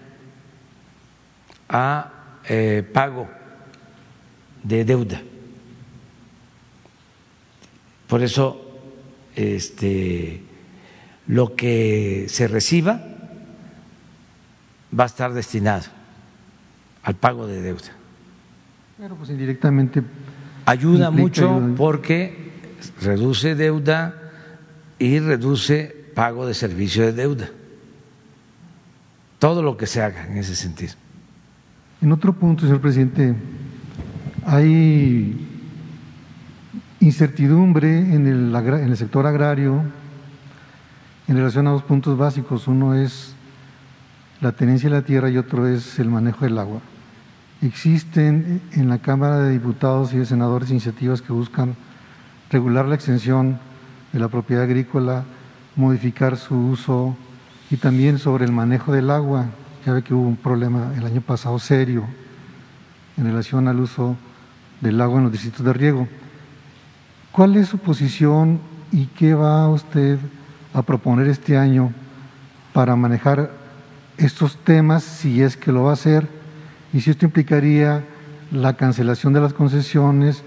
a 1.69 2.11
eh, 2.49 2.83
pago 2.93 3.27
de 4.63 4.85
deuda. 4.85 5.21
Por 8.07 8.23
eso, 8.23 8.61
este, 9.35 10.41
lo 11.27 11.55
que 11.55 12.25
se 12.29 12.47
reciba 12.47 13.06
va 14.97 15.03
a 15.03 15.07
estar 15.07 15.33
destinado 15.33 15.85
al 17.03 17.15
pago 17.15 17.47
de 17.47 17.61
deuda. 17.61 17.91
pero 18.97 19.15
pues 19.15 19.29
indirectamente 19.29 20.03
ayuda 20.65 21.11
mucho 21.11 21.55
ayuda. 21.55 21.75
porque 21.75 22.51
reduce 23.01 23.55
deuda 23.55 24.15
y 24.99 25.19
reduce 25.19 25.95
pago 26.15 26.45
de 26.47 26.53
servicio 26.53 27.03
de 27.05 27.13
deuda. 27.13 27.49
Todo 29.39 29.61
lo 29.61 29.77
que 29.77 29.85
se 29.85 30.01
haga 30.01 30.25
en 30.25 30.37
ese 30.37 30.55
sentido. 30.55 30.93
En 32.01 32.11
otro 32.11 32.33
punto, 32.33 32.63
señor 32.63 32.81
presidente, 32.81 33.35
hay 34.45 35.47
incertidumbre 36.99 37.99
en 37.99 38.25
el, 38.25 38.55
en 38.55 38.89
el 38.89 38.97
sector 38.97 39.27
agrario 39.27 39.83
en 41.27 41.35
relación 41.35 41.67
a 41.67 41.71
dos 41.71 41.83
puntos 41.83 42.17
básicos. 42.17 42.67
Uno 42.67 42.95
es 42.95 43.36
la 44.41 44.51
tenencia 44.51 44.89
de 44.89 44.95
la 44.95 45.01
tierra 45.01 45.29
y 45.29 45.37
otro 45.37 45.67
es 45.67 45.97
el 45.99 46.09
manejo 46.09 46.45
del 46.45 46.59
agua. 46.59 46.79
Existen 47.61 48.61
en 48.71 48.87
la 48.87 48.99
Cámara 48.99 49.39
de 49.39 49.51
Diputados 49.51 50.13
y 50.13 50.17
de 50.17 50.25
Senadores 50.25 50.69
iniciativas 50.69 51.21
que 51.21 51.33
buscan 51.33 51.75
regular 52.51 52.85
la 52.85 52.95
extensión 52.95 53.59
de 54.13 54.19
la 54.19 54.27
propiedad 54.27 54.63
agrícola, 54.63 55.23
modificar 55.75 56.37
su 56.37 56.55
uso 56.55 57.15
y 57.71 57.77
también 57.77 58.19
sobre 58.19 58.45
el 58.45 58.51
manejo 58.51 58.91
del 58.91 59.09
agua. 59.09 59.45
Ya 59.85 59.93
ve 59.93 60.03
que 60.03 60.13
hubo 60.13 60.27
un 60.27 60.37
problema 60.37 60.93
el 60.95 61.05
año 61.05 61.21
pasado 61.21 61.57
serio 61.57 62.05
en 63.17 63.25
relación 63.25 63.67
al 63.67 63.79
uso 63.79 64.15
del 64.81 65.01
agua 65.01 65.17
en 65.17 65.23
los 65.23 65.31
distritos 65.31 65.65
de 65.65 65.73
riego. 65.73 66.07
¿Cuál 67.31 67.55
es 67.55 67.69
su 67.69 67.79
posición 67.79 68.59
y 68.91 69.07
qué 69.07 69.33
va 69.33 69.67
usted 69.67 70.19
a 70.73 70.83
proponer 70.83 71.27
este 71.27 71.57
año 71.57 71.91
para 72.73 72.95
manejar 72.95 73.51
estos 74.17 74.57
temas, 74.57 75.03
si 75.03 75.41
es 75.41 75.57
que 75.57 75.71
lo 75.71 75.83
va 75.83 75.91
a 75.91 75.93
hacer, 75.93 76.27
y 76.93 77.01
si 77.01 77.11
esto 77.11 77.25
implicaría 77.25 78.03
la 78.51 78.75
cancelación 78.75 79.33
de 79.33 79.41
las 79.41 79.53
concesiones, 79.53 80.43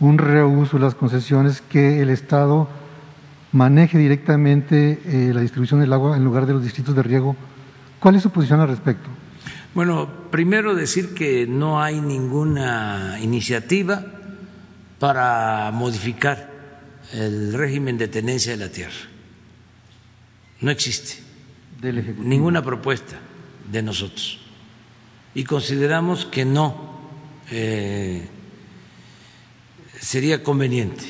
un 0.00 0.18
reuso 0.18 0.78
de 0.78 0.84
las 0.84 0.94
concesiones, 0.94 1.60
que 1.60 2.00
el 2.00 2.10
Estado 2.10 2.68
maneje 3.52 3.98
directamente 3.98 5.00
eh, 5.04 5.32
la 5.32 5.40
distribución 5.40 5.80
del 5.80 5.92
agua 5.92 6.16
en 6.16 6.24
lugar 6.24 6.46
de 6.46 6.54
los 6.54 6.62
distritos 6.62 6.94
de 6.94 7.02
riego? 7.02 7.36
¿Cuál 8.00 8.16
es 8.16 8.22
su 8.22 8.30
posición 8.30 8.60
al 8.60 8.68
respecto? 8.68 9.08
Bueno, 9.74 10.08
primero 10.30 10.74
decir 10.74 11.14
que 11.14 11.46
no 11.46 11.82
hay 11.82 12.00
ninguna 12.00 13.18
iniciativa 13.20 14.04
para 14.98 15.70
modificar 15.72 16.50
el 17.12 17.52
régimen 17.52 17.98
de 17.98 18.08
tenencia 18.08 18.52
de 18.52 18.58
la 18.58 18.70
tierra. 18.70 18.92
No 20.60 20.70
existe 20.70 21.23
Ninguna 21.82 22.62
propuesta 22.62 23.18
de 23.70 23.82
nosotros. 23.82 24.38
Y 25.34 25.44
consideramos 25.44 26.24
que 26.26 26.44
no 26.44 26.94
eh, 27.50 28.26
sería 30.00 30.42
conveniente 30.42 31.04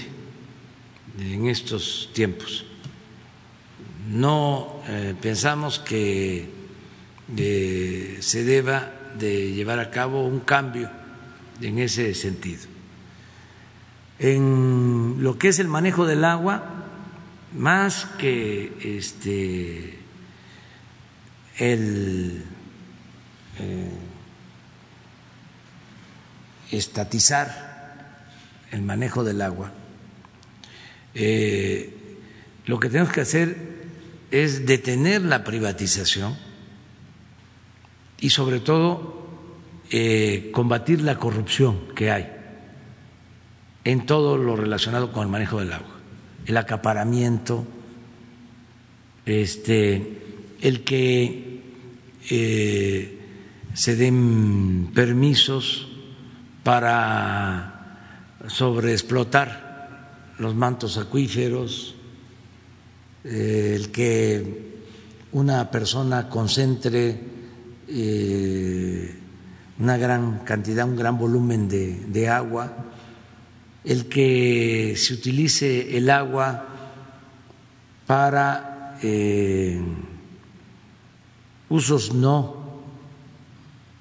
en 1.19 1.47
estos 1.47 2.11
tiempos. 2.13 2.65
No 4.11 4.81
eh, 4.89 5.15
pensamos 5.21 5.79
que 5.79 6.49
eh, 7.37 8.19
se 8.21 8.45
deba 8.45 8.93
de 9.19 9.53
llevar 9.53 9.79
a 9.79 9.91
cabo 9.91 10.27
un 10.27 10.41
cambio 10.41 10.91
en 11.61 11.79
ese 11.79 12.15
sentido. 12.15 12.63
En 14.19 15.17
lo 15.21 15.39
que 15.39 15.49
es 15.49 15.59
el 15.59 15.69
manejo 15.69 16.07
del 16.07 16.25
agua, 16.25 16.65
más 17.53 18.07
que 18.19 18.73
este 18.99 20.04
el 21.59 22.45
eh, 23.59 23.91
estatizar 26.71 27.73
el 28.73 28.83
manejo 28.83 29.23
del 29.23 29.41
agua, 29.43 29.73
eh, 31.15 31.95
lo 32.67 32.81
que 32.81 32.89
tenemos 32.89 33.13
que 33.13 33.21
hacer 33.21 33.57
es 34.31 34.67
detener 34.67 35.23
la 35.23 35.45
privatización 35.45 36.37
y 38.19 38.31
sobre 38.31 38.59
todo 38.59 39.29
eh, 39.91 40.51
combatir 40.53 41.03
la 41.03 41.19
corrupción 41.19 41.95
que 41.95 42.11
hay 42.11 42.33
en 43.85 44.07
todo 44.07 44.39
lo 44.39 44.57
relacionado 44.57 45.13
con 45.13 45.23
el 45.25 45.29
manejo 45.29 45.61
del 45.61 45.73
agua, 45.73 45.95
el 46.47 46.57
acaparamiento, 46.57 47.65
este, 49.27 50.24
el 50.61 50.85
que 50.85 51.61
eh, 52.31 53.19
se 53.75 53.97
den 53.97 54.91
permisos 54.95 55.89
para 56.63 58.01
sobreexplotar 58.47 60.35
los 60.39 60.55
mantos 60.55 60.97
acuíferos, 60.97 61.95
eh, 63.25 63.73
el 63.77 63.91
que 63.91 64.73
una 65.33 65.71
persona 65.71 66.29
concentre 66.29 67.21
eh, 67.89 69.15
una 69.79 69.97
gran 69.97 70.39
cantidad, 70.45 70.87
un 70.87 70.97
gran 70.97 71.19
volumen 71.19 71.69
de, 71.69 72.29
agua, 72.29 72.73
el 73.85 74.07
que 74.07 74.95
se 74.97 75.15
utilice 75.15 75.97
el 75.97 76.09
agua 76.09 76.69
para 78.07 78.97
usos 81.69 82.15
no 82.15 82.65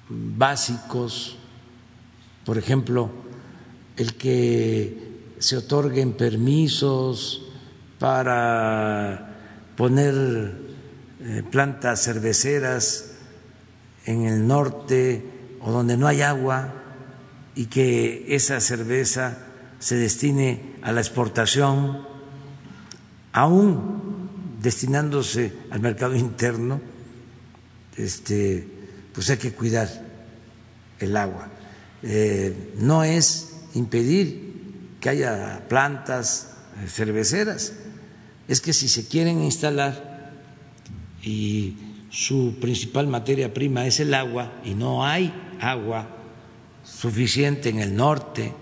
básicos, 0.08 1.36
por 2.44 2.58
ejemplo, 2.58 3.10
el 3.96 4.14
que 4.14 5.14
se 5.38 5.56
otorguen 5.56 6.12
permisos 6.12 7.42
para 7.98 9.34
poner 9.76 10.56
eh, 11.20 11.42
plantas 11.50 12.02
cerveceras 12.02 13.12
en 14.06 14.26
el 14.26 14.46
norte 14.46 15.24
o 15.60 15.70
donde 15.70 15.96
no 15.96 16.06
hay 16.06 16.22
agua 16.22 16.72
y 17.54 17.66
que 17.66 18.34
esa 18.34 18.60
cerveza 18.60 19.38
se 19.78 19.96
destine 19.96 20.76
a 20.82 20.92
la 20.92 21.00
exportación, 21.00 22.06
aún 23.32 24.28
destinándose 24.60 25.52
al 25.70 25.80
mercado 25.80 26.14
interno, 26.16 26.80
este, 27.96 28.66
pues 29.12 29.30
hay 29.30 29.36
que 29.36 29.52
cuidar 29.52 29.88
el 30.98 31.16
agua. 31.16 31.48
Eh, 32.02 32.74
no 32.78 33.04
es 33.04 33.62
impedir 33.74 34.54
que 35.00 35.08
haya 35.08 35.62
plantas 35.68 36.56
eh, 36.82 36.88
cerveceras, 36.88 37.74
es 38.48 38.60
que 38.60 38.72
si 38.72 38.88
se 38.88 39.06
quieren 39.08 39.42
instalar 39.42 40.32
y 41.22 41.76
su 42.10 42.56
principal 42.60 43.06
materia 43.06 43.52
prima 43.52 43.86
es 43.86 44.00
el 44.00 44.14
agua 44.14 44.52
y 44.64 44.74
no 44.74 45.04
hay 45.04 45.32
agua 45.60 46.08
suficiente 46.84 47.70
en 47.70 47.80
el 47.80 47.96
norte 47.96 48.52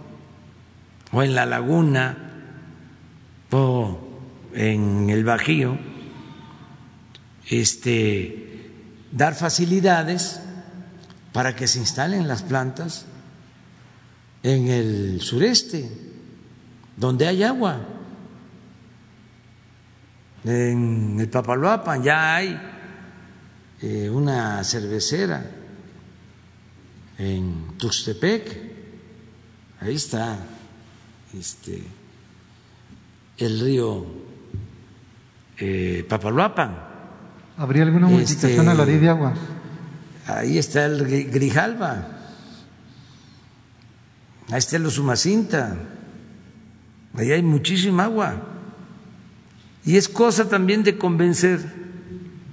o 1.10 1.22
en 1.22 1.34
la 1.34 1.44
laguna 1.44 2.30
o 3.50 3.98
en 4.54 5.10
el 5.10 5.24
Bajío, 5.24 5.76
este, 7.48 8.41
dar 9.12 9.34
facilidades 9.34 10.40
para 11.32 11.54
que 11.54 11.68
se 11.68 11.78
instalen 11.78 12.26
las 12.26 12.42
plantas 12.42 13.04
en 14.42 14.68
el 14.68 15.20
sureste, 15.20 15.88
donde 16.96 17.28
hay 17.28 17.42
agua. 17.42 17.80
En 20.44 21.20
el 21.20 21.28
Papaloapan 21.28 22.02
ya 22.02 22.34
hay 22.34 22.60
eh, 23.80 24.10
una 24.10 24.64
cervecera 24.64 25.44
en 27.18 27.78
Tuxtepec, 27.78 28.72
ahí 29.80 29.94
está 29.94 30.36
este, 31.38 31.82
el 33.38 33.60
río 33.60 34.04
eh, 35.58 36.04
Papaloapan. 36.08 36.91
¿Habría 37.62 37.84
alguna 37.84 38.08
modificación 38.08 38.68
a 38.68 38.74
la 38.74 38.84
ley 38.84 38.98
de 38.98 39.08
agua? 39.08 39.34
Ahí 40.26 40.58
está 40.58 40.84
el 40.84 41.30
Grijalva, 41.30 42.08
ahí 44.50 44.58
está 44.58 44.78
el 44.78 44.86
Osumacinta, 44.86 45.76
ahí 47.14 47.30
hay 47.30 47.42
muchísima 47.44 48.02
agua. 48.06 48.34
Y 49.84 49.96
es 49.96 50.08
cosa 50.08 50.48
también 50.48 50.82
de 50.82 50.98
convencer 50.98 51.60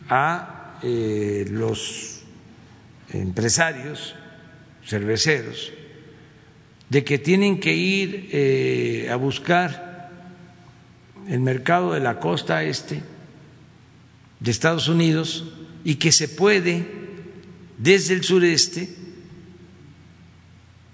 a 0.10 0.78
eh, 0.84 1.48
los 1.50 2.22
empresarios 3.12 4.14
cerveceros 4.86 5.72
de 6.88 7.04
que 7.04 7.18
tienen 7.18 7.60
que 7.60 7.74
ir 7.74 8.30
eh, 8.32 9.10
a 9.12 9.16
buscar 9.16 10.12
el 11.28 11.40
mercado 11.40 11.94
de 11.94 12.00
la 12.00 12.20
costa 12.20 12.62
este 12.62 13.02
de 14.40 14.52
Estados 14.52 14.88
Unidos 14.88 15.46
y 15.84 15.96
que 15.96 16.12
se 16.12 16.28
puede 16.28 17.00
desde 17.78 18.14
el 18.14 18.24
sureste 18.24 18.96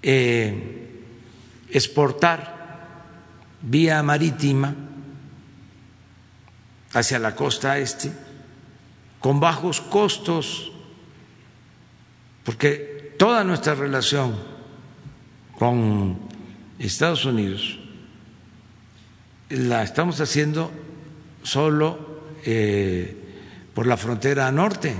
eh, 0.02 1.02
exportar 1.70 2.56
vía 3.62 4.02
marítima 4.02 4.74
hacia 6.92 7.18
la 7.18 7.34
costa 7.34 7.78
este 7.78 8.12
con 9.20 9.40
bajos 9.40 9.80
costos, 9.80 10.70
porque 12.44 13.14
toda 13.18 13.42
nuestra 13.42 13.74
relación 13.74 14.36
con 15.58 16.16
Estados 16.78 17.24
Unidos 17.24 17.80
la 19.48 19.82
estamos 19.82 20.20
haciendo 20.20 20.70
solo 21.42 22.20
eh, 22.44 23.25
por 23.76 23.86
la 23.86 23.98
frontera 23.98 24.50
norte. 24.50 24.94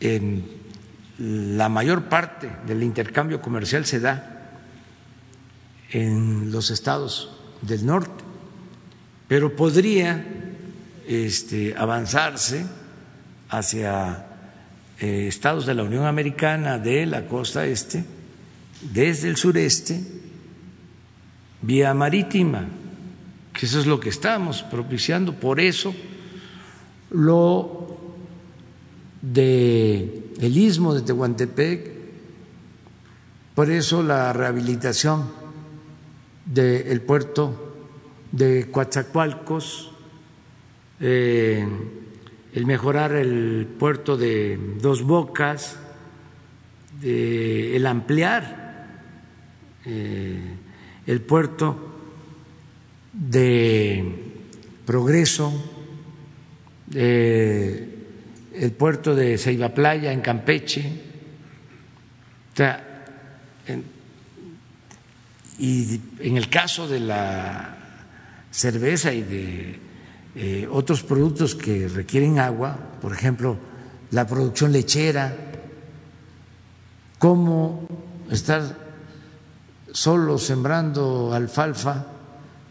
En 0.00 0.42
la 1.18 1.68
mayor 1.68 2.04
parte 2.04 2.50
del 2.66 2.82
intercambio 2.82 3.42
comercial 3.42 3.84
se 3.84 4.00
da 4.00 4.56
en 5.90 6.50
los 6.50 6.70
estados 6.70 7.36
del 7.60 7.84
norte, 7.84 8.24
pero 9.28 9.54
podría 9.54 10.24
este, 11.06 11.74
avanzarse 11.76 12.64
hacia 13.50 14.28
eh, 14.98 15.26
estados 15.28 15.66
de 15.66 15.74
la 15.74 15.82
Unión 15.82 16.06
Americana 16.06 16.78
de 16.78 17.04
la 17.04 17.26
costa 17.26 17.66
este, 17.66 18.02
desde 18.80 19.28
el 19.28 19.36
sureste, 19.36 20.00
vía 21.60 21.92
marítima, 21.92 22.66
que 23.52 23.66
eso 23.66 23.80
es 23.80 23.86
lo 23.86 24.00
que 24.00 24.08
estamos 24.08 24.62
propiciando. 24.62 25.34
Por 25.34 25.60
eso 25.60 25.94
lo 27.10 27.98
de 29.22 30.32
el 30.40 30.56
istmo 30.56 30.94
de 30.94 31.02
Tehuantepec, 31.02 31.90
por 33.54 33.70
eso 33.70 34.02
la 34.02 34.32
rehabilitación 34.32 35.30
del 36.46 37.00
puerto 37.02 37.74
de 38.32 38.70
Coatzacoalcos, 38.70 39.92
eh, 41.00 41.66
el 42.54 42.66
mejorar 42.66 43.12
el 43.12 43.66
puerto 43.78 44.16
de 44.16 44.58
Dos 44.80 45.02
Bocas, 45.02 45.76
el 47.02 47.86
ampliar 47.86 48.60
eh, 49.86 50.56
el 51.06 51.20
puerto 51.22 51.89
de 53.12 54.32
Progreso, 54.86 55.52
el 56.92 58.72
puerto 58.76 59.14
de 59.14 59.38
Ceiba 59.38 59.68
Playa 59.70 60.12
en 60.12 60.20
Campeche. 60.20 60.90
y 65.58 66.00
en 66.20 66.36
el 66.36 66.48
caso 66.48 66.88
de 66.88 67.00
la 67.00 67.76
cerveza 68.50 69.12
y 69.12 69.22
de 69.22 69.78
eh, 70.34 70.68
otros 70.70 71.02
productos 71.02 71.54
que 71.54 71.88
requieren 71.88 72.38
agua, 72.38 72.76
por 73.00 73.12
ejemplo, 73.12 73.58
la 74.10 74.26
producción 74.26 74.72
lechera, 74.72 75.34
cómo 77.18 77.86
estar 78.30 78.76
solo 79.92 80.38
sembrando 80.38 81.32
alfalfa 81.34 82.06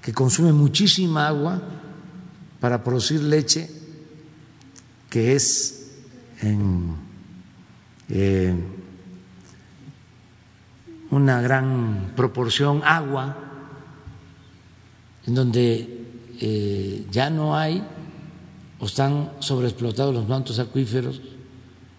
que 0.02 0.14
consume 0.14 0.54
muchísima 0.54 1.28
agua 1.28 1.62
para 2.60 2.84
producir 2.84 3.22
leche, 3.22 3.70
que 5.10 5.36
es 5.36 5.92
en 6.42 6.96
eh, 8.10 8.54
una 11.12 11.42
gran 11.42 12.14
proporción 12.16 12.82
agua, 12.84 13.38
en 15.26 15.36
donde 15.36 16.06
eh, 16.40 17.06
ya 17.12 17.30
no 17.30 17.58
hay 17.58 17.84
o 18.80 18.86
están 18.86 19.34
sobreexplotados 19.40 20.14
los 20.14 20.28
mantos 20.28 20.58
acuíferos, 20.60 21.22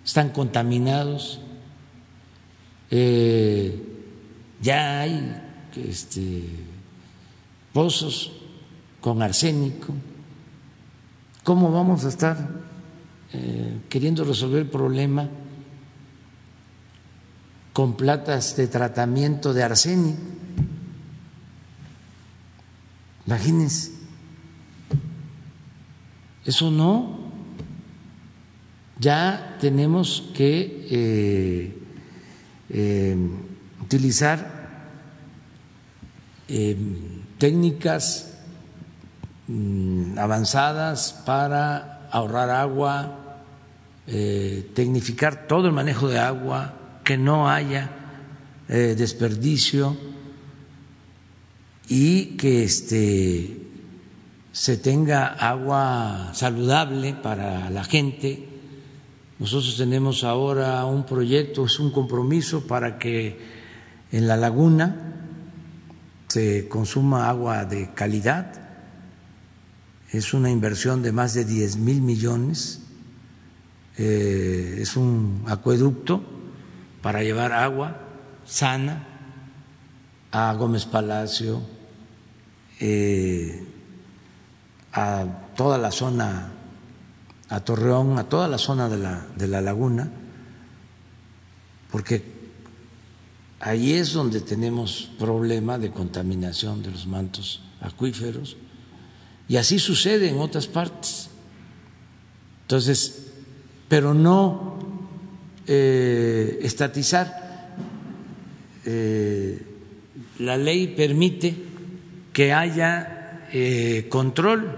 están 0.05 0.31
contaminados, 0.31 1.41
eh, 2.91 3.87
ya 4.63 5.01
hay 5.01 5.43
este, 5.77 6.45
pozos 7.73 8.33
con 9.01 9.23
arsénico. 9.23 9.95
¿Cómo 11.45 11.73
vamos 11.73 12.05
a 12.05 12.09
estar 12.09 12.37
eh, 13.33 13.81
queriendo 13.89 14.25
resolver 14.25 14.61
el 14.63 14.69
problema 14.69 15.29
con 17.73 17.97
platas 17.97 18.57
de 18.57 18.67
tratamiento 18.69 19.53
de 19.55 19.63
arsénico? 19.63 20.19
Imagínense. 23.27 23.93
Eso 26.45 26.71
no. 26.71 27.31
Ya 28.99 29.57
tenemos 29.61 30.31
que 30.35 30.87
eh, 30.91 31.79
eh, 32.69 33.17
utilizar 33.81 34.61
eh, 36.49 36.77
técnicas 37.41 38.31
mm, 39.49 40.17
avanzadas 40.17 41.25
para 41.27 42.07
ahorrar 42.13 42.51
agua, 42.51 43.17
tecnificar 44.07 45.47
todo 45.47 45.69
el 45.69 45.73
manejo 45.73 46.09
de 46.09 46.19
agua, 46.19 46.75
que 47.05 47.17
no 47.17 47.49
haya 47.49 47.91
desperdicio 48.67 49.97
y 51.89 52.37
que 52.37 52.65
este 52.65 53.61
se 54.53 54.77
tenga 54.77 55.27
agua 55.27 56.31
saludable 56.35 57.15
para 57.15 57.71
la 57.71 57.85
gente. 57.85 58.49
Nosotros 59.39 59.77
tenemos 59.77 60.25
ahora 60.25 60.85
un 60.85 61.05
proyecto, 61.05 61.65
es 61.67 61.79
un 61.79 61.91
compromiso 61.93 62.67
para 62.67 62.99
que 62.99 63.39
en 64.13 64.27
la 64.27 64.37
laguna 64.37 65.10
se 66.31 66.69
consuma 66.69 67.29
agua 67.29 67.65
de 67.65 67.91
calidad. 67.93 68.53
Es 70.13 70.33
una 70.33 70.49
inversión 70.49 71.03
de 71.03 71.11
más 71.11 71.35
de 71.35 71.45
10 71.45 71.79
mil 71.79 72.01
millones. 72.01 72.83
Eh, 73.99 74.79
es 74.79 74.97
un 74.97 75.43
acueducto 75.49 76.23
para 77.03 77.25
llevar 77.25 77.53
agua 77.53 77.97
sana 78.45 79.05
a 80.31 80.55
Gómez 80.55 80.87
Palacio. 80.87 81.63
Eh, 82.79 83.67
a 84.93 85.27
toda 85.57 85.79
la 85.79 85.91
zona, 85.91 86.53
a 87.49 87.61
Torreón, 87.61 88.21
a 88.21 88.29
toda 88.29 88.47
la 88.47 88.59
zona 88.59 88.89
de 88.89 88.99
la, 88.99 89.27
de 89.35 89.49
la 89.49 89.61
laguna, 89.61 90.09
porque 91.91 92.30
ahí 93.61 93.93
es 93.93 94.13
donde 94.13 94.41
tenemos 94.41 95.11
problema 95.19 95.79
de 95.79 95.91
contaminación 95.91 96.83
de 96.83 96.91
los 96.91 97.07
mantos 97.07 97.63
acuíferos 97.81 98.57
y 99.49 99.57
así 99.57 99.79
sucede 99.79 100.29
en 100.29 100.39
otras 100.39 100.67
partes. 100.67 101.29
Entonces, 102.63 103.33
pero 103.89 104.15
no 104.15 104.79
eh, 105.67 106.61
estatizar. 106.63 107.75
Eh, 108.87 109.61
la 110.39 110.57
ley 110.57 110.89
permite 110.97 111.55
que 112.33 112.53
haya 112.53 113.47
eh, 113.53 114.07
control 114.09 114.71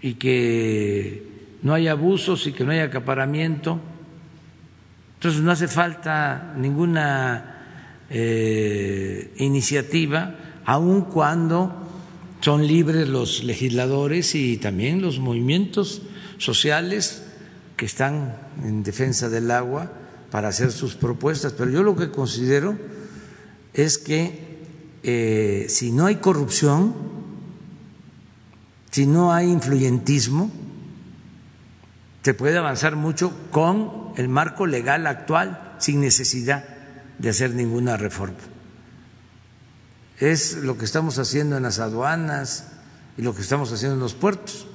y 0.00 0.14
que 0.14 1.26
no 1.62 1.74
haya 1.74 1.92
abusos 1.92 2.46
y 2.46 2.52
que 2.52 2.64
no 2.64 2.70
haya 2.70 2.84
acaparamiento. 2.84 3.80
Entonces 5.16 5.42
no 5.42 5.50
hace 5.50 5.66
falta 5.66 6.54
ninguna 6.56 8.04
eh, 8.10 9.34
iniciativa, 9.38 10.36
aun 10.64 11.02
cuando 11.02 11.86
son 12.40 12.66
libres 12.66 13.08
los 13.08 13.42
legisladores 13.42 14.34
y 14.34 14.58
también 14.58 15.00
los 15.00 15.18
movimientos 15.18 16.02
sociales 16.38 17.24
que 17.76 17.86
están 17.86 18.36
en 18.62 18.82
defensa 18.82 19.28
del 19.28 19.50
agua 19.50 19.90
para 20.30 20.48
hacer 20.48 20.70
sus 20.70 20.94
propuestas. 20.94 21.54
Pero 21.54 21.70
yo 21.70 21.82
lo 21.82 21.96
que 21.96 22.10
considero 22.10 22.76
es 23.72 23.98
que 23.98 24.58
eh, 25.02 25.66
si 25.68 25.92
no 25.92 26.06
hay 26.06 26.16
corrupción, 26.16 26.94
si 28.90 29.06
no 29.06 29.32
hay 29.32 29.50
influyentismo, 29.50 30.50
se 32.22 32.34
puede 32.34 32.58
avanzar 32.58 32.96
mucho 32.96 33.32
con 33.50 34.05
el 34.16 34.28
marco 34.28 34.66
legal 34.66 35.06
actual 35.06 35.74
sin 35.78 36.00
necesidad 36.00 36.64
de 37.18 37.28
hacer 37.28 37.54
ninguna 37.54 37.96
reforma. 37.96 38.36
Es 40.18 40.56
lo 40.56 40.78
que 40.78 40.86
estamos 40.86 41.18
haciendo 41.18 41.56
en 41.56 41.62
las 41.62 41.78
aduanas 41.78 42.72
y 43.18 43.22
lo 43.22 43.34
que 43.34 43.42
estamos 43.42 43.72
haciendo 43.72 43.94
en 43.94 44.00
los 44.00 44.14
puertos. 44.14 44.66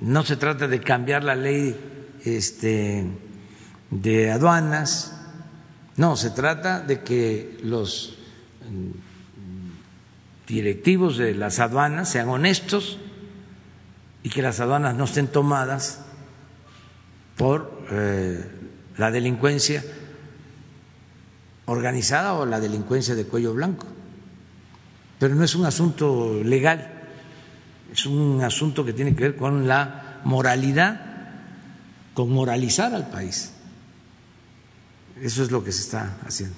No 0.00 0.24
se 0.24 0.36
trata 0.36 0.68
de 0.68 0.80
cambiar 0.80 1.24
la 1.24 1.34
ley 1.34 1.78
este, 2.24 3.06
de 3.90 4.30
aduanas, 4.30 5.16
no, 5.96 6.16
se 6.16 6.30
trata 6.30 6.80
de 6.80 7.02
que 7.02 7.58
los 7.62 8.16
mm, 8.70 10.48
directivos 10.48 11.18
de 11.18 11.34
las 11.34 11.58
aduanas 11.58 12.08
sean 12.08 12.28
honestos 12.28 12.98
y 14.22 14.30
que 14.30 14.42
las 14.42 14.60
aduanas 14.60 14.94
no 14.94 15.04
estén 15.04 15.28
tomadas 15.28 16.00
por 17.36 17.79
eh, 17.90 18.44
la 18.96 19.10
delincuencia 19.10 19.82
organizada 21.66 22.34
o 22.34 22.46
la 22.46 22.60
delincuencia 22.60 23.14
de 23.14 23.24
cuello 23.24 23.54
blanco. 23.54 23.86
Pero 25.18 25.34
no 25.34 25.44
es 25.44 25.54
un 25.54 25.66
asunto 25.66 26.40
legal, 26.42 26.90
es 27.92 28.06
un 28.06 28.42
asunto 28.42 28.84
que 28.84 28.92
tiene 28.92 29.14
que 29.14 29.22
ver 29.24 29.36
con 29.36 29.68
la 29.68 30.20
moralidad, 30.24 31.00
con 32.14 32.30
moralizar 32.30 32.94
al 32.94 33.08
país. 33.08 33.52
Eso 35.20 35.42
es 35.42 35.50
lo 35.50 35.62
que 35.62 35.72
se 35.72 35.82
está 35.82 36.16
haciendo. 36.26 36.56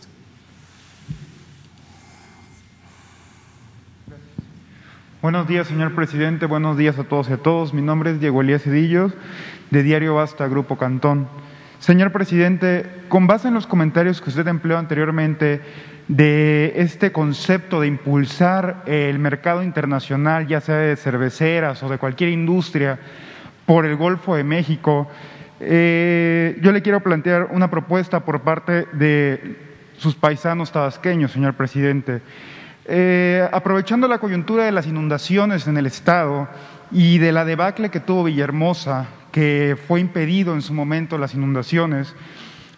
Buenos 5.23 5.47
días, 5.47 5.69
señor 5.69 5.95
presidente. 5.95 6.47
Buenos 6.47 6.77
días 6.77 6.99
a 6.99 7.05
todos 7.05 7.29
y 7.31 7.33
a 7.33 7.37
todos. 7.37 7.73
Mi 7.73 7.81
nombre 7.81 8.11
es 8.11 8.19
Diego 8.19 8.41
Elías 8.41 8.63
Cedillos, 8.63 9.13
de 9.73 9.83
Diario 9.83 10.17
Basta, 10.17 10.47
Grupo 10.49 10.77
Cantón. 10.77 11.27
Señor 11.79 12.13
presidente, 12.13 12.85
con 13.09 13.27
base 13.27 13.49
en 13.49 13.55
los 13.55 13.67
comentarios 13.67 14.21
que 14.21 14.29
usted 14.29 14.47
empleó 14.47 14.77
anteriormente 14.77 15.63
de 16.09 16.75
este 16.77 17.11
concepto 17.11 17.81
de 17.81 17.87
impulsar 17.87 18.83
el 18.85 19.19
mercado 19.19 19.63
internacional, 19.63 20.47
ya 20.47 20.61
sea 20.61 20.77
de 20.77 20.95
cerveceras 20.95 21.83
o 21.83 21.89
de 21.89 21.97
cualquier 21.97 22.29
industria, 22.29 22.99
por 23.65 23.87
el 23.87 23.97
Golfo 23.97 24.37
de 24.37 24.45
México, 24.45 25.09
eh, 25.59 26.59
yo 26.61 26.71
le 26.71 26.83
quiero 26.83 27.01
plantear 27.01 27.49
una 27.51 27.71
propuesta 27.71 28.21
por 28.21 28.43
parte 28.43 28.87
de 28.93 29.57
sus 29.97 30.15
paisanos 30.15 30.71
tabasqueños, 30.71 31.33
señor 31.33 31.55
presidente. 31.55 32.21
Eh, 32.85 33.49
aprovechando 33.53 34.07
la 34.07 34.19
coyuntura 34.19 34.65
de 34.65 34.73
las 34.73 34.87
inundaciones 34.87 35.67
en 35.67 35.79
el 35.79 35.87
Estado 35.87 36.49
y 36.93 37.19
de 37.19 37.33
la 37.33 37.45
debacle 37.45 37.91
que 37.91 38.01
tuvo 38.01 38.25
Villahermosa 38.25 39.09
que 39.33 39.77
fue 39.89 40.01
impedido 40.01 40.55
en 40.55 40.63
su 40.63 40.75
momento 40.75 41.17
las 41.19 41.35
inundaciones, 41.35 42.15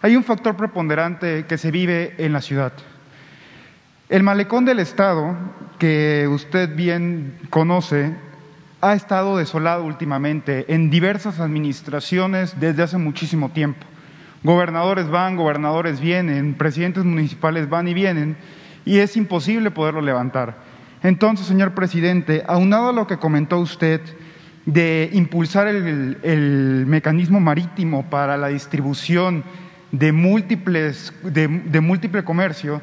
hay 0.01 0.15
un 0.15 0.23
factor 0.23 0.55
preponderante 0.55 1.45
que 1.45 1.57
se 1.57 1.69
vive 1.69 2.15
en 2.17 2.31
la 2.31 2.41
ciudad. 2.41 2.73
El 4.07 4.23
malecón 4.23 4.65
del 4.65 4.79
Estado, 4.79 5.35
que 5.79 6.27
usted 6.29 6.75
bien 6.75 7.37
conoce, 7.49 8.15
ha 8.81 8.93
estado 8.93 9.37
desolado 9.37 9.83
últimamente 9.83 10.73
en 10.73 10.89
diversas 10.89 11.39
administraciones 11.39 12.59
desde 12.59 12.83
hace 12.83 12.97
muchísimo 12.97 13.49
tiempo. 13.49 13.85
Gobernadores 14.43 15.09
van, 15.09 15.35
gobernadores 15.35 15.99
vienen, 15.99 16.53
presidentes 16.53 17.03
municipales 17.03 17.67
van 17.67 17.87
y 17.87 17.95
vienen, 17.95 18.37
y 18.85 18.99
es 18.99 19.17
imposible 19.17 19.71
poderlo 19.71 20.01
levantar. 20.01 20.55
Entonces, 21.05 21.45
señor 21.45 21.75
presidente, 21.75 22.43
aunado 22.47 22.89
a 22.89 22.91
lo 22.91 23.05
que 23.05 23.17
comentó 23.17 23.59
usted, 23.59 24.01
de 24.65 25.11
impulsar 25.13 25.67
el, 25.67 26.85
mecanismo 26.87 27.39
marítimo 27.39 28.09
para 28.09 28.37
la 28.37 28.47
distribución 28.47 29.43
de, 29.91 30.11
múltiples, 30.11 31.13
de, 31.21 31.79
múltiple 31.79 32.23
comercio, 32.23 32.81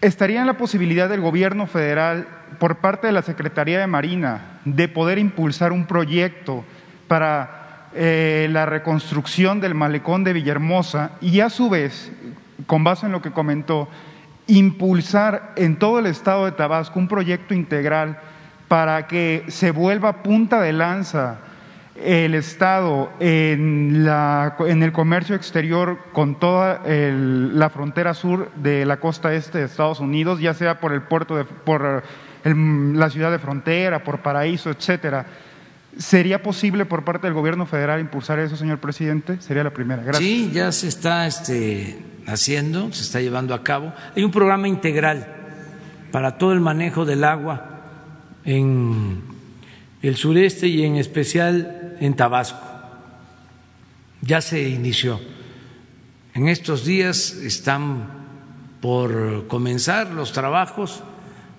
estaría 0.00 0.40
en 0.40 0.46
la 0.46 0.56
posibilidad 0.56 1.10
del 1.10 1.20
gobierno 1.20 1.66
federal, 1.66 2.26
por 2.58 2.78
parte 2.78 3.08
de 3.08 3.12
la 3.12 3.20
Secretaría 3.20 3.80
de 3.80 3.86
Marina, 3.86 4.60
de 4.64 4.88
poder 4.88 5.18
impulsar 5.18 5.72
un 5.72 5.84
proyecto 5.84 6.64
para 7.06 7.90
eh, 7.94 8.48
la 8.50 8.64
reconstrucción 8.64 9.60
del 9.60 9.74
malecón 9.74 10.24
de 10.24 10.32
Villahermosa 10.32 11.10
y 11.20 11.40
a 11.40 11.50
su 11.50 11.68
vez, 11.68 12.10
con 12.66 12.82
base 12.82 13.04
en 13.04 13.12
lo 13.12 13.20
que 13.20 13.30
comentó, 13.30 13.90
impulsar 14.46 15.52
en 15.56 15.78
todo 15.78 15.98
el 15.98 16.06
estado 16.06 16.44
de 16.44 16.52
Tabasco 16.52 16.98
un 16.98 17.08
proyecto 17.08 17.54
integral 17.54 18.18
para 18.68 19.06
que 19.06 19.44
se 19.48 19.70
vuelva 19.70 20.22
punta 20.22 20.60
de 20.60 20.72
lanza 20.72 21.38
el 22.02 22.34
Estado 22.34 23.10
en, 23.20 24.06
el 24.06 24.92
comercio 24.92 25.34
exterior 25.34 25.98
con 26.12 26.38
toda 26.38 26.82
la 26.84 27.70
frontera 27.70 28.14
sur 28.14 28.50
de 28.56 28.84
la 28.84 28.98
costa 28.98 29.32
este 29.32 29.58
de 29.58 29.64
Estados 29.64 30.00
Unidos, 30.00 30.40
ya 30.40 30.52
sea 30.54 30.78
por 30.78 30.92
el 30.92 31.02
puerto, 31.02 31.36
de, 31.36 31.44
por 31.44 32.02
la 32.44 33.10
ciudad 33.10 33.30
de 33.30 33.38
frontera, 33.38 34.04
por 34.04 34.18
Paraíso, 34.20 34.70
etcétera. 34.70 35.26
¿Sería 35.98 36.42
posible 36.42 36.84
por 36.84 37.04
parte 37.04 37.26
del 37.26 37.34
gobierno 37.34 37.64
federal 37.64 38.00
impulsar 38.00 38.38
eso, 38.38 38.56
señor 38.56 38.80
presidente? 38.80 39.40
Sería 39.40 39.64
la 39.64 39.72
primera. 39.72 40.02
Gracias. 40.02 40.22
Sí, 40.22 40.50
ya 40.52 40.70
se 40.70 40.88
está 40.88 41.26
este, 41.26 41.98
haciendo, 42.26 42.92
se 42.92 43.02
está 43.02 43.20
llevando 43.20 43.54
a 43.54 43.62
cabo. 43.62 43.94
Hay 44.14 44.22
un 44.22 44.30
programa 44.30 44.68
integral 44.68 45.26
para 46.12 46.36
todo 46.36 46.52
el 46.52 46.60
manejo 46.60 47.06
del 47.06 47.24
agua 47.24 47.80
en 48.44 49.22
el 50.02 50.16
sureste 50.16 50.68
y 50.68 50.84
en 50.84 50.96
especial 50.96 51.96
en 51.98 52.14
Tabasco. 52.14 52.60
Ya 54.20 54.42
se 54.42 54.68
inició. 54.68 55.18
En 56.34 56.48
estos 56.48 56.84
días 56.84 57.32
están 57.32 58.26
por 58.82 59.46
comenzar 59.48 60.10
los 60.10 60.32
trabajos 60.32 61.02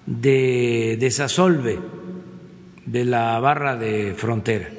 de 0.05 0.97
desasolve 0.99 1.79
de 2.87 3.03
la 3.03 3.37
barra 3.39 3.75
de 3.75 4.15
frontera. 4.15 4.69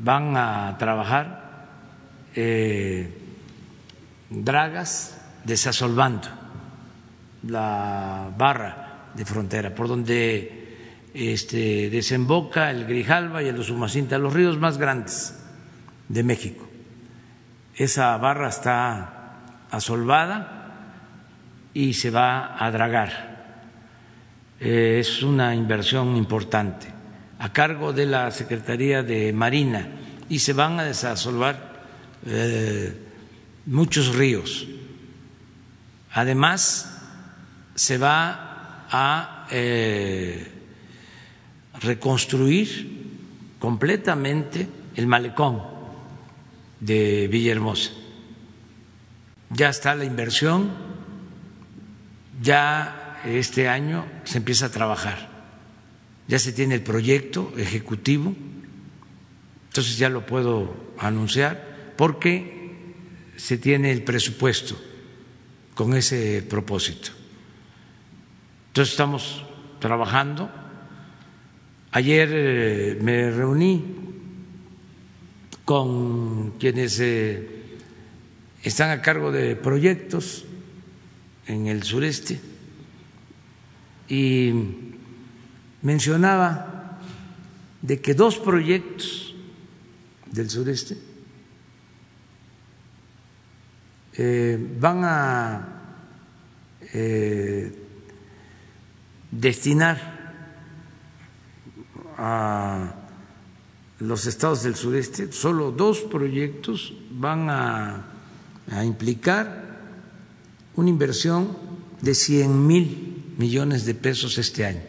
Van 0.00 0.36
a 0.36 0.76
trabajar 0.78 1.68
eh, 2.34 3.08
dragas 4.28 5.18
desasolvando 5.44 6.28
la 7.44 8.28
barra 8.36 9.10
de 9.14 9.24
frontera, 9.24 9.74
por 9.74 9.88
donde 9.88 11.10
este, 11.14 11.88
desemboca 11.90 12.70
el 12.70 12.86
Grijalva 12.86 13.42
y 13.42 13.48
el 13.48 13.58
Usumacinta, 13.58 14.18
los 14.18 14.34
ríos 14.34 14.58
más 14.58 14.78
grandes 14.78 15.42
de 16.08 16.22
México. 16.24 16.68
Esa 17.76 18.16
barra 18.16 18.48
está 18.48 19.12
asolvada 19.70 20.74
y 21.72 21.94
se 21.94 22.10
va 22.10 22.62
a 22.62 22.70
dragar. 22.72 23.35
Eh, 24.58 24.98
es 25.00 25.22
una 25.22 25.54
inversión 25.54 26.16
importante 26.16 26.86
a 27.38 27.52
cargo 27.52 27.92
de 27.92 28.06
la 28.06 28.30
Secretaría 28.30 29.02
de 29.02 29.32
Marina 29.32 29.88
y 30.28 30.38
se 30.38 30.54
van 30.54 30.80
a 30.80 30.84
desasolvar 30.84 31.84
eh, 32.26 32.96
muchos 33.66 34.14
ríos. 34.14 34.66
Además, 36.12 36.96
se 37.74 37.98
va 37.98 38.86
a 38.90 39.46
eh, 39.50 40.50
reconstruir 41.82 42.96
completamente 43.58 44.66
el 44.94 45.06
malecón 45.06 45.62
de 46.80 47.28
Villahermosa. 47.28 47.90
Ya 49.50 49.68
está 49.68 49.94
la 49.94 50.04
inversión, 50.04 50.70
ya 52.40 53.05
este 53.26 53.68
año 53.68 54.06
se 54.24 54.38
empieza 54.38 54.66
a 54.66 54.70
trabajar, 54.70 55.28
ya 56.28 56.38
se 56.38 56.52
tiene 56.52 56.74
el 56.74 56.82
proyecto 56.82 57.52
ejecutivo, 57.56 58.34
entonces 59.68 59.98
ya 59.98 60.08
lo 60.08 60.24
puedo 60.26 60.74
anunciar 60.98 61.94
porque 61.96 62.84
se 63.36 63.58
tiene 63.58 63.92
el 63.92 64.02
presupuesto 64.02 64.80
con 65.74 65.94
ese 65.94 66.42
propósito. 66.48 67.10
Entonces 68.68 68.92
estamos 68.92 69.44
trabajando. 69.78 70.50
Ayer 71.92 72.28
eh, 72.32 72.98
me 73.00 73.30
reuní 73.30 73.84
con 75.64 76.52
quienes 76.58 76.98
eh, 77.00 77.48
están 78.62 78.90
a 78.90 79.02
cargo 79.02 79.32
de 79.32 79.56
proyectos 79.56 80.44
en 81.46 81.66
el 81.66 81.82
sureste 81.82 82.40
y 84.08 84.52
mencionaba 85.82 86.98
de 87.82 88.00
que 88.00 88.14
dos 88.14 88.38
proyectos 88.38 89.34
del 90.30 90.50
sureste 90.50 90.96
eh, 94.14 94.58
van 94.80 95.04
a 95.04 95.68
eh, 96.92 97.72
destinar 99.30 100.16
a 102.18 102.94
los 104.00 104.26
estados 104.26 104.62
del 104.62 104.74
sureste, 104.74 105.32
solo 105.32 105.70
dos 105.70 106.00
proyectos 106.00 106.94
van 107.10 107.48
a, 107.50 108.04
a 108.70 108.84
implicar 108.84 109.64
una 110.76 110.90
inversión 110.90 111.56
de 112.00 112.14
100 112.14 112.66
mil 112.66 113.15
millones 113.36 113.84
de 113.84 113.94
pesos 113.94 114.38
este 114.38 114.64
año. 114.66 114.82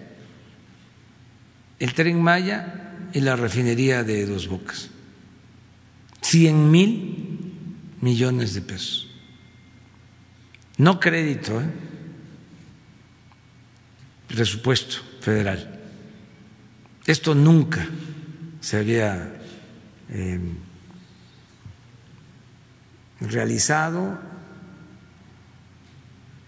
El 1.80 1.94
tren 1.94 2.22
Maya 2.22 3.10
y 3.14 3.22
la 3.22 3.36
refinería 3.36 4.04
de 4.04 4.26
Dos 4.26 4.48
Bocas. 4.48 4.90
100 6.22 6.72
mil 6.72 7.54
millones 8.02 8.54
de 8.54 8.62
pesos. 8.62 9.08
No 10.78 11.00
crédito, 11.00 11.62
¿eh? 11.62 11.70
presupuesto 14.28 14.98
federal. 15.22 15.80
Esto 17.06 17.34
nunca 17.34 17.88
se 18.60 18.78
había 18.78 19.34
eh, 20.10 20.40
realizado 23.22 24.20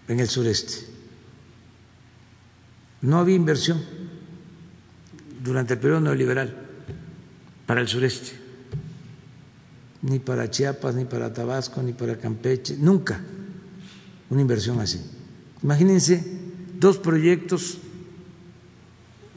en 0.06 0.20
el 0.20 0.28
sureste. 0.28 0.89
No 3.02 3.18
había 3.18 3.36
inversión 3.36 3.82
durante 5.42 5.74
el 5.74 5.80
periodo 5.80 6.00
neoliberal 6.00 6.54
para 7.66 7.80
el 7.80 7.88
sureste, 7.88 8.32
ni 10.02 10.18
para 10.18 10.50
Chiapas, 10.50 10.94
ni 10.94 11.04
para 11.04 11.32
Tabasco, 11.32 11.82
ni 11.82 11.92
para 11.92 12.16
Campeche, 12.18 12.76
nunca 12.78 13.20
una 14.30 14.40
inversión 14.40 14.80
así. 14.80 15.00
Imagínense 15.62 16.24
dos 16.78 16.98
proyectos 16.98 17.78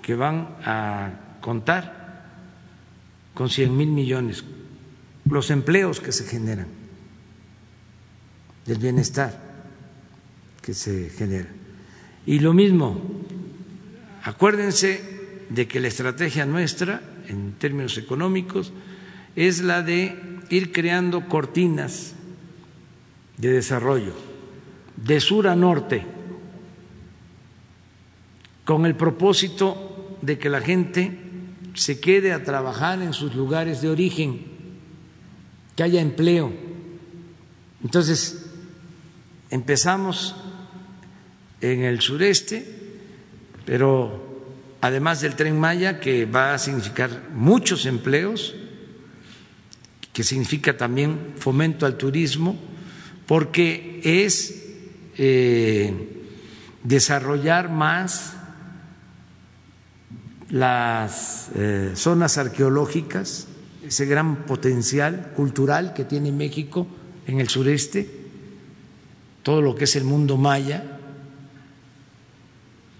que 0.02 0.15
van 0.15 0.56
a 0.64 1.38
contar 1.41 2.03
con 3.34 3.49
100 3.49 3.76
mil 3.76 3.90
millones, 3.90 4.44
los 5.26 5.49
empleos 5.49 5.99
que 5.99 6.11
se 6.11 6.26
generan, 6.26 6.68
el 8.68 8.77
bienestar 8.77 9.41
que 10.61 10.73
se 10.73 11.10
genera. 11.10 11.49
Y 12.26 12.40
lo 12.40 12.53
mismo, 12.53 13.02
acuérdense 14.24 15.45
de 15.50 15.68
que 15.68 15.80
la 15.80 15.90
estrategia 15.90 16.45
nuestra, 16.45 17.02
en 17.28 17.54
términos 17.54 17.98
económicos, 17.98 18.74
es 19.36 19.62
la 19.62 19.82
de 19.82 20.18
ir 20.50 20.72
creando 20.72 21.28
cortinas 21.28 22.16
de 23.38 23.50
desarrollo 23.52 24.34
de 24.95 25.20
sur 25.20 25.48
a 25.48 25.56
norte, 25.56 26.06
con 28.66 28.86
el 28.86 28.95
propósito 28.95 30.18
de 30.22 30.38
que 30.38 30.50
la 30.50 30.62
gente 30.62 31.20
se 31.74 32.00
quede 32.00 32.32
a 32.32 32.44
trabajar 32.44 33.02
en 33.02 33.14
sus 33.14 33.36
lugares 33.36 33.82
de 33.82 33.90
origen, 33.90 34.45
que 35.76 35.84
haya 35.84 36.02
empleo. 36.02 36.54
Entonces, 37.84 38.45
empezamos 39.50 40.36
en 41.60 41.82
el 41.84 42.00
sureste, 42.00 42.82
pero 43.65 44.34
además 44.81 45.22
del 45.22 45.35
tren 45.35 45.60
Maya, 45.60 45.99
que 45.99 46.26
va 46.26 46.53
a 46.53 46.57
significar 46.57 47.30
muchos 47.34 47.85
empleos, 47.85 48.56
que 50.11 50.23
significa 50.23 50.77
también 50.77 51.34
fomento 51.38 51.85
al 51.85 51.98
turismo, 51.98 52.57
porque 53.26 54.02
es 54.03 54.64
eh, 55.18 55.94
desarrollar 56.84 57.69
más 57.69 58.34
las 60.49 61.49
eh, 61.56 61.94
zonas 61.95 62.38
arqueológicas, 62.38 63.48
ese 63.88 64.06
gran 64.06 64.45
potencial 64.45 65.31
cultural 65.35 65.94
que 65.94 66.06
tiene 66.06 66.31
México 66.31 66.88
en 67.26 67.40
el 67.40 67.49
sureste, 67.49 68.07
todo 69.41 69.61
lo 69.61 69.76
que 69.76 69.85
es 69.85 69.95
el 69.95 70.03
mundo 70.03 70.38
maya. 70.38 70.99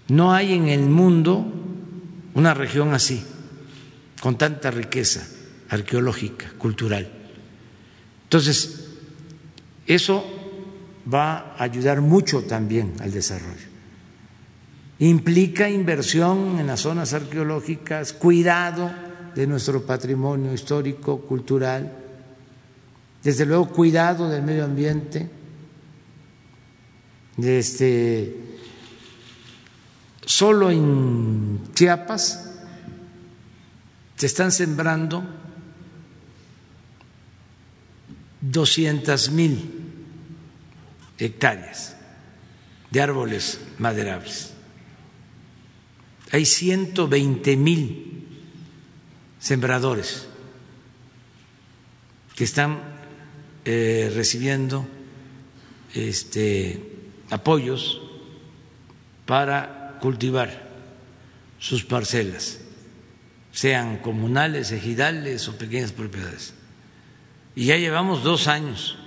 No 0.08 0.32
hay 0.32 0.52
en 0.52 0.68
el 0.68 0.88
mundo 0.88 1.44
una 2.34 2.52
región 2.54 2.92
así, 2.92 3.24
con 4.20 4.36
tanta 4.36 4.70
riqueza 4.70 5.26
arqueológica, 5.70 6.50
cultural. 6.58 7.10
Entonces, 8.24 8.88
eso 9.86 10.24
va 11.12 11.54
a 11.56 11.62
ayudar 11.64 12.00
mucho 12.00 12.42
también 12.42 12.94
al 13.00 13.12
desarrollo. 13.12 13.74
Implica 14.98 15.68
inversión 15.68 16.58
en 16.58 16.66
las 16.66 16.80
zonas 16.80 17.12
arqueológicas, 17.12 18.12
cuidado 18.12 18.90
de 19.34 19.46
nuestro 19.46 19.84
patrimonio 19.84 20.52
histórico, 20.52 21.20
cultural, 21.22 21.92
desde 23.22 23.46
luego 23.46 23.68
cuidado 23.70 24.28
del 24.28 24.42
medio 24.42 24.64
ambiente, 24.64 25.28
este, 27.38 28.53
solo 30.26 30.70
en 30.70 31.60
Chiapas 31.74 32.50
se 34.16 34.26
están 34.26 34.52
sembrando 34.52 35.24
doscientas 38.40 39.30
mil 39.30 39.82
hectáreas 41.18 41.96
de 42.90 43.00
árboles 43.00 43.60
maderables. 43.78 44.52
Hay 46.30 46.44
120 46.44 47.56
mil 47.56 48.28
sembradores 49.38 50.26
que 52.34 52.44
están 52.44 52.80
eh, 53.64 54.12
recibiendo 54.14 54.86
este, 55.94 56.82
apoyos 57.30 58.00
para 59.26 59.83
cultivar 60.04 60.68
sus 61.58 61.82
parcelas, 61.82 62.60
sean 63.52 63.96
comunales, 63.96 64.70
ejidales 64.70 65.48
o 65.48 65.56
pequeñas 65.56 65.92
propiedades. 65.92 66.52
Y 67.56 67.64
ya 67.64 67.78
llevamos 67.78 68.22
dos 68.22 68.48
años 68.48 68.98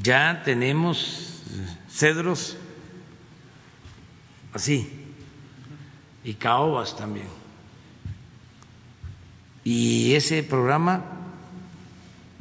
ya 0.00 0.42
tenemos 0.42 1.42
cedros 1.88 2.56
así 4.54 4.90
y 6.24 6.34
caobas 6.34 6.96
también. 6.96 7.26
Y 9.64 10.14
ese 10.14 10.42
programa 10.42 11.04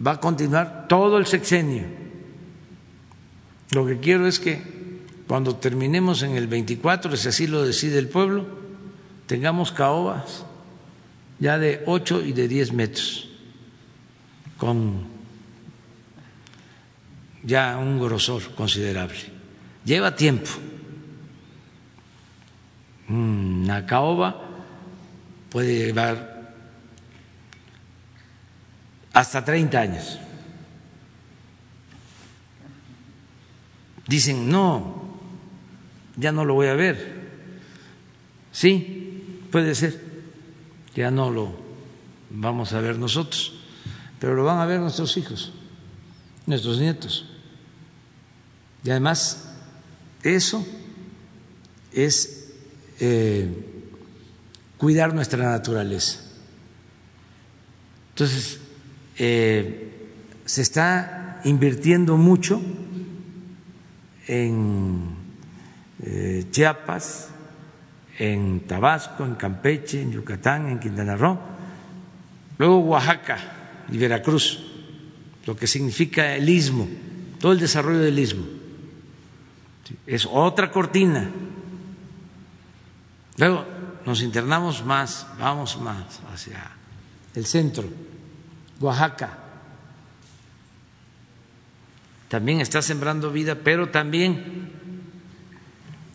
va 0.06 0.12
a 0.12 0.20
continuar 0.20 0.88
todo 0.88 1.18
el 1.18 1.26
sexenio. 1.26 1.84
Lo 3.72 3.86
que 3.86 4.00
quiero 4.00 4.28
es 4.28 4.40
que 4.40 4.81
cuando 5.32 5.56
terminemos 5.56 6.24
en 6.24 6.36
el 6.36 6.48
24, 6.48 7.16
si 7.16 7.30
así 7.30 7.48
lo 7.48 7.64
decide 7.64 7.98
el 7.99 8.10
pueblo, 8.10 8.45
tengamos 9.28 9.72
caobas 9.72 10.44
ya 11.40 11.58
de 11.58 11.84
8 11.86 12.26
y 12.26 12.34
de 12.34 12.49
10 12.49 12.74
metros, 12.74 13.30
con 14.58 15.06
ya 17.44 17.78
un 17.78 17.98
grosor 17.98 18.53
considerable. 18.56 19.22
Lleva 19.86 20.14
tiempo. 20.18 20.49
Una 23.08 23.86
caoba 23.86 24.36
puede 25.49 25.78
llevar 25.78 26.53
hasta 29.14 29.45
30 29.45 29.80
años. 29.80 30.20
Dicen, 34.06 34.49
no, 34.49 35.01
ya 36.22 36.31
no 36.31 36.45
lo 36.45 36.53
voy 36.53 36.68
a 36.68 36.76
ver. 36.76 37.19
Sí, 38.52 39.48
puede 39.52 39.73
ser, 39.73 39.99
ya 40.95 41.10
no 41.10 41.31
lo 41.31 41.53
vamos 42.30 42.73
a 42.73 42.80
ver 42.80 42.98
nosotros, 42.99 43.53
pero 44.19 44.35
lo 44.35 44.43
van 44.43 44.60
a 44.60 44.65
ver 44.65 44.80
nuestros 44.80 45.18
hijos, 45.18 45.52
nuestros 46.45 46.80
nietos. 46.80 47.26
Y 48.84 48.91
además, 48.91 49.49
eso 50.22 50.65
es 51.91 52.53
eh, 52.99 53.49
cuidar 54.77 55.15
nuestra 55.15 55.49
naturaleza. 55.49 56.19
Entonces, 58.10 58.60
eh, 59.18 60.10
se 60.45 60.61
está 60.61 61.41
invirtiendo 61.45 62.15
mucho 62.18 62.61
en 64.27 65.11
eh, 66.03 66.48
Chiapas, 66.49 67.30
en 68.18 68.68
Tabasco, 68.68 69.26
en 69.26 69.36
Campeche, 69.36 70.02
en 70.02 70.11
Yucatán, 70.11 70.68
en 70.68 70.80
Quintana 70.80 71.15
Roo, 71.15 71.40
luego 72.57 72.80
Oaxaca 72.80 73.38
y 73.91 73.98
Veracruz, 73.98 74.60
lo 75.45 75.56
que 75.56 75.68
significa 75.68 76.36
el 76.36 76.48
istmo, 76.48 76.88
todo 77.40 77.52
el 77.52 77.60
desarrollo 77.60 77.99
del 77.99 78.19
istmo. 78.19 78.45
Es 80.06 80.28
otra 80.30 80.72
cortina. 80.72 81.30
Luego 83.38 83.65
nos 84.06 84.22
internamos 84.22 84.86
más, 84.86 85.28
vamos 85.40 85.80
más 85.82 86.19
hacia 86.34 86.60
el 87.36 87.45
centro, 87.45 87.90
Oaxaca. 88.80 89.38
También 92.28 92.61
está 92.61 92.82
sembrando 92.82 93.32
vida, 93.32 93.56
pero 93.56 93.90
también 93.90 94.81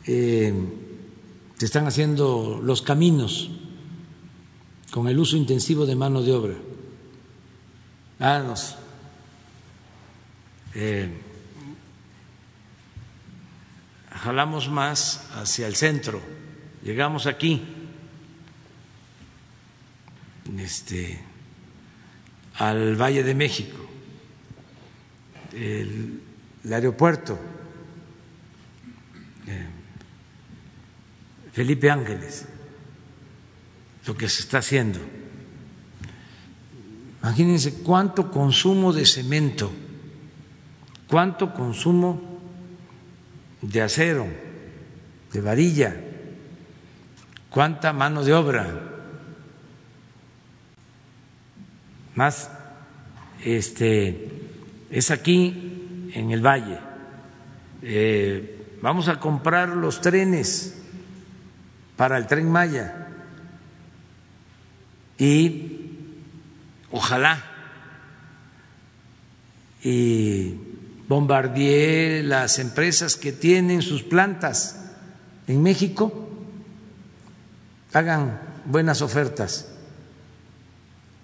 eh, 0.07 0.55
se 1.57 1.65
están 1.65 1.87
haciendo 1.87 2.61
los 2.63 2.83
caminos 2.83 3.51
con 4.91 5.09
el 5.09 5.19
uso 5.19 5.37
intensivo 5.37 5.87
de 5.87 5.97
mano 5.97 6.23
de 6.23 6.33
obra. 6.33 6.55
Ah, 8.19 8.43
nos, 8.47 8.77
eh, 10.75 11.11
jalamos 14.11 14.69
más 14.69 15.29
hacia 15.35 15.67
el 15.67 15.77
centro, 15.77 16.21
llegamos 16.83 17.27
aquí, 17.27 17.63
este, 20.59 21.19
al 22.55 22.97
Valle 22.97 23.23
de 23.23 23.35
México, 23.35 23.77
el, 25.53 26.23
aeropuerto, 26.71 27.39
Felipe 31.57 31.91
Ángeles, 31.91 32.45
lo 34.07 34.15
que 34.15 34.29
se 34.29 34.43
está 34.43 34.59
haciendo. 34.59 34.99
Imagínense 37.23 37.83
cuánto 37.83 38.31
consumo 38.31 38.93
de 38.93 39.07
cemento, 39.07 39.73
cuánto 41.09 41.55
consumo 41.55 42.21
de 43.63 43.81
acero, 43.81 44.27
de 45.33 45.41
varilla, 45.41 45.97
cuánta 47.49 47.95
mano 47.95 48.23
de 48.23 48.35
obra, 48.35 48.93
más 52.17 52.51
este 53.43 54.29
es 54.91 55.11
aquí 55.11 56.11
en 56.13 56.33
el 56.33 56.45
valle. 56.45 56.79
Eh, 57.81 58.79
vamos 58.83 59.09
a 59.09 59.19
comprar 59.19 59.71
los 59.71 60.03
trenes 60.03 60.83
para 61.97 62.19
el 62.19 62.27
tren 62.27 62.51
Maya. 62.51 63.09
Y 65.19 65.91
ojalá. 66.91 67.45
Y 69.83 70.55
Bombardier, 71.09 72.25
las 72.25 72.59
empresas 72.59 73.17
que 73.17 73.33
tienen 73.33 73.83
sus 73.83 74.03
plantas 74.03 74.91
en 75.47 75.63
México, 75.63 76.29
hagan 77.93 78.41
buenas 78.67 79.01
ofertas 79.01 79.69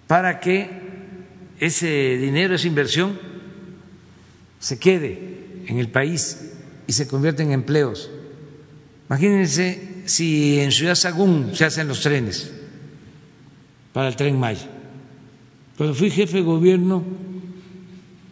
para 0.07 0.39
que 0.39 0.69
ese 1.59 2.17
dinero, 2.17 2.55
esa 2.55 2.67
inversión, 2.67 3.19
se 4.59 4.79
quede 4.79 5.63
en 5.67 5.77
el 5.79 5.89
país 5.89 6.53
y 6.87 6.93
se 6.93 7.07
convierta 7.07 7.43
en 7.43 7.51
empleos. 7.51 8.09
Imagínense 9.09 9.92
si 10.05 10.59
en 10.59 10.71
Ciudad 10.71 10.95
Sagún 10.95 11.55
se 11.55 11.65
hacen 11.65 11.87
los 11.87 12.01
trenes 12.01 12.51
para 13.93 14.07
el 14.07 14.15
tren 14.15 14.39
Maya. 14.39 14.69
Cuando 15.77 15.95
fui 15.95 16.09
jefe 16.09 16.37
de 16.37 16.43
gobierno, 16.43 17.03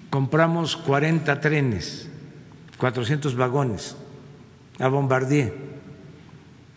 compramos 0.10 0.76
40 0.78 1.40
trenes, 1.40 2.08
400 2.78 3.36
vagones 3.36 3.96
a 4.80 4.88
Bombardier 4.88 5.54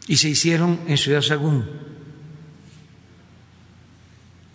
y 0.06 0.16
se 0.16 0.28
hicieron 0.28 0.80
en 0.86 0.98
Ciudad 0.98 1.22
Sagún. 1.22 1.64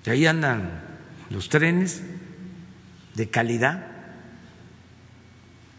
Ahí 0.06 0.26
andan 0.26 0.82
los 1.30 1.50
trenes 1.50 2.02
de 3.14 3.30
calidad, 3.30 3.86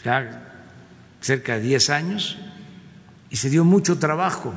ya 0.04 0.68
cerca 1.20 1.56
de 1.56 1.62
10 1.62 1.90
años, 1.90 2.38
y 3.30 3.36
se 3.36 3.48
dio 3.48 3.64
mucho 3.64 3.98
trabajo 3.98 4.52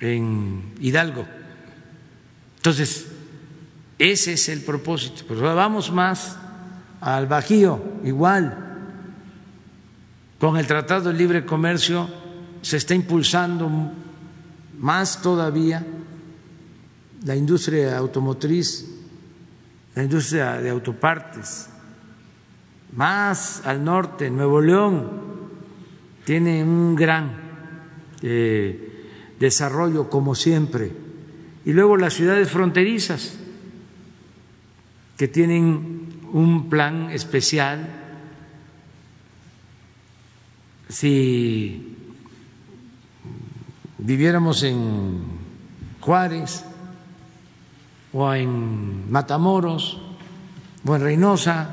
en 0.00 0.74
Hidalgo. 0.80 1.26
Entonces, 2.56 3.06
ese 3.98 4.32
es 4.32 4.48
el 4.48 4.62
propósito. 4.62 5.24
Pero 5.28 5.54
vamos 5.54 5.92
más 5.92 6.36
al 7.00 7.26
Bajío, 7.26 7.82
igual. 8.04 8.64
Con 10.38 10.56
el 10.56 10.66
Tratado 10.66 11.12
de 11.12 11.18
Libre 11.18 11.44
Comercio 11.44 12.08
se 12.62 12.76
está 12.76 12.94
impulsando 12.94 13.70
más 14.78 15.20
todavía 15.22 15.84
la 17.24 17.34
industria 17.34 17.96
automotriz, 17.96 18.86
la 19.94 20.04
industria 20.04 20.52
de 20.60 20.70
autopartes, 20.70 21.68
más 22.92 23.62
al 23.66 23.84
norte, 23.84 24.30
Nuevo 24.30 24.60
León 24.60 25.10
tiene 26.24 26.62
un 26.62 26.94
gran 26.94 27.47
eh, 28.22 29.34
desarrollo 29.38 30.10
como 30.10 30.34
siempre, 30.34 30.90
y 31.64 31.72
luego 31.72 31.96
las 31.96 32.14
ciudades 32.14 32.50
fronterizas 32.50 33.38
que 35.18 35.28
tienen 35.28 36.08
un 36.32 36.70
plan 36.70 37.10
especial. 37.10 37.88
Si 40.88 41.96
viviéramos 43.98 44.62
en 44.62 45.20
Juárez 46.00 46.64
o 48.12 48.32
en 48.32 49.10
Matamoros 49.10 50.00
o 50.86 50.96
en 50.96 51.02
Reynosa 51.02 51.70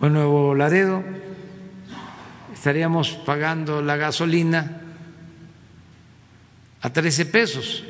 o 0.00 0.06
en 0.06 0.12
Nuevo 0.12 0.54
Laredo, 0.54 1.02
estaríamos 2.54 3.10
pagando 3.26 3.82
la 3.82 3.96
gasolina 3.96 4.82
a 6.80 6.92
13 6.92 7.26
pesos, 7.26 7.84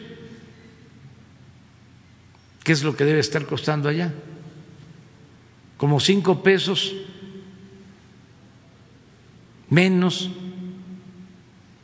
que 2.65 2.73
es 2.73 2.83
lo 2.83 2.97
que 2.97 3.05
debe 3.05 3.21
estar 3.21 3.45
costando 3.47 3.89
allá 3.89 4.13
como 5.79 6.01
cinco 6.01 6.43
pesos 6.43 6.93
menos 9.71 10.29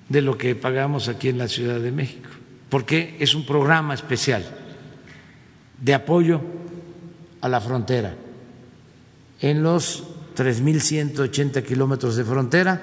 de 0.09 0.21
lo 0.21 0.37
que 0.37 0.55
pagamos 0.55 1.09
aquí 1.09 1.29
en 1.29 1.39
la 1.39 1.49
Ciudad 1.49 1.81
de 1.81 1.93
México, 1.93 2.29
porque 2.69 3.17
es 3.21 3.35
un 3.35 3.47
programa 3.47 3.95
especial 3.95 4.45
de 5.81 5.95
apoyo 5.95 6.41
a 7.41 7.49
la 7.49 7.61
frontera. 7.61 8.15
En 9.41 9.63
los 9.63 10.03
3.180 10.37 11.63
kilómetros 11.63 12.17
de 12.17 12.25
frontera, 12.25 12.83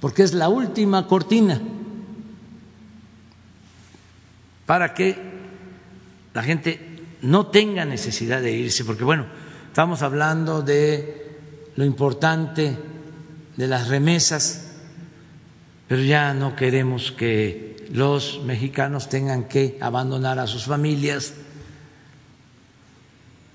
porque 0.00 0.22
es 0.22 0.34
la 0.34 0.48
última 0.48 1.06
cortina 1.06 1.60
para 4.66 4.94
que 4.94 5.16
la 6.32 6.42
gente 6.42 6.78
no 7.22 7.46
tenga 7.46 7.84
necesidad 7.84 8.42
de 8.42 8.52
irse, 8.52 8.84
porque 8.84 9.04
bueno, 9.04 9.26
Estamos 9.74 10.02
hablando 10.02 10.62
de 10.62 11.36
lo 11.74 11.84
importante 11.84 12.78
de 13.56 13.66
las 13.66 13.88
remesas, 13.88 14.70
pero 15.88 16.00
ya 16.00 16.32
no 16.32 16.54
queremos 16.54 17.10
que 17.10 17.88
los 17.90 18.40
mexicanos 18.44 19.08
tengan 19.08 19.48
que 19.48 19.76
abandonar 19.80 20.38
a 20.38 20.46
sus 20.46 20.66
familias 20.66 21.34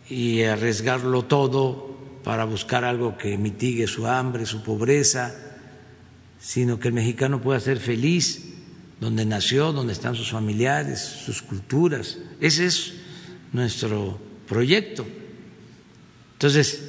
y 0.10 0.44
arriesgarlo 0.44 1.24
todo 1.24 1.96
para 2.26 2.44
buscar 2.44 2.84
algo 2.84 3.18
que 3.18 3.38
mitigue 3.38 3.88
su 3.88 4.06
hambre, 4.06 4.46
su 4.46 4.62
pobreza, 4.62 5.34
sino 6.38 6.82
que 6.82 6.90
el 6.90 6.96
mexicano 6.96 7.40
pueda 7.40 7.62
ser 7.62 7.80
feliz 7.80 8.59
donde 9.00 9.26
nació, 9.26 9.72
donde 9.72 9.94
están 9.94 10.16
sus 10.16 10.32
familiares, 10.32 11.00
sus 11.00 11.42
culturas. 11.42 12.18
Ese 12.40 12.66
es 12.66 12.94
nuestro 13.54 14.20
proyecto. 14.48 15.06
Entonces, 16.34 16.84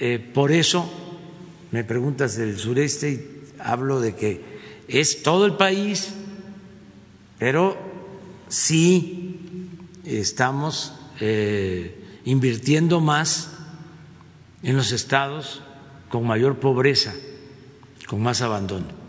eh, 0.00 0.18
por 0.18 0.52
eso 0.52 0.90
me 1.70 1.84
preguntas 1.84 2.36
del 2.36 2.58
sureste 2.58 3.10
y 3.10 3.60
hablo 3.60 4.00
de 4.00 4.14
que 4.14 4.42
es 4.88 5.22
todo 5.22 5.46
el 5.46 5.54
país, 5.54 6.12
pero 7.38 7.76
sí 8.48 9.40
estamos 10.04 10.94
eh, 11.20 12.20
invirtiendo 12.24 13.00
más 13.00 13.52
en 14.62 14.76
los 14.76 14.92
estados 14.92 15.62
con 16.08 16.26
mayor 16.26 16.60
pobreza, 16.60 17.14
con 18.06 18.22
más 18.22 18.42
abandono. 18.42 19.05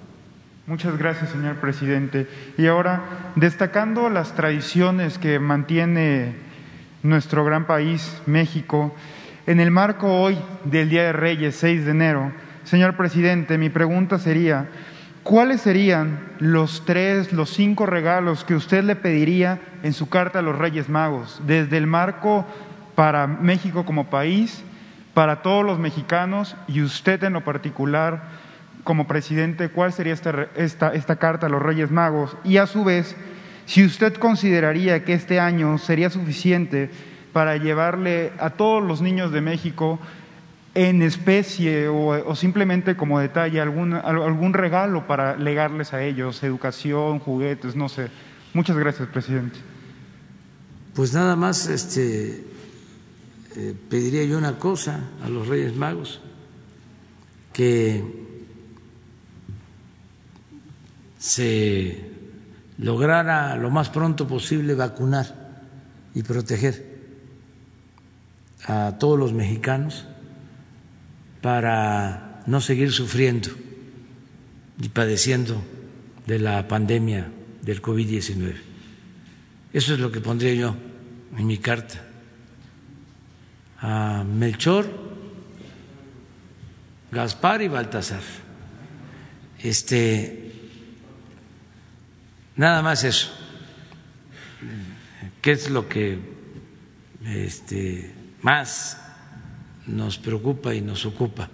Muchas 0.68 0.98
gracias, 0.98 1.30
señor 1.30 1.56
presidente. 1.61 2.27
Y 2.57 2.68
ahora, 2.68 3.31
destacando 3.38 4.10
las 4.10 4.34
tradiciones 4.34 5.18
que 5.18 5.39
mantiene 5.39 6.35
nuestro 7.03 7.45
gran 7.45 7.65
país, 7.65 8.22
México, 8.26 8.94
en 9.45 9.61
el 9.61 9.72
marco 9.72 10.19
hoy 10.19 10.38
del 10.65 10.89
Día 10.89 11.03
de 11.03 11.14
Reyes, 11.14 11.56
6 11.56 11.85
de 11.85 11.91
enero, 11.91 12.34
señor 12.65 12.98
presidente, 12.98 13.57
mi 13.57 13.69
pregunta 13.69 14.19
sería, 14.19 14.68
¿cuáles 15.23 15.61
serían 15.61 16.19
los 16.39 16.84
tres, 16.85 17.31
los 17.31 17.49
cinco 17.49 17.85
regalos 17.85 18.44
que 18.44 18.53
usted 18.53 18.84
le 18.84 18.98
pediría 18.98 19.61
en 19.84 19.94
su 19.94 20.10
carta 20.10 20.39
a 20.39 20.41
los 20.41 20.57
Reyes 20.57 20.89
Magos, 20.89 21.41
desde 21.48 21.77
el 21.77 21.88
marco 21.88 22.45
para 22.94 23.26
México 23.26 23.85
como 23.85 24.10
país, 24.10 24.65
para 25.14 25.41
todos 25.41 25.64
los 25.64 25.80
mexicanos 25.80 26.57
y 26.68 26.81
usted 26.81 27.23
en 27.23 27.31
lo 27.31 27.45
particular 27.45 28.47
como 28.88 29.05
presidente, 29.05 29.68
cuál 29.68 29.91
sería 29.91 30.14
esta, 30.14 30.47
esta, 30.55 31.15
carta 31.18 31.47
a 31.47 31.49
los 31.49 31.61
Reyes 31.61 31.91
Magos? 31.91 32.38
Y 32.45 32.55
a 32.55 32.68
su 32.68 32.85
vez, 32.85 33.18
si 33.65 33.84
usted 33.84 34.14
consideraría 34.14 35.03
que 35.03 35.11
este 35.11 35.41
año 35.41 35.77
sería 35.77 36.09
suficiente 36.09 36.89
para 37.34 37.57
llevarle 37.57 38.31
a 38.39 38.51
todos 38.51 38.81
los 38.81 39.01
niños 39.01 39.34
de 39.34 39.41
México 39.41 39.99
en 40.73 41.01
especie 41.01 41.89
o, 41.89 42.34
simplemente 42.34 42.95
como 42.95 43.19
detalle 43.19 43.59
algún, 43.59 43.93
algún 43.93 44.53
regalo 44.53 45.05
para 45.05 45.35
legarles 45.35 45.93
a 45.93 46.01
ellos, 46.01 46.41
educación, 46.43 47.19
juguetes, 47.19 47.76
no 47.76 47.89
sé. 47.89 48.07
Muchas 48.53 48.77
gracias, 48.77 49.09
presidente. 49.09 49.59
Pues 50.95 51.14
nada 51.14 51.35
más 51.35 51.68
este, 51.68 52.41
eh, 53.57 53.76
pediría 53.89 54.23
yo 54.23 54.38
una 54.38 54.57
cosa 54.57 55.09
a 55.26 55.27
los 55.27 55.49
Reyes 55.49 55.76
Magos, 55.76 56.22
que 57.51 58.27
se 61.28 62.10
lograra 62.78 63.58
lo 63.58 63.70
más 63.70 63.90
pronto 63.90 64.30
posible 64.30 64.76
vacunar 64.76 65.26
y 66.16 66.24
proteger 66.24 66.98
a 68.66 68.95
todos 68.98 69.20
los 69.20 69.34
mexicanos 69.34 70.06
para 71.41 72.44
no 72.45 72.62
seguir 72.62 72.94
sufriendo 72.94 73.49
y 74.82 74.88
padeciendo 74.88 75.62
de 76.26 76.40
la 76.40 76.66
pandemia 76.70 77.28
del 77.62 77.82
COVID-19. 77.82 78.56
Eso 79.74 79.94
es 79.95 79.99
lo 79.99 80.14
que 80.14 80.22
pondría 80.22 80.54
yo 80.54 80.78
en 81.38 81.45
mi 81.45 81.58
carta 81.58 82.02
a 83.82 84.24
Melchor, 84.24 84.88
Gaspar 87.12 87.62
y 87.62 87.68
Baltasar. 87.68 88.22
Este, 89.60 90.47
nada 92.58 92.82
más 92.82 93.04
eso. 93.04 93.32
¿Qué 95.42 95.52
es 95.52 95.70
lo 95.70 95.88
que 95.88 96.20
este, 97.26 98.14
más 98.42 98.98
nos 99.88 100.18
preocupa 100.18 100.74
y 100.76 100.82
nos 100.82 101.06
ocupa. 101.06 101.50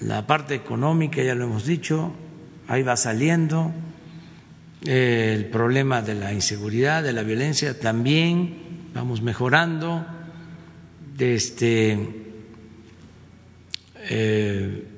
La 0.00 0.26
parte 0.26 0.54
económica, 0.54 1.22
ya 1.22 1.34
lo 1.34 1.44
hemos 1.44 1.64
dicho, 1.64 2.12
ahí 2.68 2.82
va 2.82 2.96
saliendo. 2.96 3.72
El 4.84 5.46
problema 5.46 6.02
de 6.02 6.14
la 6.14 6.32
inseguridad, 6.32 7.02
de 7.02 7.12
la 7.12 7.22
violencia, 7.22 7.78
también 7.78 8.90
vamos 8.92 9.22
mejorando. 9.22 10.04
Este, 11.18 11.96
eh, 14.10 14.88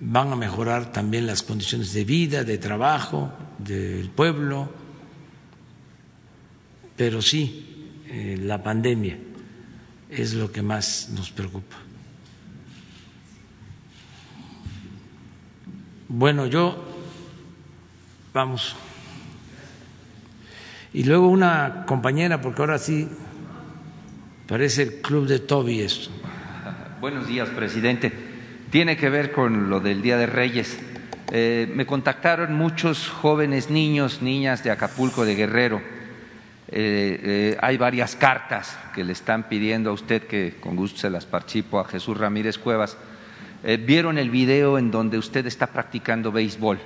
van 0.00 0.32
a 0.32 0.36
mejorar 0.36 0.92
también 0.92 1.26
las 1.26 1.42
condiciones 1.42 1.92
de 1.92 2.04
vida, 2.04 2.44
de 2.44 2.58
trabajo 2.58 3.32
del 3.58 4.10
pueblo, 4.10 4.70
pero 6.96 7.22
sí, 7.22 7.92
eh, 8.08 8.38
la 8.40 8.62
pandemia 8.62 9.18
es 10.10 10.34
lo 10.34 10.52
que 10.52 10.62
más 10.62 11.10
nos 11.14 11.30
preocupa. 11.30 11.76
Bueno, 16.08 16.46
yo, 16.46 16.84
vamos. 18.32 18.76
Y 20.92 21.04
luego 21.04 21.28
una 21.28 21.84
compañera, 21.86 22.40
porque 22.40 22.62
ahora 22.62 22.78
sí 22.78 23.08
parece 24.46 24.82
el 24.82 25.00
club 25.02 25.26
de 25.26 25.40
Toby 25.40 25.80
esto. 25.80 26.10
Buenos 27.00 27.26
días, 27.26 27.48
presidente. 27.50 28.25
Tiene 28.70 28.96
que 28.96 29.10
ver 29.10 29.32
con 29.32 29.70
lo 29.70 29.80
del 29.80 30.02
Día 30.02 30.16
de 30.16 30.26
Reyes. 30.26 30.78
Eh, 31.32 31.70
me 31.74 31.86
contactaron 31.86 32.54
muchos 32.54 33.08
jóvenes 33.08 33.70
niños, 33.70 34.22
niñas 34.22 34.62
de 34.62 34.70
Acapulco, 34.70 35.24
de 35.24 35.34
Guerrero 35.34 35.96
eh, 36.68 37.20
eh, 37.22 37.58
hay 37.60 37.76
varias 37.76 38.16
cartas 38.16 38.76
que 38.92 39.04
le 39.04 39.12
están 39.12 39.44
pidiendo 39.44 39.90
a 39.90 39.92
usted, 39.92 40.26
que 40.26 40.56
con 40.60 40.74
gusto 40.74 40.98
se 40.98 41.10
las 41.10 41.24
participo, 41.24 41.78
a 41.78 41.84
Jesús 41.84 42.16
Ramírez 42.18 42.58
Cuevas. 42.58 42.96
Eh, 43.62 43.76
vieron 43.76 44.18
el 44.18 44.30
video 44.30 44.78
en 44.78 44.90
donde 44.90 45.18
usted 45.18 45.46
está 45.46 45.68
practicando 45.68 46.32
béisbol. 46.32 46.78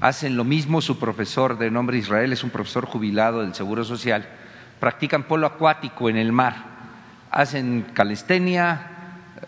Hacen 0.00 0.36
lo 0.36 0.42
mismo 0.42 0.80
su 0.80 0.98
profesor 0.98 1.56
de 1.58 1.70
nombre 1.70 1.98
Israel, 1.98 2.32
es 2.32 2.42
un 2.42 2.50
profesor 2.50 2.86
jubilado 2.86 3.42
del 3.42 3.54
Seguro 3.54 3.84
Social. 3.84 4.26
Practican 4.80 5.22
polo 5.22 5.46
acuático 5.46 6.08
en 6.08 6.16
el 6.16 6.32
mar. 6.32 6.74
Hacen 7.30 7.86
calistenia, 7.94 8.93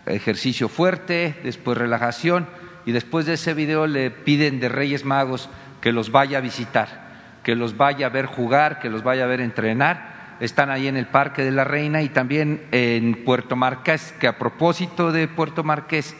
ejercicio 0.05 0.69
fuerte, 0.69 1.35
después 1.43 1.77
relajación 1.77 2.47
y 2.85 2.91
después 2.91 3.25
de 3.25 3.33
ese 3.33 3.53
video 3.53 3.87
le 3.87 4.11
piden 4.11 4.59
de 4.59 4.69
Reyes 4.69 5.05
Magos 5.05 5.49
que 5.81 5.91
los 5.91 6.11
vaya 6.11 6.37
a 6.37 6.41
visitar 6.41 7.07
que 7.47 7.55
los 7.55 7.77
vaya 7.77 8.07
a 8.07 8.09
ver 8.09 8.25
jugar, 8.25 8.77
que 8.77 8.89
los 8.89 9.03
vaya 9.03 9.23
a 9.23 9.27
ver 9.27 9.39
entrenar. 9.39 10.35
Están 10.41 10.69
ahí 10.69 10.87
en 10.87 10.97
el 10.97 11.05
Parque 11.05 11.45
de 11.45 11.51
la 11.51 11.63
Reina 11.63 12.01
y 12.01 12.09
también 12.09 12.63
en 12.73 13.23
Puerto 13.23 13.55
Marqués, 13.55 14.13
que 14.19 14.27
a 14.27 14.37
propósito 14.37 15.13
de 15.13 15.29
Puerto 15.29 15.63
Marqués, 15.63 16.13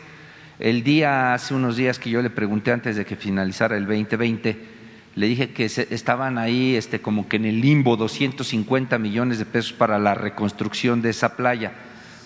el 0.58 0.86
día, 0.86 1.34
hace 1.34 1.54
unos 1.54 1.76
días 1.76 2.00
que 2.00 2.10
yo 2.10 2.22
le 2.22 2.30
pregunté 2.30 2.72
antes 2.72 2.96
de 2.96 3.04
que 3.04 3.18
finalizara 3.18 3.76
el 3.76 3.86
2020, 3.86 4.58
le 5.16 5.28
dije 5.28 5.50
que 5.50 5.66
estaban 5.66 6.38
ahí 6.38 6.78
este, 6.78 7.02
como 7.02 7.28
que 7.28 7.36
en 7.36 7.44
el 7.44 7.60
limbo 7.60 7.98
250 7.98 8.98
millones 8.98 9.38
de 9.38 9.46
pesos 9.46 9.74
para 9.74 10.00
la 10.00 10.14
reconstrucción 10.14 11.02
de 11.02 11.10
esa 11.10 11.36
playa. 11.36 11.74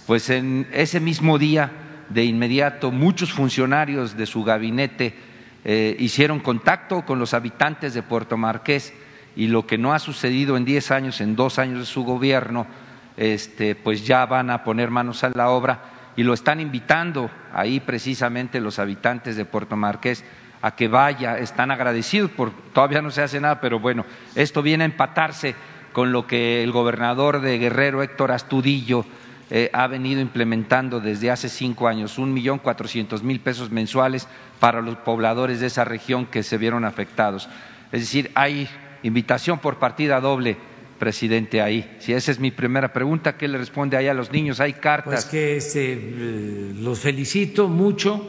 Pues 0.07 0.29
en 0.29 0.67
ese 0.73 0.99
mismo 0.99 1.37
día, 1.37 1.71
de 2.09 2.25
inmediato, 2.25 2.91
muchos 2.91 3.31
funcionarios 3.31 4.17
de 4.17 4.25
su 4.25 4.43
gabinete 4.43 5.15
eh, 5.63 5.95
hicieron 5.99 6.39
contacto 6.39 7.05
con 7.05 7.19
los 7.19 7.33
habitantes 7.33 7.93
de 7.93 8.03
Puerto 8.03 8.35
Marqués 8.35 8.93
y 9.35 9.47
lo 9.47 9.65
que 9.65 9.77
no 9.77 9.93
ha 9.93 9.99
sucedido 9.99 10.57
en 10.57 10.65
diez 10.65 10.91
años, 10.91 11.21
en 11.21 11.35
dos 11.35 11.59
años 11.59 11.79
de 11.79 11.85
su 11.85 12.03
gobierno, 12.03 12.67
este, 13.15 13.75
pues 13.75 14.05
ya 14.05 14.25
van 14.25 14.49
a 14.49 14.63
poner 14.63 14.89
manos 14.89 15.23
a 15.23 15.31
la 15.33 15.49
obra 15.49 15.81
y 16.15 16.23
lo 16.23 16.33
están 16.33 16.59
invitando 16.59 17.29
ahí 17.53 17.79
precisamente 17.79 18.59
los 18.59 18.79
habitantes 18.79 19.35
de 19.35 19.45
Puerto 19.45 19.75
Marqués 19.77 20.25
a 20.61 20.75
que 20.75 20.87
vaya, 20.87 21.37
están 21.37 21.71
agradecidos 21.71 22.29
por 22.31 22.51
todavía 22.73 23.01
no 23.01 23.09
se 23.09 23.21
hace 23.21 23.39
nada, 23.39 23.61
pero 23.61 23.79
bueno, 23.79 24.05
esto 24.35 24.61
viene 24.61 24.83
a 24.83 24.85
empatarse 24.85 25.55
con 25.93 26.11
lo 26.11 26.27
que 26.27 26.63
el 26.63 26.71
gobernador 26.71 27.41
de 27.41 27.57
Guerrero, 27.57 28.03
Héctor 28.03 28.31
Astudillo, 28.31 29.05
eh, 29.53 29.69
ha 29.73 29.85
venido 29.87 30.21
implementando 30.21 31.01
desde 31.01 31.29
hace 31.29 31.49
cinco 31.49 31.89
años 31.89 32.17
un 32.17 32.33
millón 32.33 32.57
cuatrocientos 32.57 33.21
mil 33.21 33.41
pesos 33.41 33.69
mensuales 33.69 34.25
para 34.61 34.79
los 34.81 34.95
pobladores 34.95 35.59
de 35.59 35.67
esa 35.67 35.83
región 35.83 36.25
que 36.25 36.41
se 36.41 36.57
vieron 36.57 36.85
afectados. 36.85 37.49
Es 37.91 37.99
decir, 37.99 38.31
hay 38.33 38.69
invitación 39.03 39.59
por 39.59 39.77
partida 39.77 40.21
doble, 40.21 40.55
presidente, 40.97 41.61
ahí. 41.61 41.97
Si 41.99 42.13
esa 42.13 42.31
es 42.31 42.39
mi 42.39 42.51
primera 42.51 42.93
pregunta, 42.93 43.35
¿qué 43.35 43.49
le 43.49 43.57
responde 43.57 43.97
ahí 43.97 44.07
a 44.07 44.13
los 44.13 44.31
niños? 44.31 44.61
¿Hay 44.61 44.71
cartas? 44.71 45.25
Pues 45.25 45.25
que 45.25 45.57
este, 45.57 45.93
eh, 45.95 46.73
los 46.79 46.99
felicito 46.99 47.67
mucho 47.67 48.25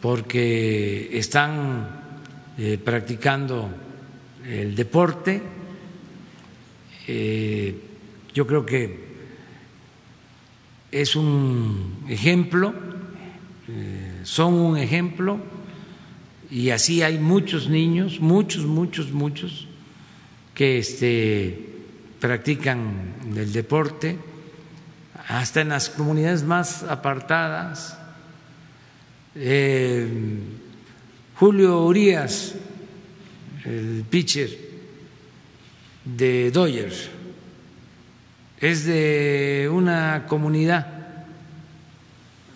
porque 0.00 1.16
están 1.16 1.86
eh, 2.58 2.76
practicando 2.84 3.70
el 4.44 4.74
deporte. 4.74 5.40
yo 7.06 8.46
creo 8.48 8.66
que 8.66 9.13
es 10.94 11.16
un 11.16 12.04
ejemplo, 12.08 12.72
eh, 13.66 14.20
son 14.22 14.54
un 14.54 14.78
ejemplo, 14.78 15.40
y 16.52 16.70
así 16.70 17.02
hay 17.02 17.18
muchos 17.18 17.68
niños, 17.68 18.20
muchos, 18.20 18.64
muchos, 18.64 19.10
muchos, 19.10 19.66
que 20.54 20.78
este, 20.78 21.68
practican 22.20 23.14
el 23.36 23.52
deporte, 23.52 24.16
hasta 25.26 25.62
en 25.62 25.70
las 25.70 25.90
comunidades 25.90 26.44
más 26.44 26.84
apartadas. 26.84 27.98
Eh, 29.34 30.06
Julio 31.34 31.86
Urias, 31.86 32.54
el 33.64 34.04
pitcher 34.08 34.56
de 36.04 36.52
Dodgers, 36.52 37.10
es 38.64 38.86
de 38.86 39.68
una 39.70 40.24
comunidad, 40.26 40.86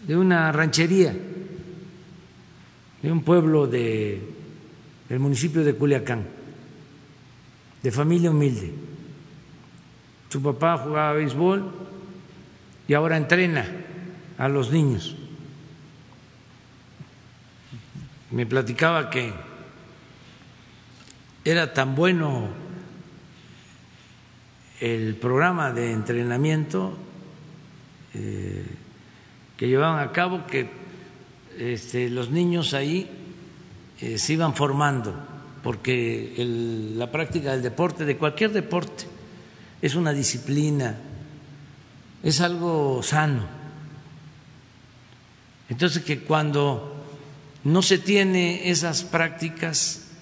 de 0.06 0.16
una 0.16 0.50
ranchería, 0.52 1.14
de 3.02 3.12
un 3.12 3.22
pueblo 3.22 3.66
de, 3.66 4.18
del 5.06 5.18
municipio 5.18 5.62
de 5.62 5.74
Culiacán, 5.74 6.24
de 7.82 7.92
familia 7.92 8.30
humilde. 8.30 8.72
Su 10.30 10.40
papá 10.40 10.78
jugaba 10.78 11.12
béisbol 11.12 11.74
y 12.88 12.94
ahora 12.94 13.18
entrena 13.18 13.66
a 14.38 14.48
los 14.48 14.70
niños. 14.70 15.14
Me 18.30 18.46
platicaba 18.46 19.10
que 19.10 19.34
era 21.44 21.74
tan 21.74 21.94
bueno 21.94 22.48
el 24.80 25.16
programa 25.16 25.72
de 25.72 25.92
entrenamiento 25.92 26.96
eh, 28.14 28.64
que 29.56 29.66
llevaban 29.66 30.06
a 30.06 30.12
cabo 30.12 30.46
que 30.46 30.70
este, 31.58 32.08
los 32.10 32.30
niños 32.30 32.74
ahí 32.74 33.10
eh, 34.00 34.18
se 34.18 34.34
iban 34.34 34.54
formando, 34.54 35.14
porque 35.62 36.34
la 36.96 37.10
práctica 37.10 37.52
del 37.52 37.62
deporte, 37.62 38.04
de 38.04 38.16
cualquier 38.16 38.52
deporte, 38.52 39.04
es 39.82 39.96
una 39.96 40.12
disciplina, 40.12 40.96
es 42.22 42.40
algo 42.40 43.02
sano. 43.02 43.46
Entonces 45.68 46.04
que 46.04 46.20
cuando 46.20 47.04
no 47.64 47.82
se 47.82 47.98
tiene 47.98 48.70
esas 48.70 49.02
prácticas, 49.02 50.12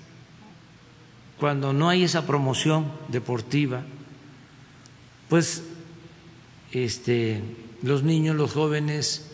cuando 1.39 1.75
no 1.75 1.91
hay 1.91 2.05
esa 2.05 2.27
promoción 2.27 2.91
deportiva, 3.09 3.83
pues 5.29 5.63
este, 6.73 7.41
los 7.83 8.03
niños, 8.03 8.37
los 8.37 8.53
jóvenes 8.53 9.31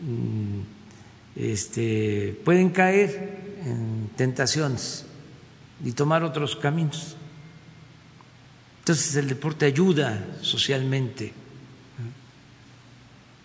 mm, 0.00 0.60
este, 1.36 2.40
pueden 2.44 2.70
caer 2.70 3.54
en 3.64 4.10
tentaciones 4.16 5.06
y 5.84 5.92
tomar 5.92 6.24
otros 6.24 6.56
caminos. 6.56 7.16
Entonces 8.80 9.16
el 9.16 9.28
deporte 9.28 9.66
ayuda 9.66 10.36
socialmente. 10.42 11.32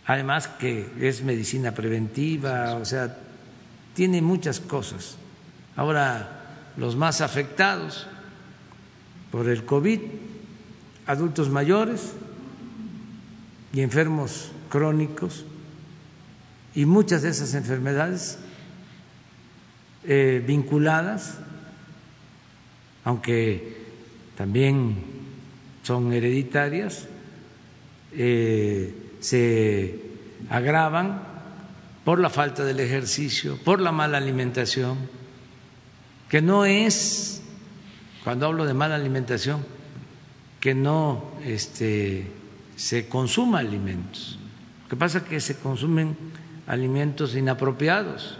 Además 0.05 0.47
que 0.47 0.89
es 0.99 1.21
medicina 1.21 1.73
preventiva, 1.73 2.75
o 2.75 2.83
sea, 2.83 3.15
tiene 3.93 4.21
muchas 4.21 4.59
cosas. 4.59 5.17
Ahora, 5.75 6.71
los 6.77 6.95
más 6.95 7.21
afectados 7.21 8.07
por 9.31 9.47
el 9.47 9.65
COVID 9.65 9.99
adultos 11.09 11.49
mayores 11.49 12.13
y 13.73 13.81
enfermos 13.81 14.51
crónicos 14.69 15.43
y 16.75 16.85
muchas 16.85 17.23
de 17.23 17.29
esas 17.29 17.55
enfermedades 17.55 18.37
eh, 20.03 20.43
vinculadas, 20.45 21.39
aunque 23.05 23.87
también 24.37 24.97
son 25.81 26.13
hereditarias, 26.13 27.07
eh, 28.11 28.93
se 29.19 29.99
agravan 30.47 31.23
por 32.05 32.19
la 32.19 32.29
falta 32.29 32.63
del 32.63 32.79
ejercicio, 32.81 33.57
por 33.65 33.81
la 33.81 33.91
mala 33.91 34.19
alimentación, 34.19 34.99
que 36.29 36.43
no 36.43 36.65
es, 36.65 37.41
cuando 38.23 38.45
hablo 38.45 38.65
de 38.67 38.75
mala 38.75 38.93
alimentación, 38.93 39.78
que 40.59 40.73
no 40.73 41.31
este, 41.45 42.27
se 42.75 43.07
consuma 43.07 43.59
alimentos. 43.59 44.39
Lo 44.83 44.89
que 44.89 44.95
pasa 44.95 45.19
es 45.19 45.23
que 45.25 45.39
se 45.39 45.57
consumen 45.57 46.15
alimentos 46.67 47.35
inapropiados. 47.35 48.37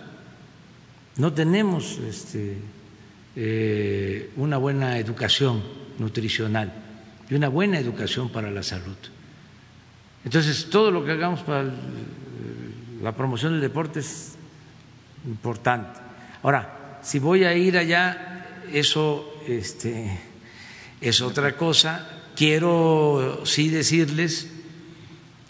No 1.17 1.33
tenemos 1.33 1.97
este, 1.99 2.57
eh, 3.35 4.31
una 4.37 4.57
buena 4.57 4.97
educación 4.97 5.61
nutricional 5.97 6.71
y 7.29 7.35
una 7.35 7.49
buena 7.49 7.79
educación 7.79 8.29
para 8.29 8.51
la 8.51 8.63
salud. 8.63 8.97
Entonces, 10.25 10.69
todo 10.69 10.91
lo 10.91 11.05
que 11.05 11.11
hagamos 11.11 11.41
para 11.41 11.71
la 13.01 13.15
promoción 13.15 13.53
del 13.53 13.61
deporte 13.61 13.99
es 13.99 14.35
importante. 15.25 15.99
Ahora, 16.43 16.99
si 17.01 17.19
voy 17.19 17.43
a 17.43 17.53
ir 17.53 17.77
allá, 17.77 18.45
eso 18.71 19.33
este, 19.47 20.19
es 21.01 21.21
otra 21.21 21.55
cosa. 21.55 22.07
Quiero 22.35 23.41
sí 23.45 23.69
decirles 23.69 24.47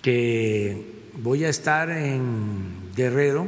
que 0.01 1.09
voy 1.17 1.45
a 1.45 1.49
estar 1.49 1.89
en 1.89 2.91
Guerrero 2.95 3.47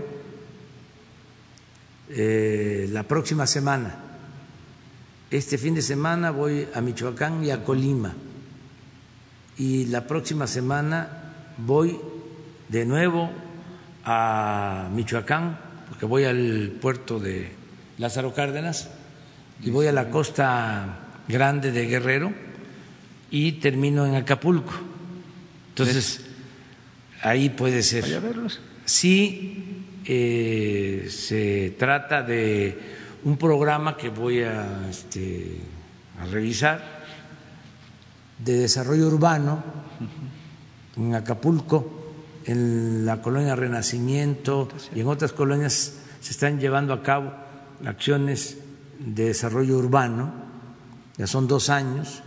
eh, 2.10 2.88
la 2.92 3.04
próxima 3.04 3.48
semana. 3.48 3.96
Este 5.30 5.58
fin 5.58 5.74
de 5.74 5.82
semana 5.82 6.32
voy 6.32 6.68
a 6.74 6.82
Michoacán 6.82 7.44
y 7.44 7.52
a 7.52 7.64
Colima. 7.64 8.14
Y 9.58 9.86
la 9.86 10.08
próxima 10.08 10.48
semana 10.48 11.34
voy 11.58 12.00
de 12.70 12.86
nuevo 12.86 13.30
a 14.04 14.90
Michoacán, 14.94 15.58
porque 15.88 16.06
voy 16.06 16.26
al 16.26 16.74
puerto 16.82 17.20
de 17.20 17.52
Lázaro 17.98 18.34
Cárdenas 18.34 18.90
y 19.62 19.70
voy 19.70 19.88
a 19.88 19.92
la 19.92 20.10
costa 20.10 21.11
grande 21.28 21.72
de 21.72 21.86
Guerrero 21.88 22.34
y 23.30 23.54
termino 23.54 24.06
en 24.06 24.16
Acapulco. 24.16 24.74
Entonces, 25.70 26.26
ahí 27.22 27.50
puede 27.50 27.82
ser. 27.82 28.06
Sí, 28.86 29.86
eh, 30.06 31.08
se 31.10 31.76
trata 31.78 32.24
de 32.24 32.78
un 33.24 33.38
programa 33.38 33.96
que 33.96 34.10
voy 34.10 34.42
a, 34.42 34.90
este, 34.90 35.58
a 36.20 36.26
revisar 36.26 37.02
de 38.38 38.58
desarrollo 38.58 39.08
urbano 39.08 39.64
en 40.98 41.16
Acapulco, 41.16 42.14
en 42.46 43.06
la 43.06 43.22
colonia 43.22 43.56
Renacimiento 43.56 44.68
y 44.96 45.02
en 45.02 45.08
otras 45.08 45.32
colonias 45.32 46.00
se 46.20 46.32
están 46.32 46.60
llevando 46.60 46.94
a 46.94 47.04
cabo 47.04 47.32
acciones 47.86 48.58
de 49.00 49.26
desarrollo 49.26 49.78
urbano 49.78 50.51
ya 51.22 51.28
son 51.28 51.48
dos 51.48 51.70
años, 51.70 52.24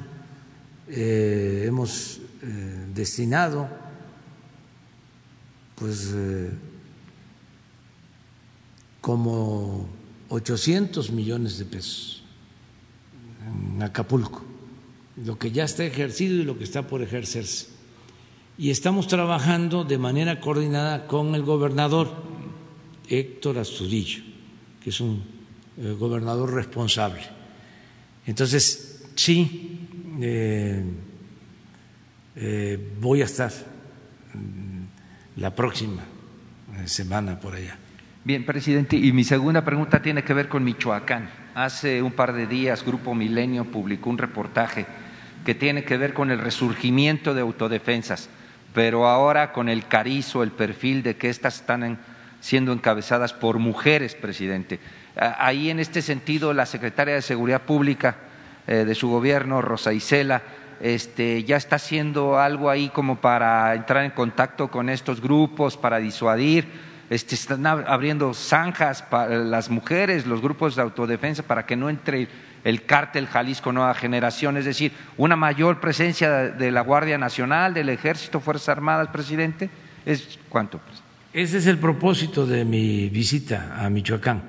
eh, 0.86 1.64
hemos 1.66 2.20
eh, 2.42 2.86
destinado 2.94 3.68
pues 5.74 6.12
eh, 6.14 6.50
como 9.00 9.88
800 10.28 11.10
millones 11.10 11.58
de 11.58 11.64
pesos 11.64 12.22
en 13.44 13.82
Acapulco, 13.82 14.44
lo 15.24 15.40
que 15.40 15.50
ya 15.50 15.64
está 15.64 15.84
ejercido 15.84 16.36
y 16.36 16.44
lo 16.44 16.56
que 16.56 16.62
está 16.62 16.86
por 16.86 17.02
ejercerse. 17.02 17.70
Y 18.56 18.70
estamos 18.70 19.08
trabajando 19.08 19.82
de 19.82 19.98
manera 19.98 20.40
coordinada 20.40 21.08
con 21.08 21.34
el 21.34 21.42
gobernador 21.42 22.14
Héctor 23.08 23.58
Astudillo, 23.58 24.22
que 24.80 24.90
es 24.90 25.00
un 25.00 25.24
gobernador 25.98 26.54
responsable 26.54 27.34
entonces, 28.26 28.83
sí, 29.14 29.88
eh, 30.20 30.84
eh, 32.36 32.94
voy 33.00 33.22
a 33.22 33.24
estar 33.24 33.50
mm, 34.32 35.40
la 35.40 35.54
próxima 35.54 36.02
eh, 36.02 36.88
semana 36.88 37.38
por 37.38 37.54
allá. 37.54 37.76
Bien, 38.24 38.44
presidente, 38.44 38.96
y 38.96 39.12
mi 39.12 39.22
segunda 39.22 39.64
pregunta 39.64 40.00
tiene 40.00 40.24
que 40.24 40.34
ver 40.34 40.48
con 40.48 40.64
Michoacán. 40.64 41.28
Hace 41.54 42.02
un 42.02 42.12
par 42.12 42.32
de 42.32 42.46
días 42.46 42.84
Grupo 42.84 43.14
Milenio 43.14 43.64
publicó 43.64 44.10
un 44.10 44.18
reportaje 44.18 44.86
que 45.44 45.54
tiene 45.54 45.84
que 45.84 45.98
ver 45.98 46.14
con 46.14 46.30
el 46.30 46.38
resurgimiento 46.38 47.34
de 47.34 47.42
autodefensas, 47.42 48.30
pero 48.72 49.06
ahora 49.06 49.52
con 49.52 49.68
el 49.68 49.86
carizo, 49.86 50.42
el 50.42 50.52
perfil 50.52 51.02
de 51.02 51.16
que 51.16 51.28
estas 51.28 51.56
están 51.60 51.98
siendo 52.40 52.72
encabezadas 52.72 53.34
por 53.34 53.58
mujeres, 53.58 54.14
presidente. 54.14 54.80
Ahí, 55.16 55.70
en 55.70 55.78
este 55.78 56.02
sentido, 56.02 56.54
la 56.54 56.66
secretaria 56.66 57.14
de 57.14 57.22
Seguridad 57.22 57.62
Pública 57.62 58.16
de 58.66 58.94
su 58.94 59.08
gobierno, 59.08 59.60
Rosa 59.60 59.92
Isela, 59.92 60.42
este, 60.80 61.44
ya 61.44 61.56
está 61.56 61.76
haciendo 61.76 62.38
algo 62.38 62.68
ahí 62.70 62.88
como 62.88 63.16
para 63.16 63.74
entrar 63.74 64.04
en 64.04 64.10
contacto 64.10 64.68
con 64.68 64.88
estos 64.88 65.20
grupos, 65.20 65.76
para 65.76 65.98
disuadir. 65.98 66.66
Este, 67.10 67.34
están 67.34 67.66
abriendo 67.66 68.32
zanjas 68.34 69.02
para 69.02 69.38
las 69.38 69.70
mujeres, 69.70 70.26
los 70.26 70.40
grupos 70.40 70.76
de 70.76 70.82
autodefensa, 70.82 71.42
para 71.42 71.66
que 71.66 71.76
no 71.76 71.90
entre 71.90 72.28
el 72.64 72.84
cártel 72.86 73.26
Jalisco 73.26 73.72
Nueva 73.72 73.94
Generación, 73.94 74.56
es 74.56 74.64
decir, 74.64 74.92
una 75.18 75.36
mayor 75.36 75.80
presencia 75.80 76.30
de 76.30 76.70
la 76.70 76.80
Guardia 76.80 77.18
Nacional, 77.18 77.74
del 77.74 77.90
Ejército, 77.90 78.40
Fuerzas 78.40 78.70
Armadas, 78.70 79.08
presidente. 79.08 79.68
¿Es 80.06 80.38
cuánto? 80.48 80.80
Ese 81.32 81.58
es 81.58 81.66
el 81.66 81.78
propósito 81.78 82.46
de 82.46 82.64
mi 82.64 83.08
visita 83.08 83.76
a 83.78 83.90
Michoacán 83.90 84.42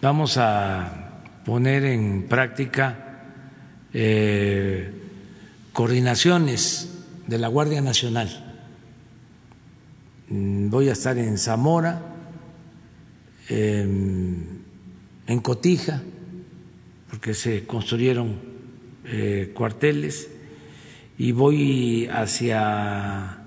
Vamos 0.00 0.36
a 0.36 1.01
poner 1.44 1.84
en 1.84 2.24
práctica 2.28 3.24
eh, 3.92 4.90
coordinaciones 5.72 7.04
de 7.26 7.38
la 7.38 7.48
Guardia 7.48 7.80
Nacional. 7.80 8.54
Mm, 10.28 10.70
voy 10.70 10.88
a 10.88 10.92
estar 10.92 11.18
en 11.18 11.38
Zamora, 11.38 12.08
en 13.48 14.64
Cotija, 15.42 16.00
porque 17.10 17.34
se 17.34 17.66
construyeron 17.66 18.38
eh, 19.04 19.50
cuarteles, 19.54 20.30
y 21.18 21.32
voy 21.32 22.08
hacia 22.10 23.38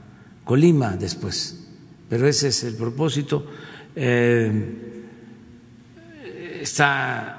Colima 0.44 0.96
después. 0.96 1.68
Pero 2.08 2.28
ese 2.28 2.50
es 2.50 2.64
el 2.64 2.76
propósito. 2.76 3.48
Em, 3.96 4.76
está 6.62 7.35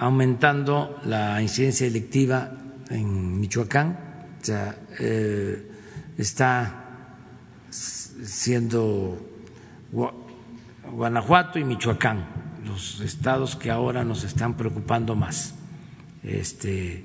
aumentando 0.00 1.00
la 1.04 1.40
incidencia 1.40 1.86
electiva 1.86 2.52
en 2.90 3.40
Michoacán, 3.40 3.98
eh, 5.00 5.70
está 6.18 7.16
siendo 7.70 9.18
Guanajuato 10.90 11.58
y 11.58 11.64
Michoacán 11.64 12.44
los 12.64 13.00
estados 13.00 13.56
que 13.56 13.70
ahora 13.70 14.04
nos 14.04 14.24
están 14.24 14.56
preocupando 14.56 15.14
más 15.14 15.54
este, 16.22 17.04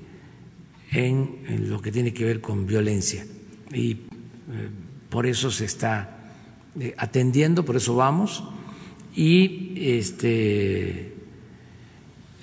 en, 0.90 1.68
lo 1.68 1.80
que 1.80 1.92
tiene 1.92 2.12
que 2.12 2.24
ver 2.24 2.40
con 2.40 2.66
violencia. 2.66 3.26
Y 3.72 3.92
eh, 3.92 3.98
por 5.08 5.26
eso 5.26 5.50
se 5.50 5.66
está 5.66 6.18
eh, 6.78 6.94
atendiendo, 6.96 7.64
por 7.64 7.76
eso 7.76 7.94
vamos. 7.94 8.44
Y 9.14 9.74
este, 9.76 11.14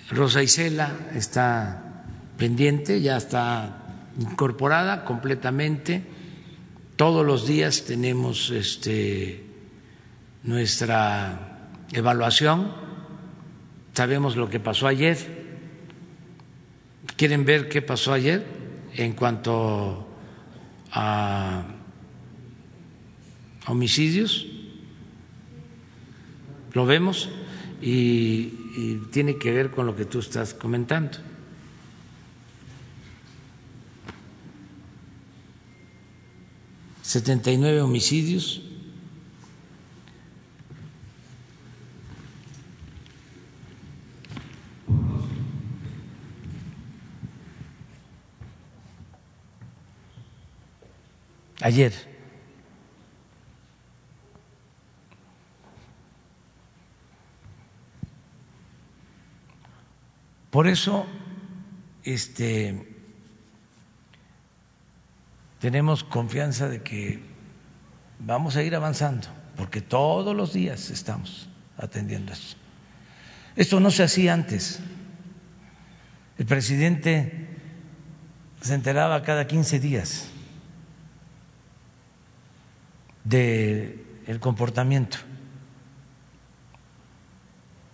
Rosa 0.10 0.42
Isela 0.42 1.10
está 1.16 2.04
pendiente, 2.38 3.02
ya 3.02 3.18
está 3.18 3.84
incorporada 4.20 5.04
completamente. 5.04 6.04
Todos 6.96 7.26
los 7.26 7.46
días 7.46 7.84
tenemos 7.86 8.50
este, 8.50 9.44
nuestra 10.44 11.70
evaluación, 11.92 12.72
sabemos 13.94 14.36
lo 14.36 14.50
que 14.50 14.60
pasó 14.60 14.88
ayer. 14.88 15.18
¿Quieren 17.18 17.46
ver 17.46 17.68
qué 17.68 17.82
pasó 17.82 18.14
ayer 18.14 18.46
en 18.94 19.14
cuanto 19.14 20.08
a 20.92 21.66
homicidios? 23.68 24.48
Lo 26.74 26.86
vemos 26.86 27.30
y, 27.82 28.67
y 28.78 28.98
tiene 29.10 29.38
que 29.38 29.52
ver 29.52 29.72
con 29.72 29.88
lo 29.88 29.96
que 29.96 30.06
tú 30.06 30.20
estás 30.20 30.54
comentando. 30.54 31.18
setenta 37.02 37.50
y 37.52 37.58
nueve 37.58 37.82
homicidios. 37.82 38.62
Ayer. 51.62 52.07
Por 60.58 60.68
eso, 60.68 61.06
este 62.04 62.96
tenemos 65.60 66.04
confianza 66.04 66.68
de 66.68 66.82
que 66.82 67.20
vamos 68.18 68.56
a 68.56 68.64
ir 68.64 68.74
avanzando, 68.74 69.28
porque 69.56 69.82
todos 69.82 70.36
los 70.36 70.54
días 70.54 70.90
estamos 70.90 71.48
atendiendo 71.78 72.34
esto. 72.34 72.58
Esto 73.56 73.80
no 73.80 73.92
se 73.92 74.02
hacía 74.02 74.34
antes. 74.34 74.80
El 76.40 76.48
presidente 76.48 77.50
se 78.60 78.74
enteraba 78.74 79.22
cada 79.22 79.46
15 79.46 79.80
días 79.80 80.28
del 83.24 84.04
el 84.26 84.40
comportamiento 84.40 85.20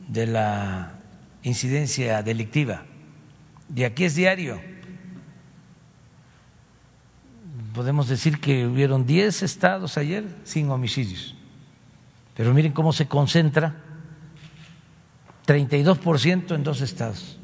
de 0.07 0.27
la 0.27 0.93
incidencia 1.44 2.24
delictiva. 2.24 2.84
Y 3.76 3.84
aquí 3.84 4.06
es 4.06 4.15
diario 4.15 4.60
podemos 7.74 8.07
decir 8.07 8.40
que 8.40 8.68
hubieron 8.68 9.06
10 9.06 9.44
estados 9.44 9.98
ayer 9.98 10.24
sin 10.44 10.70
homicidios. 10.70 11.36
Pero 12.36 12.53
miren 12.53 12.72
cómo 12.72 12.94
se 12.94 13.07
concentra 13.07 13.76
32% 15.45 16.56
en 16.56 16.64
dos 16.64 16.82
estados. 16.82 17.38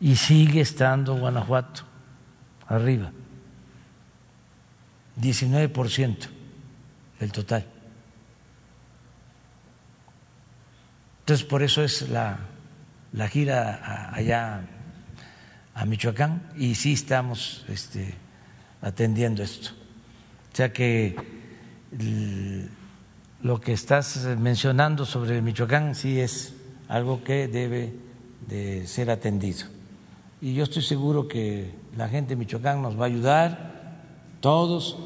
Y 0.00 0.16
sigue 0.16 0.60
estando 0.60 1.16
Guanajuato 1.16 1.82
arriba. 2.66 3.12
19% 5.20 6.28
del 7.18 7.32
total. 7.32 7.66
Entonces, 11.28 11.46
por 11.46 11.62
eso 11.62 11.82
es 11.84 12.08
la, 12.08 12.38
la 13.12 13.28
gira 13.28 14.14
allá 14.14 14.66
a 15.74 15.84
Michoacán 15.84 16.40
y 16.56 16.74
sí 16.74 16.94
estamos 16.94 17.66
este, 17.68 18.14
atendiendo 18.80 19.42
esto. 19.42 19.72
O 20.50 20.56
sea 20.56 20.72
que 20.72 21.14
lo 23.42 23.60
que 23.60 23.74
estás 23.74 24.24
mencionando 24.38 25.04
sobre 25.04 25.42
Michoacán 25.42 25.94
sí 25.94 26.18
es 26.18 26.54
algo 26.88 27.22
que 27.22 27.46
debe 27.46 27.92
de 28.48 28.86
ser 28.86 29.10
atendido. 29.10 29.66
Y 30.40 30.54
yo 30.54 30.64
estoy 30.64 30.82
seguro 30.82 31.28
que 31.28 31.74
la 31.94 32.08
gente 32.08 32.30
de 32.30 32.36
Michoacán 32.36 32.80
nos 32.80 32.98
va 32.98 33.02
a 33.02 33.08
ayudar, 33.08 34.00
todos, 34.40 34.96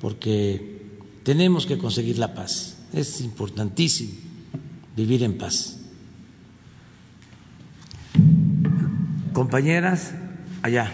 porque 0.00 1.00
tenemos 1.24 1.66
que 1.66 1.76
conseguir 1.76 2.18
la 2.18 2.34
paz. 2.34 2.86
Es 2.92 3.20
importantísimo 3.20 4.25
vivir 4.96 5.22
en 5.22 5.36
paz. 5.36 5.78
Compañeras, 9.34 10.14
allá. 10.62 10.90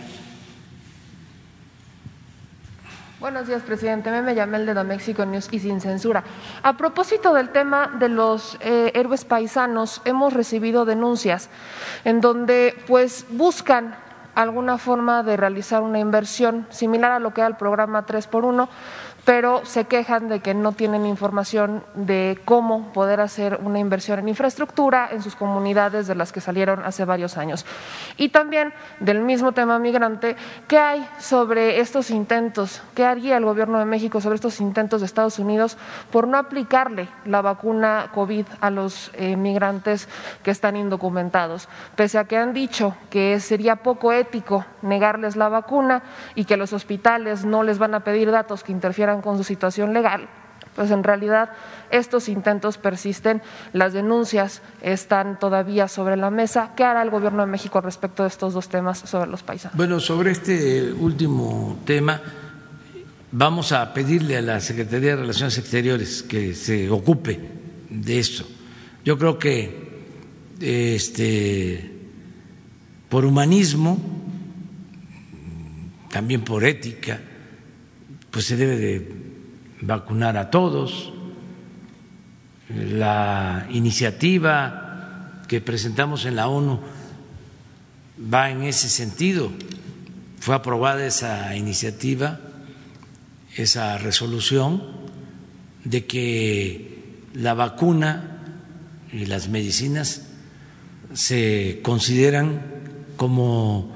Buenos 3.21 3.47
días, 3.47 3.63
presidente. 3.63 4.11
Me 4.11 4.35
llamo 4.35 4.57
el 4.57 4.67
de 4.67 4.83
México 4.83 5.25
News 5.25 5.49
y 5.53 5.61
sin 5.61 5.81
censura. 5.81 6.25
A 6.65 6.77
propósito 6.77 7.33
del 7.33 7.51
tema 7.51 7.93
de 8.01 8.09
los 8.09 8.59
eh, 8.61 8.91
héroes 8.97 9.25
paisanos, 9.25 10.03
hemos 10.05 10.33
recibido 10.33 10.85
denuncias 10.85 11.49
en 12.05 12.21
donde 12.21 12.75
pues 12.89 13.25
buscan 13.31 13.95
alguna 14.35 14.79
forma 14.79 15.23
de 15.23 15.37
realizar 15.37 15.83
una 15.83 16.01
inversión 16.01 16.67
similar 16.71 17.13
a 17.13 17.21
lo 17.21 17.33
que 17.33 17.43
era 17.43 17.49
el 17.49 17.57
programa 17.57 18.07
3 18.07 18.27
por 18.27 18.45
1 18.45 18.69
pero 19.25 19.65
se 19.65 19.85
quejan 19.85 20.29
de 20.29 20.41
que 20.41 20.55
no 20.55 20.73
tienen 20.73 21.07
información 21.07 21.85
de 21.95 22.41
cómo 22.45 22.93
poder 22.93 23.21
hacer 23.21 23.59
una 23.63 23.79
inversión 23.79 24.19
en 24.19 24.29
infraestructura 24.29 25.09
en 25.13 25.23
sus 25.23 25.37
comunidades 25.37 26.07
de 26.07 26.15
las 26.15 26.33
que 26.33 26.41
salieron 26.41 26.85
hace 26.85 27.05
varios 27.05 27.37
años. 27.39 27.65
Y 28.17 28.31
también 28.31 28.73
del 29.01 29.21
mismo 29.21 29.53
tema 29.53 29.79
migrante, 29.79 30.37
¿qué 30.67 30.79
hay 30.79 31.07
sobre 31.19 31.81
estos 31.81 32.11
intentos? 32.11 32.83
¿Qué 32.95 33.05
haría 33.05 33.37
el 33.37 33.45
Gobierno 33.45 33.79
de 33.79 33.85
México 33.85 34.21
sobre 34.21 34.37
estos 34.37 34.61
intentos 34.61 35.01
de 35.01 35.07
Estados 35.07 35.39
Unidos 35.39 35.77
por 36.11 36.27
no 36.27 36.37
aplicarle 36.37 37.09
la 37.25 37.43
vacuna 37.43 38.11
COVID 38.13 38.47
a 38.61 38.71
los 38.71 39.11
eh, 39.15 39.37
migrantes 39.37 40.09
que 40.43 40.51
están 40.51 40.77
indocumentados? 40.77 41.69
Pese 41.95 42.19
a 42.19 42.25
que 42.25 42.37
han 42.37 42.53
dicho 42.53 42.97
que 43.11 43.39
sería 43.39 43.77
poco 43.77 44.13
ético 44.13 44.65
negarles 44.83 45.37
la 45.37 45.49
vacuna 45.49 46.03
y 46.35 46.45
que 46.45 46.57
los 46.57 46.73
hospitales 46.73 47.45
no 47.45 47.63
les 47.63 47.79
van 47.79 47.95
a 47.95 48.01
pedir 48.01 48.31
datos 48.31 48.65
que 48.65 48.73
interfieran 48.73 49.12
con 49.21 49.37
su 49.37 49.45
situación 49.45 49.93
legal, 49.93 50.29
pues 50.75 50.91
en 50.91 51.05
realidad 51.05 51.51
estos 51.91 52.29
intentos 52.29 52.79
persisten, 52.79 53.43
las 53.73 53.93
denuncias 53.93 54.63
están 54.81 55.39
todavía 55.39 55.89
sobre 55.89 56.17
la 56.17 56.31
mesa. 56.31 56.73
¿Qué 56.77 56.85
hará 56.85 57.03
el 57.03 57.11
Gobierno 57.11 57.45
de 57.45 57.51
México 57.51 57.81
respecto 57.81 58.23
de 58.23 58.31
estos 58.31 58.55
dos 58.55 58.69
temas 58.69 58.99
sobre 58.99 59.31
los 59.31 59.43
paisanos? 59.43 59.77
Bueno, 59.77 60.01
sobre 60.01 60.31
este 60.31 60.93
último 60.93 61.81
tema, 61.85 62.21
vamos 63.31 63.73
a 63.73 63.93
pedirle 63.93 64.39
a 64.39 64.43
la 64.43 64.61
Secretaría 64.61 65.11
de 65.11 65.17
Relaciones 65.17 65.59
Exteriores 65.59 66.23
que 66.23 66.55
se 66.55 66.89
ocupe 66.89 67.39
de 67.91 68.19
esto. 68.19 68.45
Yo 69.05 69.19
creo 69.19 69.39
que 69.39 69.93
este, 70.61 71.91
por 73.09 73.25
humanismo, 73.25 73.99
también 76.11 76.43
por 76.43 76.65
ética, 76.65 77.21
pues 78.33 78.47
se 78.47 78.57
debe 78.57 78.77
de 78.77 79.15
vacunar 79.83 80.37
a 80.37 80.51
todos. 80.51 81.13
La 82.69 83.69
iniciativa 83.71 85.43
que 85.47 85.61
presentamos 85.61 86.25
en 86.25 86.35
la 86.35 86.49
ONU 86.49 86.81
va 88.33 88.51
en 88.51 88.63
ese 88.63 88.89
sentido. 88.89 89.53
Fue 90.41 90.57
aprobada 90.57 91.07
esa 91.07 91.55
iniciativa 91.55 92.41
esa 93.57 93.99
resolución 93.99 94.83
de 95.85 96.07
que 96.07 97.27
la 97.35 97.55
vacuna 97.55 98.39
y 99.13 99.27
las 99.27 99.49
medicinas 99.49 100.23
se 101.13 101.81
consideran 101.83 102.63
como 103.17 103.95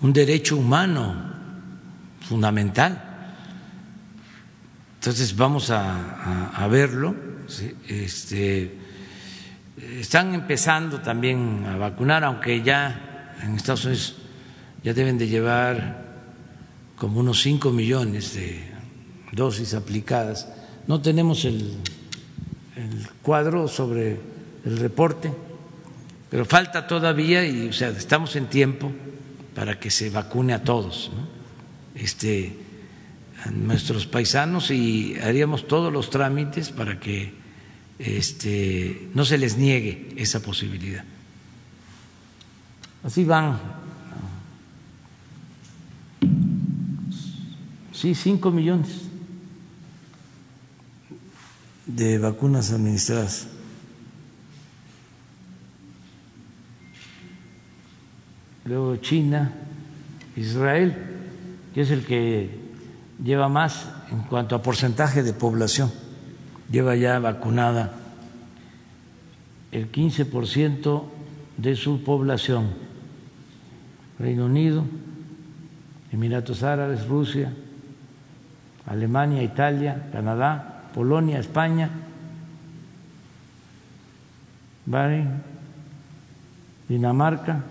un 0.00 0.12
derecho 0.12 0.56
humano 0.56 1.32
fundamental. 2.20 3.13
Entonces 5.04 5.36
vamos 5.36 5.68
a, 5.68 6.66
verlo. 6.70 7.14
Este, 7.86 8.72
están 10.00 10.32
empezando 10.32 11.02
también 11.02 11.62
a 11.66 11.76
vacunar, 11.76 12.24
aunque 12.24 12.62
ya 12.62 13.36
en 13.42 13.54
Estados 13.54 13.84
Unidos 13.84 14.16
ya 14.82 14.94
deben 14.94 15.18
de 15.18 15.28
llevar 15.28 16.06
como 16.96 17.20
unos 17.20 17.42
5 17.42 17.70
millones 17.70 18.32
de 18.32 18.64
dosis 19.32 19.74
aplicadas. 19.74 20.48
No 20.86 21.02
tenemos 21.02 21.44
el, 21.44 21.76
cuadro 23.20 23.68
sobre 23.68 24.18
el 24.64 24.78
reporte, 24.78 25.30
pero 26.30 26.46
falta 26.46 26.86
todavía 26.86 27.44
y 27.46 27.68
o 27.68 27.74
sea, 27.74 27.90
estamos 27.90 28.36
en 28.36 28.46
tiempo 28.46 28.90
para 29.54 29.78
que 29.78 29.90
se 29.90 30.08
vacune 30.08 30.54
a 30.54 30.64
todos, 30.64 31.10
este, 31.94 32.63
a 33.44 33.50
nuestros 33.50 34.06
paisanos 34.06 34.70
y 34.70 35.16
haríamos 35.22 35.68
todos 35.68 35.92
los 35.92 36.10
trámites 36.10 36.70
para 36.70 36.98
que 36.98 37.34
este, 37.98 39.08
no 39.14 39.24
se 39.24 39.38
les 39.38 39.56
niegue 39.56 40.14
esa 40.16 40.40
posibilidad. 40.40 41.04
Así 43.02 43.24
van. 43.24 43.60
Sí, 47.92 48.14
cinco 48.14 48.50
millones 48.50 49.02
de 51.86 52.18
vacunas 52.18 52.72
administradas. 52.72 53.48
Luego 58.64 58.96
China, 58.96 59.52
Israel, 60.36 60.96
que 61.74 61.82
es 61.82 61.90
el 61.90 62.04
que 62.06 62.63
lleva 63.22 63.48
más 63.48 63.88
en 64.10 64.22
cuanto 64.22 64.54
a 64.54 64.62
porcentaje 64.62 65.22
de 65.22 65.32
población 65.32 65.90
lleva 66.70 66.96
ya 66.96 67.18
vacunada 67.18 67.92
el 69.72 69.90
15% 69.90 71.02
de 71.56 71.76
su 71.76 72.02
población. 72.04 72.70
Reino 74.18 74.46
Unido, 74.46 74.84
Emiratos 76.12 76.62
Árabes, 76.62 77.06
Rusia, 77.06 77.52
Alemania, 78.86 79.42
Italia, 79.42 80.08
Canadá, 80.12 80.90
Polonia, 80.94 81.40
España, 81.40 81.90
Bahrein, 84.86 85.42
Dinamarca, 86.88 87.64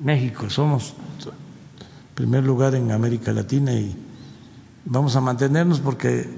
México. 0.00 0.50
Somos 0.50 0.94
primer 2.14 2.44
lugar 2.44 2.74
en 2.74 2.90
América 2.90 3.32
Latina 3.32 3.72
y 3.72 4.03
vamos 4.84 5.16
a 5.16 5.20
mantenernos 5.20 5.80
porque 5.80 6.28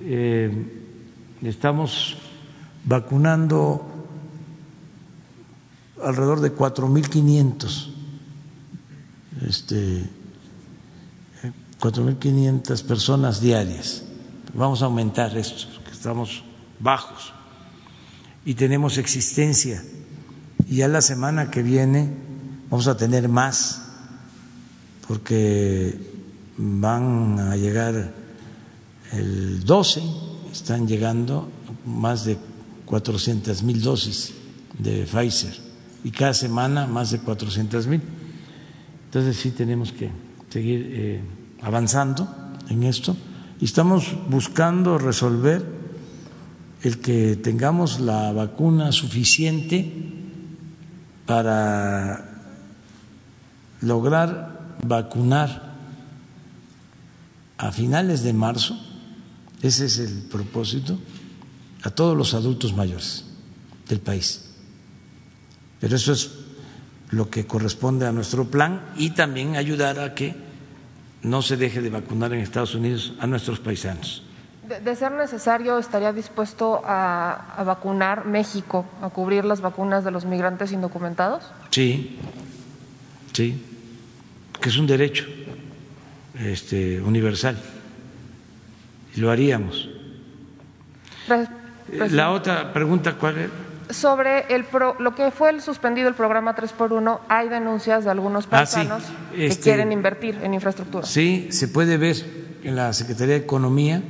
eh, 0.00 0.82
estamos 1.42 2.16
vacunando 2.84 3.84
alrededor 6.02 6.40
de 6.40 6.54
4.500 6.54 7.94
este, 9.42 10.08
4.500 11.80 12.82
personas 12.84 13.40
diarias. 13.40 14.04
Vamos 14.54 14.82
a 14.82 14.86
aumentar 14.86 15.36
esto, 15.36 15.66
que 15.84 15.92
estamos 15.92 16.44
bajos 16.78 17.32
y 18.44 18.54
tenemos 18.54 18.98
existencia. 18.98 19.82
Y 20.66 20.76
ya 20.76 20.88
la 20.88 21.02
semana 21.02 21.50
que 21.50 21.62
viene 21.62 22.10
vamos 22.70 22.86
a 22.86 22.96
tener 22.96 23.28
más, 23.28 23.82
porque 25.06 26.13
van 26.56 27.38
a 27.38 27.56
llegar 27.56 28.12
el 29.12 29.64
12 29.64 30.02
están 30.52 30.86
llegando 30.86 31.48
más 31.84 32.24
de 32.24 32.38
400 32.84 33.62
mil 33.62 33.82
dosis 33.82 34.32
de 34.78 35.04
Pfizer 35.04 35.54
y 36.04 36.10
cada 36.10 36.34
semana 36.34 36.86
más 36.86 37.10
de 37.10 37.18
400 37.18 37.86
mil. 37.86 38.02
Entonces 39.06 39.36
sí 39.36 39.50
tenemos 39.50 39.92
que 39.92 40.10
seguir 40.50 40.90
eh, 40.92 41.20
avanzando 41.62 42.28
en 42.68 42.84
esto 42.84 43.16
y 43.60 43.64
estamos 43.64 44.14
buscando 44.28 44.98
resolver 44.98 45.64
el 46.82 47.00
que 47.00 47.36
tengamos 47.36 47.98
la 47.98 48.32
vacuna 48.32 48.92
suficiente 48.92 49.90
para 51.26 52.30
lograr 53.80 54.76
vacunar 54.86 55.73
a 57.58 57.72
finales 57.72 58.22
de 58.22 58.32
marzo 58.32 58.76
ese 59.64 59.86
es 59.86 59.98
el 59.98 60.24
propósito 60.30 60.98
a 61.84 61.90
todos 61.90 62.14
los 62.14 62.34
adultos 62.34 62.74
mayores 62.74 63.24
del 63.88 63.98
país. 63.98 64.50
Pero 65.80 65.96
eso 65.96 66.12
es 66.12 66.32
lo 67.10 67.30
que 67.30 67.46
corresponde 67.46 68.06
a 68.06 68.12
nuestro 68.12 68.44
plan 68.44 68.92
y 68.96 69.10
también 69.10 69.56
ayudar 69.56 70.00
a 70.00 70.14
que 70.14 70.36
no 71.22 71.40
se 71.40 71.56
deje 71.56 71.80
de 71.80 71.88
vacunar 71.88 72.34
en 72.34 72.40
Estados 72.40 72.74
Unidos 72.74 73.14
a 73.20 73.26
nuestros 73.26 73.58
paisanos. 73.58 74.22
De, 74.68 74.96
ser 74.96 75.12
necesario, 75.12 75.78
¿estaría 75.78 76.12
dispuesto 76.12 76.82
a, 76.84 77.62
vacunar 77.64 78.26
México, 78.26 78.84
a 79.00 79.08
cubrir 79.08 79.46
las 79.46 79.62
vacunas 79.62 80.04
de 80.04 80.10
los 80.10 80.26
migrantes 80.26 80.72
indocumentados? 80.72 81.44
Sí, 81.70 82.18
sí, 83.32 83.62
que 84.60 84.68
es 84.68 84.76
un 84.76 84.86
derecho 84.86 85.24
este, 86.38 87.00
universal 87.00 87.56
lo 89.16 89.30
haríamos. 89.30 89.88
La 92.10 92.30
otra 92.30 92.72
pregunta, 92.72 93.14
¿cuál 93.14 93.38
es? 93.38 93.50
Sobre 93.96 94.52
el 94.54 94.64
lo 94.98 95.14
que 95.14 95.30
fue 95.30 95.50
el 95.50 95.60
suspendido 95.60 96.08
el 96.08 96.14
programa 96.14 96.56
3x1, 96.56 97.20
hay 97.28 97.48
denuncias 97.48 98.04
de 98.04 98.10
algunos 98.10 98.46
ah, 98.46 98.50
paisanos 98.50 99.02
que 99.34 99.46
este, 99.46 99.62
quieren 99.62 99.92
invertir 99.92 100.40
en 100.42 100.54
infraestructura. 100.54 101.06
Sí, 101.06 101.48
se 101.50 101.68
puede 101.68 101.98
ver 101.98 102.16
en 102.62 102.76
la 102.76 102.92
Secretaría 102.92 103.34
de 103.34 103.40
Economía, 103.40 104.02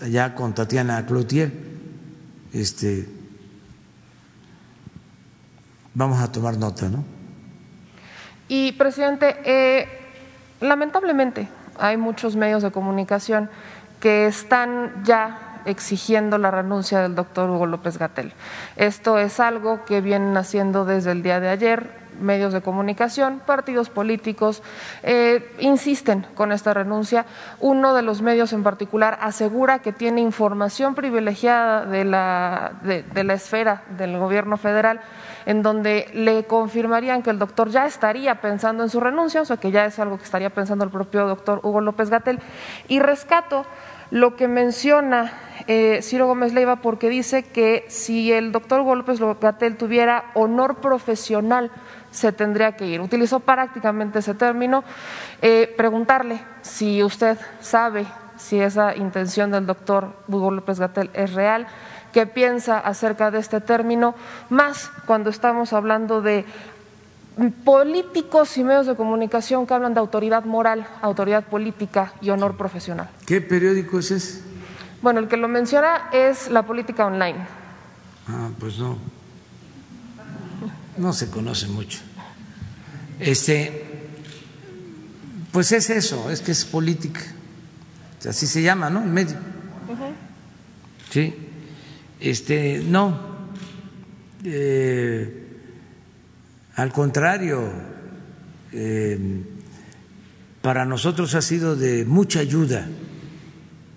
allá 0.00 0.34
con 0.34 0.54
Tatiana 0.54 1.04
Cloutier. 1.06 1.52
Este, 2.52 3.08
vamos 5.92 6.20
a 6.20 6.30
tomar 6.30 6.56
nota, 6.56 6.88
¿no? 6.88 7.04
Y, 8.46 8.72
presidente, 8.72 9.36
eh, 9.44 10.03
lamentablemente, 10.64 11.48
hay 11.78 11.96
muchos 11.96 12.36
medios 12.36 12.62
de 12.62 12.70
comunicación 12.70 13.50
que 14.00 14.26
están 14.26 14.92
ya 15.04 15.60
exigiendo 15.64 16.38
la 16.38 16.50
renuncia 16.50 17.00
del 17.00 17.14
doctor 17.14 17.48
Hugo 17.50 17.66
López 17.66 17.98
Gatel. 17.98 18.32
Esto 18.76 19.18
es 19.18 19.40
algo 19.40 19.84
que 19.84 20.00
vienen 20.00 20.36
haciendo 20.36 20.84
desde 20.84 21.12
el 21.12 21.22
día 21.22 21.40
de 21.40 21.48
ayer 21.48 22.03
medios 22.20 22.52
de 22.52 22.60
comunicación, 22.60 23.40
partidos 23.44 23.90
políticos, 23.90 24.62
eh, 25.02 25.54
insisten 25.60 26.26
con 26.34 26.52
esta 26.52 26.74
renuncia. 26.74 27.26
Uno 27.60 27.94
de 27.94 28.02
los 28.02 28.22
medios 28.22 28.52
en 28.52 28.62
particular 28.62 29.18
asegura 29.20 29.80
que 29.80 29.92
tiene 29.92 30.20
información 30.20 30.94
privilegiada 30.94 31.86
de 31.86 32.04
la, 32.04 32.72
de 32.82 33.24
la 33.24 33.34
esfera 33.34 33.82
del 33.96 34.18
gobierno 34.18 34.56
federal 34.56 35.00
en 35.46 35.62
donde 35.62 36.08
le 36.14 36.44
confirmarían 36.44 37.22
que 37.22 37.30
el 37.30 37.38
doctor 37.38 37.70
ya 37.70 37.86
estaría 37.86 38.40
pensando 38.40 38.82
en 38.82 38.90
su 38.90 39.00
renuncia, 39.00 39.42
o 39.42 39.44
sea 39.44 39.56
que 39.56 39.70
ya 39.70 39.84
es 39.84 39.98
algo 39.98 40.18
que 40.18 40.24
estaría 40.24 40.50
pensando 40.50 40.84
el 40.84 40.90
propio 40.90 41.26
doctor 41.26 41.60
Hugo 41.62 41.80
López 41.80 42.10
Gatel. 42.10 42.40
Y 42.88 43.00
rescato 43.00 43.66
lo 44.10 44.36
que 44.36 44.48
menciona 44.48 45.32
eh, 45.66 46.00
Ciro 46.02 46.26
Gómez 46.26 46.52
Leiva 46.52 46.76
porque 46.76 47.08
dice 47.08 47.42
que 47.42 47.84
si 47.88 48.32
el 48.32 48.52
doctor 48.52 48.80
Hugo 48.80 48.94
López 48.94 49.20
Gatel 49.40 49.76
tuviera 49.76 50.30
honor 50.34 50.76
profesional, 50.76 51.70
se 52.14 52.32
tendría 52.32 52.76
que 52.76 52.86
ir. 52.86 53.00
Utilizó 53.00 53.40
prácticamente 53.40 54.20
ese 54.20 54.34
término. 54.34 54.84
Eh, 55.42 55.74
preguntarle 55.76 56.40
si 56.62 57.02
usted 57.02 57.36
sabe 57.60 58.06
si 58.36 58.60
esa 58.60 58.96
intención 58.96 59.50
del 59.50 59.66
doctor 59.66 60.14
Hugo 60.28 60.50
López 60.50 60.78
Gatel 60.78 61.10
es 61.12 61.34
real 61.34 61.66
qué 62.12 62.26
piensa 62.26 62.78
acerca 62.78 63.32
de 63.32 63.40
este 63.40 63.60
término, 63.60 64.14
más 64.48 64.90
cuando 65.04 65.30
estamos 65.30 65.72
hablando 65.72 66.22
de 66.22 66.44
políticos 67.64 68.56
y 68.56 68.62
medios 68.62 68.86
de 68.86 68.94
comunicación 68.94 69.66
que 69.66 69.74
hablan 69.74 69.94
de 69.94 70.00
autoridad 70.00 70.44
moral, 70.44 70.86
autoridad 71.02 71.42
política 71.44 72.12
y 72.20 72.30
honor 72.30 72.56
profesional. 72.56 73.10
¿Qué 73.26 73.40
periódico 73.40 73.98
es 73.98 74.12
ese? 74.12 74.42
Bueno, 75.02 75.18
el 75.18 75.26
que 75.26 75.36
lo 75.36 75.48
menciona 75.48 76.08
es 76.12 76.48
La 76.50 76.62
Política 76.62 77.04
Online. 77.04 77.38
Ah, 78.28 78.48
pues 78.60 78.78
no. 78.78 78.96
No 80.98 81.12
se 81.12 81.28
conoce 81.28 81.66
mucho. 81.68 81.98
Este, 83.20 83.84
Pues 85.54 85.70
es 85.70 85.88
eso, 85.88 86.30
es 86.32 86.40
que 86.40 86.50
es 86.50 86.64
política. 86.64 87.20
Así 88.28 88.44
se 88.48 88.60
llama, 88.60 88.90
¿no? 88.90 89.04
El 89.04 89.10
medio. 89.10 89.36
Sí. 91.10 91.32
Este, 92.18 92.80
no. 92.84 93.20
Eh, 94.42 95.46
al 96.74 96.92
contrario, 96.92 97.70
eh, 98.72 99.44
para 100.60 100.84
nosotros 100.84 101.36
ha 101.36 101.42
sido 101.42 101.76
de 101.76 102.04
mucha 102.04 102.40
ayuda 102.40 102.88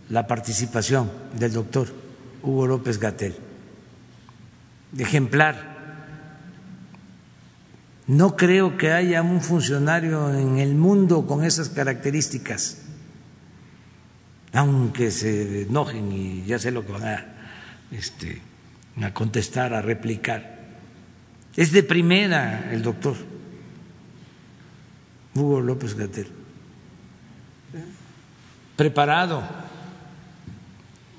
la 0.10 0.28
participación 0.28 1.10
del 1.40 1.54
doctor 1.54 1.88
Hugo 2.44 2.68
López 2.68 3.00
Gatel. 3.00 3.36
Ejemplar. 4.96 5.77
No 8.08 8.38
creo 8.38 8.78
que 8.78 8.94
haya 8.94 9.22
un 9.22 9.42
funcionario 9.42 10.34
en 10.34 10.60
el 10.60 10.76
mundo 10.76 11.28
con 11.28 11.44
esas 11.44 11.68
características, 11.68 12.84
aunque 14.54 15.12
se 15.12 15.64
enojen 15.64 16.12
y 16.14 16.46
ya 16.46 16.58
sé 16.58 16.72
lo 16.72 16.86
que 16.86 16.94
van 16.94 17.04
a, 17.04 17.26
este, 17.92 18.42
a 19.02 19.14
contestar, 19.14 19.74
a 19.74 19.82
replicar. 19.82 20.58
Es 21.54 21.74
de 21.74 21.84
primera 21.84 22.72
el 22.72 22.82
doctor 22.82 23.16
Hugo 25.36 25.60
López 25.60 25.94
Gatel. 25.94 26.28
Preparado. 28.78 29.44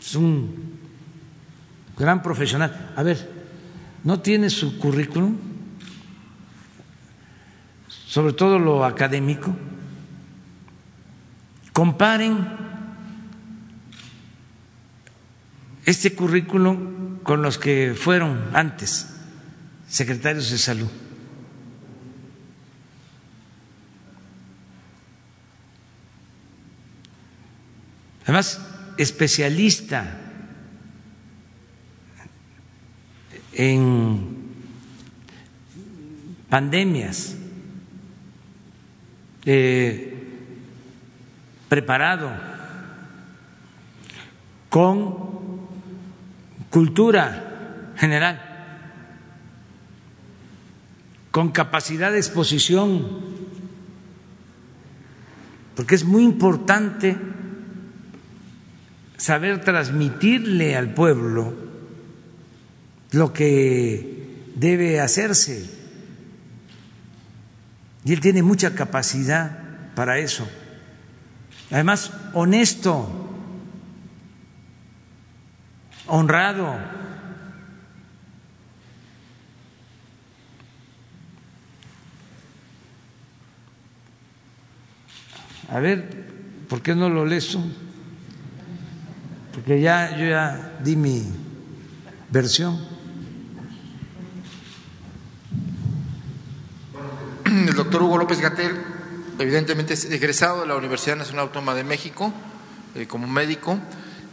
Es 0.01 0.15
un 0.15 0.79
gran 1.99 2.23
profesional. 2.23 2.93
A 2.97 3.03
ver, 3.03 3.31
¿no 4.05 4.21
tiene 4.21 4.49
su 4.49 4.79
currículum? 4.79 5.48
Sobre 8.09 8.33
todo 8.33 8.59
lo 8.59 8.87
académico. 8.87 9.55
Comparen 11.75 12.49
este 15.85 16.15
currículum 16.15 17.19
con 17.23 17.43
los 17.43 17.59
que 17.59 17.95
fueron 17.95 18.49
antes 18.55 19.09
secretarios 19.89 20.51
de 20.51 20.57
salud. 20.57 20.89
Además, 28.25 28.61
especialista 28.97 30.19
en 33.53 34.37
pandemias, 36.51 37.38
eh, 39.51 40.15
preparado, 41.71 42.31
con 44.69 45.17
cultura 46.69 47.95
general 47.97 48.49
con 51.31 51.53
capacidad 51.53 52.11
de 52.11 52.19
exposición, 52.19 53.07
porque 55.77 55.95
es 55.95 56.05
muy 56.05 56.25
importante 56.25 57.17
saber 59.17 59.61
transmitirle 59.61 60.75
al 60.75 60.95
pueblo 60.95 61.55
lo 63.13 63.33
que 63.33 64.49
debe 64.57 65.01
hacerse. 65.01 65.78
Y 68.05 68.13
él 68.13 68.21
tiene 68.21 68.43
mucha 68.43 68.75
capacidad 68.75 69.59
para 69.95 70.19
eso. 70.19 70.49
Además, 71.71 72.13
honesto, 72.33 73.09
honrado. 76.07 76.77
A 85.71 85.81
ver, 85.81 86.09
¿por 86.69 86.81
qué 86.81 86.95
no 86.95 87.11
lo 87.11 87.27
lees 87.27 87.59
Porque 89.53 89.81
ya 89.81 90.17
yo 90.17 90.27
ya 90.27 90.79
di 90.83 90.97
mi 90.97 91.25
versión. 92.31 92.98
El 97.69 97.75
doctor 97.75 98.03
Hugo 98.03 98.17
López 98.17 98.41
Gatel, 98.41 98.81
evidentemente 99.39 99.93
es 99.93 100.07
egresado 100.07 100.63
de 100.63 100.67
la 100.67 100.77
Universidad 100.77 101.17
Nacional 101.17 101.49
Autónoma 101.49 101.75
de 101.75 101.85
México 101.85 102.33
eh, 102.95 103.07
como 103.07 103.27
médico 103.27 103.79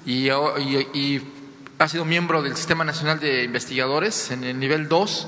y, 0.06 0.30
ha 0.30 1.88
sido 1.90 2.06
miembro 2.06 2.42
del 2.42 2.56
Sistema 2.56 2.86
Nacional 2.86 3.20
de 3.20 3.44
Investigadores 3.44 4.32
en 4.32 4.46
el 4.46 4.58
nivel 4.58 4.88
2. 4.88 5.28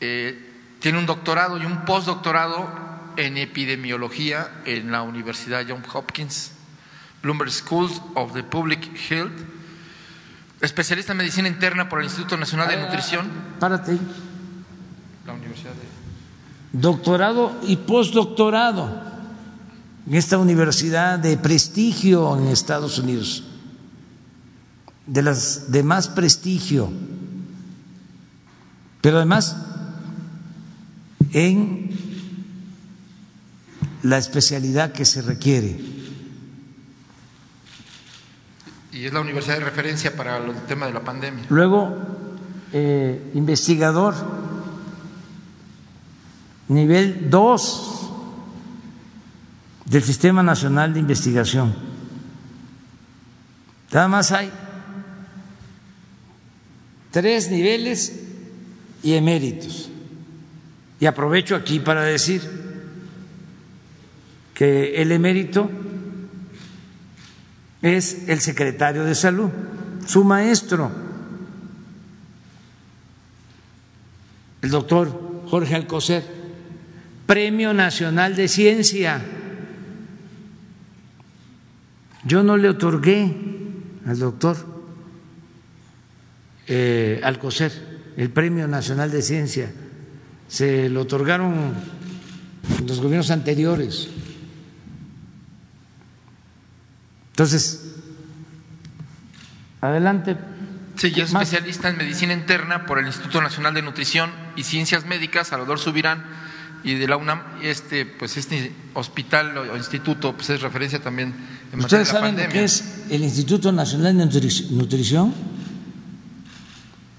Eh, 0.00 0.52
tiene 0.80 0.96
un 0.96 1.04
doctorado 1.04 1.58
y 1.58 1.66
un 1.66 1.84
postdoctorado 1.84 2.66
en 3.18 3.36
epidemiología 3.36 4.50
en 4.64 4.90
la 4.90 5.02
Universidad 5.02 5.66
Johns 5.68 5.86
Hopkins, 5.92 6.52
Bloomberg 7.22 7.52
School 7.52 7.90
of 8.14 8.32
the 8.32 8.42
Public 8.42 8.88
Health, 9.10 9.38
especialista 10.62 11.12
en 11.12 11.18
medicina 11.18 11.46
interna 11.46 11.90
por 11.90 11.98
el 11.98 12.06
Instituto 12.06 12.38
Nacional 12.38 12.68
de 12.68 12.78
Nutrición. 12.78 13.28
Párate. 13.60 13.98
La 15.26 15.34
Universidad 15.34 15.74
de... 15.74 15.89
Doctorado 16.72 17.52
y 17.66 17.76
postdoctorado 17.76 19.02
en 20.06 20.14
esta 20.14 20.38
universidad 20.38 21.18
de 21.18 21.36
prestigio 21.36 22.36
en 22.36 22.46
Estados 22.48 22.98
Unidos, 22.98 23.44
de 25.06 25.22
las 25.22 25.70
de 25.72 25.82
más 25.82 26.08
prestigio, 26.08 26.90
pero 29.00 29.16
además 29.16 29.56
en 31.32 31.90
la 34.02 34.18
especialidad 34.18 34.92
que 34.92 35.04
se 35.04 35.22
requiere. 35.22 35.78
Y 38.92 39.04
es 39.04 39.12
la 39.12 39.20
universidad 39.20 39.58
de 39.58 39.64
referencia 39.64 40.16
para 40.16 40.38
el 40.38 40.54
tema 40.66 40.86
de 40.86 40.92
la 40.92 41.04
pandemia. 41.04 41.44
Luego, 41.48 41.96
eh, 42.72 43.30
investigador, 43.34 44.14
nivel 46.70 47.28
2 47.28 48.10
del 49.86 50.02
Sistema 50.04 50.42
Nacional 50.42 50.94
de 50.94 51.00
Investigación. 51.00 51.74
Nada 53.92 54.06
más 54.06 54.30
hay 54.30 54.50
tres 57.10 57.50
niveles 57.50 58.20
y 59.02 59.14
eméritos. 59.14 59.90
Y 61.00 61.06
aprovecho 61.06 61.56
aquí 61.56 61.80
para 61.80 62.02
decir 62.02 62.40
que 64.54 65.02
el 65.02 65.10
emérito 65.10 65.68
es 67.82 68.28
el 68.28 68.40
secretario 68.40 69.04
de 69.04 69.14
salud, 69.16 69.48
su 70.06 70.22
maestro, 70.22 70.92
el 74.62 74.70
doctor 74.70 75.42
Jorge 75.48 75.74
Alcocer, 75.74 76.39
Premio 77.30 77.72
Nacional 77.72 78.34
de 78.34 78.48
Ciencia. 78.48 79.22
Yo 82.24 82.42
no 82.42 82.56
le 82.56 82.68
otorgué 82.68 83.32
al 84.04 84.18
doctor 84.18 84.56
eh, 86.66 87.20
Alcocer 87.22 88.00
el 88.16 88.30
Premio 88.30 88.66
Nacional 88.66 89.12
de 89.12 89.22
Ciencia, 89.22 89.70
se 90.48 90.88
lo 90.88 91.02
otorgaron 91.02 91.72
los 92.84 93.00
gobiernos 93.00 93.30
anteriores. 93.30 94.08
Entonces, 97.30 97.94
adelante. 99.80 100.36
Sí, 100.96 101.12
es 101.16 101.32
especialista 101.32 101.90
en 101.90 101.96
medicina 101.96 102.32
interna 102.32 102.86
por 102.86 102.98
el 102.98 103.06
Instituto 103.06 103.40
Nacional 103.40 103.72
de 103.72 103.82
Nutrición 103.82 104.32
y 104.56 104.64
Ciencias 104.64 105.06
Médicas, 105.06 105.46
Salvador 105.46 105.78
Subirán, 105.78 106.49
y 106.84 106.94
de 106.94 107.08
la 107.08 107.16
UNAM, 107.16 107.42
este, 107.62 108.06
pues 108.06 108.36
este 108.36 108.72
hospital 108.94 109.56
o 109.58 109.76
instituto 109.76 110.34
pues 110.34 110.50
es 110.50 110.62
referencia 110.62 111.00
también 111.02 111.34
en 111.72 111.80
¿Ustedes 111.80 112.08
saben 112.08 112.36
lo 112.36 112.48
que 112.48 112.64
es 112.64 113.04
el 113.10 113.22
Instituto 113.22 113.70
Nacional 113.70 114.16
de 114.16 114.26
Nutrición? 114.70 115.32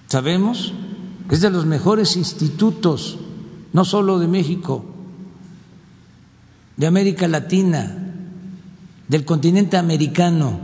Sabemos 0.07 0.73
es 1.29 1.39
de 1.39 1.49
los 1.49 1.65
mejores 1.65 2.17
institutos, 2.17 3.17
no 3.71 3.85
solo 3.85 4.19
de 4.19 4.27
México, 4.27 4.85
de 6.75 6.87
América 6.87 7.27
Latina 7.29 8.01
del 9.11 9.25
continente 9.25 9.75
americano, 9.75 10.57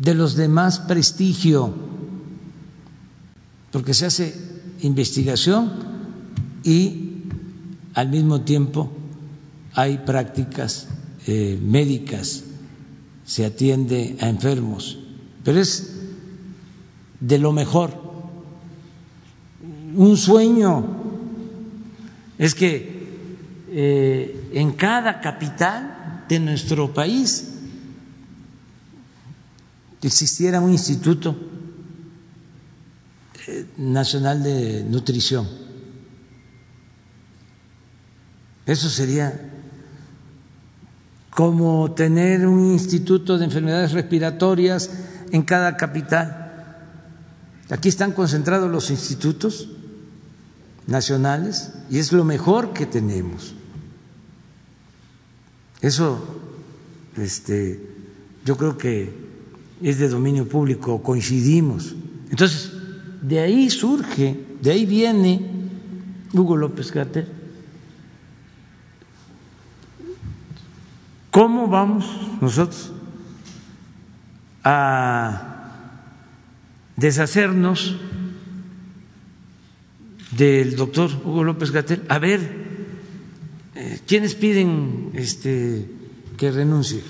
de 0.00 0.14
los 0.14 0.34
de 0.34 0.48
más 0.48 0.78
prestigio, 0.78 1.74
porque 3.70 3.92
se 3.92 4.06
hace 4.06 4.34
investigación 4.80 5.72
y 6.64 7.11
al 7.94 8.08
mismo 8.08 8.40
tiempo 8.42 8.90
hay 9.74 9.98
prácticas 9.98 10.88
eh, 11.26 11.58
médicas, 11.62 12.44
se 13.24 13.44
atiende 13.44 14.16
a 14.20 14.28
enfermos, 14.28 14.98
pero 15.44 15.60
es 15.60 16.00
de 17.20 17.38
lo 17.38 17.52
mejor. 17.52 18.00
Un 19.94 20.16
sueño 20.16 20.84
es 22.38 22.54
que 22.54 23.02
eh, 23.70 24.50
en 24.52 24.72
cada 24.72 25.20
capital 25.20 26.24
de 26.28 26.40
nuestro 26.40 26.92
país 26.92 27.52
existiera 30.02 30.60
un 30.60 30.72
instituto 30.72 31.36
eh, 33.46 33.66
nacional 33.78 34.42
de 34.42 34.84
nutrición. 34.84 35.61
Eso 38.66 38.88
sería 38.88 39.50
como 41.30 41.92
tener 41.92 42.46
un 42.46 42.72
instituto 42.72 43.38
de 43.38 43.46
enfermedades 43.46 43.92
respiratorias 43.92 44.90
en 45.30 45.42
cada 45.42 45.76
capital. 45.76 46.42
Aquí 47.70 47.88
están 47.88 48.12
concentrados 48.12 48.70
los 48.70 48.90
institutos 48.90 49.70
nacionales 50.86 51.72
y 51.90 51.98
es 51.98 52.12
lo 52.12 52.24
mejor 52.24 52.72
que 52.72 52.86
tenemos. 52.86 53.54
Eso 55.80 56.42
este, 57.16 57.80
yo 58.44 58.56
creo 58.56 58.76
que 58.76 59.10
es 59.82 59.98
de 59.98 60.08
dominio 60.08 60.46
público, 60.48 61.02
coincidimos. 61.02 61.94
Entonces, 62.30 62.72
de 63.22 63.40
ahí 63.40 63.70
surge, 63.70 64.38
de 64.60 64.70
ahí 64.70 64.86
viene 64.86 65.50
Hugo 66.32 66.56
López 66.56 66.92
Gatel. 66.92 67.41
¿Cómo 71.32 71.66
vamos 71.66 72.06
nosotros 72.40 72.92
a 74.62 75.48
deshacernos 76.96 77.96
del 80.32 80.76
doctor 80.76 81.10
Hugo 81.24 81.44
López 81.44 81.70
Gatel. 81.70 82.04
A 82.08 82.18
ver, 82.18 82.40
eh, 83.74 84.00
¿quiénes 84.06 84.34
piden 84.34 85.10
este, 85.14 85.88
que 86.36 86.50
renuncie? 86.50 87.02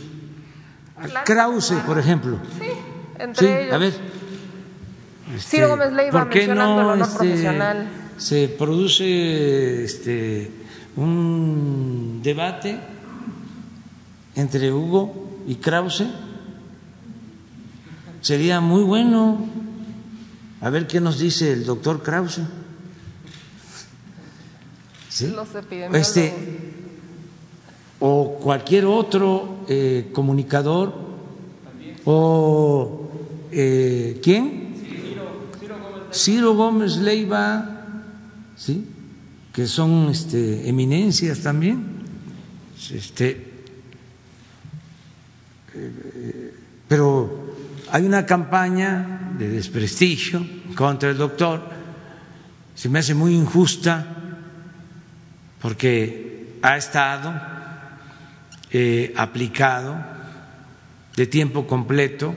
Krause, 1.24 1.74
por 1.84 1.98
ejemplo. 1.98 2.38
Sí, 2.58 2.68
entre 3.18 3.64
ellos. 3.64 3.74
A 3.74 3.78
ver. 3.78 3.92
Este, 5.34 5.56
Ciro 5.56 5.68
Gómez 5.68 5.92
Leiva 5.92 6.20
¿por 6.20 6.30
qué 6.30 6.46
no, 6.46 6.94
el 6.94 7.00
este, 7.00 7.16
profesional. 7.16 7.88
Se 8.18 8.48
produce 8.48 9.84
este, 9.84 10.50
un 10.96 12.20
debate 12.22 12.78
entre 14.34 14.72
Hugo 14.72 15.28
y 15.46 15.56
Krause. 15.56 16.06
Sería 18.20 18.60
muy 18.60 18.82
bueno 18.82 19.46
a 20.60 20.70
ver 20.70 20.86
qué 20.86 21.00
nos 21.00 21.18
dice 21.18 21.52
el 21.52 21.64
doctor 21.64 22.02
Krause. 22.02 22.42
¿Sí? 25.08 25.34
Este, 25.92 26.32
o 28.00 28.38
cualquier 28.40 28.86
otro 28.86 29.64
eh, 29.68 30.10
comunicador 30.12 30.94
o 32.04 33.08
eh, 33.52 34.20
quién 34.22 34.72
Ciro 36.12 36.54
Gómez 36.54 36.96
Leiva 36.96 37.84
sí 38.56 38.86
que 39.52 39.66
son 39.66 40.08
este, 40.10 40.68
eminencias 40.68 41.40
también 41.40 41.84
este 42.90 43.51
pero 46.88 47.54
hay 47.90 48.04
una 48.04 48.24
campaña 48.24 49.32
de 49.38 49.48
desprestigio 49.48 50.44
contra 50.74 51.10
el 51.10 51.18
doctor, 51.18 51.62
se 52.74 52.88
me 52.88 52.98
hace 52.98 53.14
muy 53.14 53.34
injusta 53.34 54.06
porque 55.60 56.56
ha 56.62 56.76
estado 56.76 57.32
eh, 58.70 59.12
aplicado 59.16 59.96
de 61.16 61.26
tiempo 61.26 61.66
completo. 61.66 62.34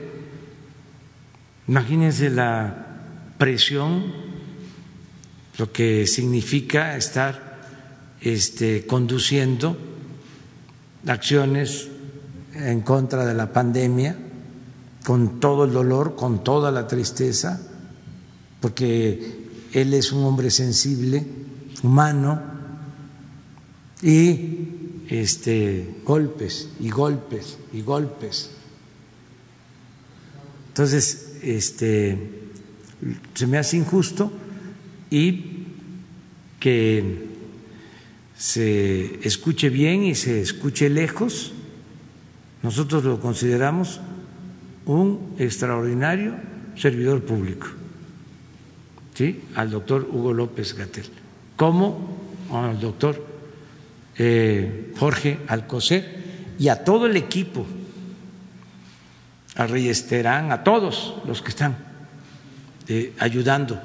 Imagínense 1.68 2.30
la 2.30 2.86
presión, 3.38 4.12
lo 5.58 5.72
que 5.72 6.06
significa 6.06 6.96
estar 6.96 7.56
este, 8.20 8.86
conduciendo 8.86 9.76
acciones 11.06 11.88
en 12.56 12.80
contra 12.80 13.24
de 13.24 13.34
la 13.34 13.52
pandemia 13.52 14.16
con 15.04 15.38
todo 15.38 15.64
el 15.64 15.72
dolor, 15.72 16.16
con 16.16 16.42
toda 16.42 16.72
la 16.72 16.88
tristeza, 16.88 17.60
porque 18.60 19.46
él 19.72 19.94
es 19.94 20.10
un 20.10 20.24
hombre 20.24 20.50
sensible, 20.50 21.24
humano, 21.82 22.42
y 24.02 25.04
este, 25.08 25.94
golpes 26.04 26.70
y 26.80 26.90
golpes 26.90 27.58
y 27.72 27.82
golpes. 27.82 28.50
Entonces, 30.68 31.36
este, 31.42 32.18
se 33.34 33.46
me 33.46 33.58
hace 33.58 33.76
injusto 33.76 34.32
y 35.10 35.66
que 36.58 37.26
se 38.36 39.26
escuche 39.26 39.70
bien 39.70 40.04
y 40.04 40.14
se 40.14 40.40
escuche 40.40 40.90
lejos. 40.90 41.52
Nosotros 42.66 43.04
lo 43.04 43.20
consideramos 43.20 44.00
un 44.86 45.36
extraordinario 45.38 46.34
servidor 46.74 47.22
público, 47.22 47.68
¿sí? 49.14 49.40
al 49.54 49.70
doctor 49.70 50.08
Hugo 50.10 50.32
López 50.32 50.74
Gatel, 50.74 51.04
como 51.54 52.18
al 52.52 52.80
doctor 52.80 53.24
eh, 54.18 54.92
Jorge 54.98 55.38
Alcocer 55.46 56.56
y 56.58 56.66
a 56.66 56.82
todo 56.82 57.06
el 57.06 57.16
equipo, 57.16 57.64
a 59.54 59.68
Reyes 59.68 60.08
Terán, 60.08 60.50
a 60.50 60.64
todos 60.64 61.14
los 61.24 61.42
que 61.42 61.50
están 61.50 61.76
eh, 62.88 63.12
ayudando. 63.20 63.80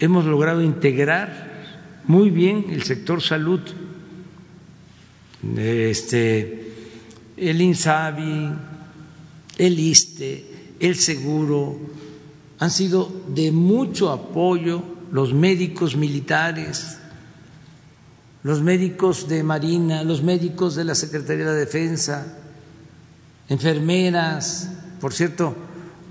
Hemos 0.00 0.24
logrado 0.24 0.62
integrar 0.62 1.50
muy 2.04 2.30
bien 2.30 2.64
el 2.70 2.82
sector 2.84 3.20
salud, 3.20 3.60
este, 5.58 6.61
el 7.50 7.60
INSABI, 7.60 8.52
el 9.58 9.78
ISTE, 9.78 10.74
el 10.80 10.96
seguro, 10.96 11.76
han 12.58 12.70
sido 12.70 13.10
de 13.28 13.50
mucho 13.50 14.10
apoyo 14.10 14.82
los 15.10 15.34
médicos 15.34 15.96
militares, 15.96 16.98
los 18.44 18.62
médicos 18.62 19.28
de 19.28 19.42
Marina, 19.42 20.04
los 20.04 20.22
médicos 20.22 20.74
de 20.74 20.84
la 20.84 20.94
Secretaría 20.94 21.46
de 21.46 21.58
Defensa, 21.58 22.26
enfermeras. 23.48 24.70
Por 25.00 25.12
cierto, 25.12 25.54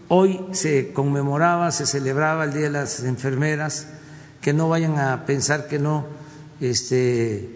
hoy 0.09 0.39
se 0.51 0.93
conmemoraba, 0.93 1.71
se 1.71 1.85
celebraba 1.85 2.45
el 2.45 2.53
Día 2.53 2.63
de 2.63 2.69
las 2.69 3.03
Enfermeras, 3.03 3.87
que 4.41 4.53
no 4.53 4.69
vayan 4.69 4.99
a 4.99 5.25
pensar 5.25 5.67
que 5.67 5.79
no 5.79 6.05
este, 6.59 7.49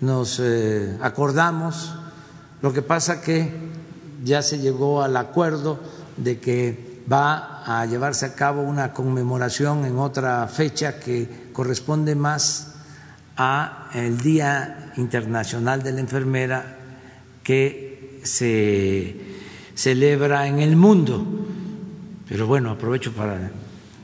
nos 0.00 0.40
eh, 0.40 0.96
acordamos. 1.00 1.94
Lo 2.62 2.72
que 2.72 2.82
pasa 2.82 3.20
que 3.20 3.50
ya 4.24 4.42
se 4.42 4.58
llegó 4.58 5.02
al 5.02 5.16
acuerdo 5.16 5.78
de 6.16 6.40
que 6.40 7.02
va 7.10 7.62
a 7.64 7.86
llevarse 7.86 8.26
a 8.26 8.34
cabo 8.34 8.62
una 8.62 8.92
conmemoración 8.92 9.84
en 9.84 9.98
otra 9.98 10.46
fecha 10.48 10.98
que 10.98 11.50
corresponde 11.52 12.14
más 12.14 12.74
a 13.36 13.90
el 13.94 14.18
Día 14.18 14.92
Internacional 14.96 15.82
de 15.82 15.92
la 15.92 16.00
Enfermera 16.00 16.78
que 17.42 18.20
se 18.24 19.16
celebra 19.74 20.48
en 20.48 20.60
el 20.60 20.76
mundo. 20.76 21.24
Pero 22.28 22.46
bueno, 22.46 22.70
aprovecho 22.70 23.12
para 23.12 23.50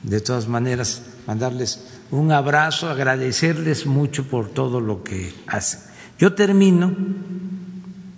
de 0.03 0.21
todas 0.21 0.47
maneras 0.49 1.03
mandarles 1.27 1.85
un 2.11 2.31
abrazo, 2.31 2.91
agradecerles 2.91 3.87
mucho 3.87 4.25
por 4.29 4.51
todo 4.51 4.81
lo 4.81 5.03
que 5.03 5.33
hacen. 5.47 5.81
Yo 6.19 6.35
termino, 6.35 6.95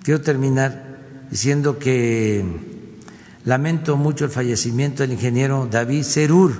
quiero 0.05 0.20
terminar 0.20 0.98
diciendo 1.31 1.78
que 1.78 2.44
lamento 3.47 3.97
mucho 3.97 4.26
el 4.26 4.31
fallecimiento 4.31 5.02
del 5.02 5.12
ingeniero 5.12 5.66
David 5.66 6.02
Serur, 6.02 6.52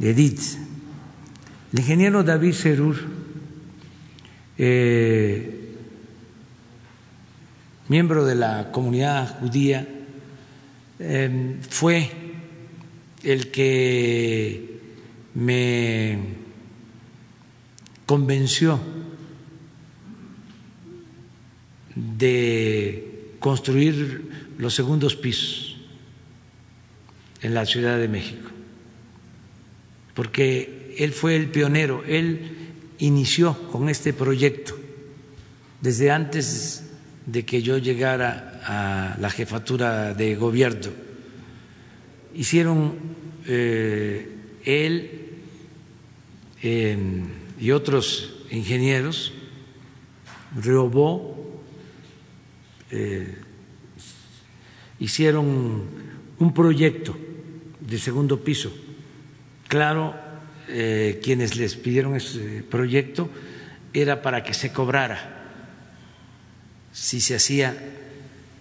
Edith. 0.00 0.56
El 1.72 1.80
ingeniero 1.80 2.22
David 2.22 2.52
Serur, 2.52 2.96
eh, 4.56 5.74
miembro 7.88 8.24
de 8.24 8.36
la 8.36 8.70
comunidad 8.70 9.40
judía, 9.40 9.86
eh, 11.00 11.56
fue 11.68 12.10
el 13.24 13.50
que 13.50 14.80
me 15.34 16.18
convenció 18.06 18.78
de 22.16 23.34
construir 23.38 24.30
los 24.58 24.74
segundos 24.74 25.16
pisos 25.16 25.76
en 27.42 27.54
la 27.54 27.66
Ciudad 27.66 27.98
de 27.98 28.08
México, 28.08 28.50
porque 30.14 30.94
él 30.98 31.12
fue 31.12 31.36
el 31.36 31.48
pionero, 31.48 32.04
él 32.04 32.56
inició 32.98 33.54
con 33.70 33.88
este 33.88 34.12
proyecto 34.12 34.76
desde 35.80 36.10
antes 36.10 36.84
de 37.26 37.44
que 37.44 37.62
yo 37.62 37.78
llegara 37.78 38.60
a 38.64 39.16
la 39.20 39.30
jefatura 39.30 40.14
de 40.14 40.34
gobierno. 40.34 40.90
Hicieron 42.34 42.94
eh, 43.46 44.28
él 44.64 45.28
eh, 46.62 46.98
y 47.60 47.70
otros 47.70 48.34
ingenieros, 48.50 49.32
Riobó, 50.56 51.37
eh, 52.90 53.36
hicieron 54.98 55.84
un 56.38 56.54
proyecto 56.54 57.16
de 57.80 57.98
segundo 57.98 58.42
piso. 58.42 58.72
Claro, 59.68 60.14
eh, 60.68 61.20
quienes 61.22 61.56
les 61.56 61.76
pidieron 61.76 62.16
ese 62.16 62.62
proyecto 62.68 63.28
era 63.92 64.22
para 64.22 64.42
que 64.42 64.54
se 64.54 64.72
cobrara 64.72 65.34
si 66.92 67.20
se 67.20 67.34
hacía 67.34 67.76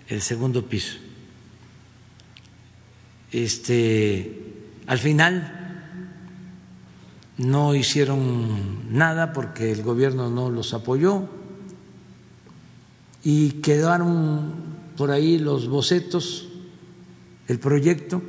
el 0.07 0.21
segundo 0.21 0.65
piso. 0.67 0.97
Este, 3.31 4.43
al 4.85 4.99
final 4.99 5.57
no 7.37 7.75
hicieron 7.75 8.95
nada 8.97 9.33
porque 9.33 9.71
el 9.71 9.83
gobierno 9.83 10.29
no 10.29 10.49
los 10.49 10.73
apoyó 10.73 11.29
y 13.29 13.59
quedaron 13.61 14.53
por 14.95 15.11
ahí 15.11 15.37
los 15.37 15.67
bocetos, 15.67 16.47
el 17.49 17.59
proyecto, 17.59 18.23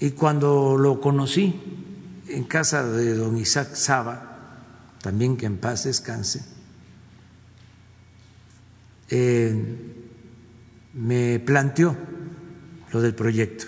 y 0.00 0.10
cuando 0.10 0.76
lo 0.76 1.00
conocí 1.00 1.54
en 2.26 2.42
casa 2.42 2.84
de 2.84 3.14
don 3.14 3.38
Isaac 3.38 3.76
Saba, 3.76 4.58
también 5.00 5.36
que 5.36 5.46
en 5.46 5.58
paz 5.58 5.84
descanse, 5.84 6.44
eh, 9.10 9.64
me 10.94 11.38
planteó 11.38 11.96
lo 12.90 13.00
del 13.00 13.14
proyecto. 13.14 13.66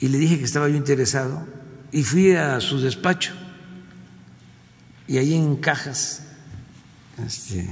Y 0.00 0.08
le 0.08 0.18
dije 0.18 0.38
que 0.38 0.44
estaba 0.44 0.68
yo 0.68 0.76
interesado 0.76 1.46
y 1.92 2.02
fui 2.02 2.32
a 2.32 2.60
su 2.60 2.78
despacho. 2.78 3.43
Y 5.06 5.18
ahí 5.18 5.34
en 5.34 5.56
cajas, 5.56 6.22
este, 7.24 7.68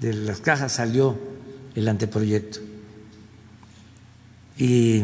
de 0.00 0.12
las 0.12 0.40
cajas 0.40 0.72
salió 0.72 1.18
el 1.74 1.88
anteproyecto. 1.88 2.60
Y 4.58 5.02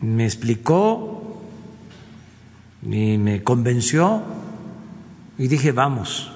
me 0.00 0.24
explicó 0.24 1.42
y 2.82 3.18
me 3.18 3.42
convenció 3.42 4.22
y 5.36 5.48
dije, 5.48 5.72
vamos, 5.72 6.30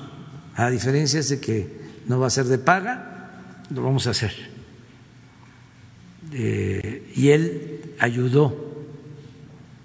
a 0.54 0.70
diferencia 0.70 1.22
de 1.22 1.40
que 1.40 1.82
no 2.06 2.18
va 2.18 2.26
a 2.26 2.30
ser 2.30 2.46
de 2.46 2.58
paga, 2.58 3.64
lo 3.70 3.82
vamos 3.82 4.06
a 4.06 4.10
hacer. 4.10 4.32
Eh, 6.32 7.12
y 7.14 7.28
él 7.28 7.94
ayudó 7.98 8.72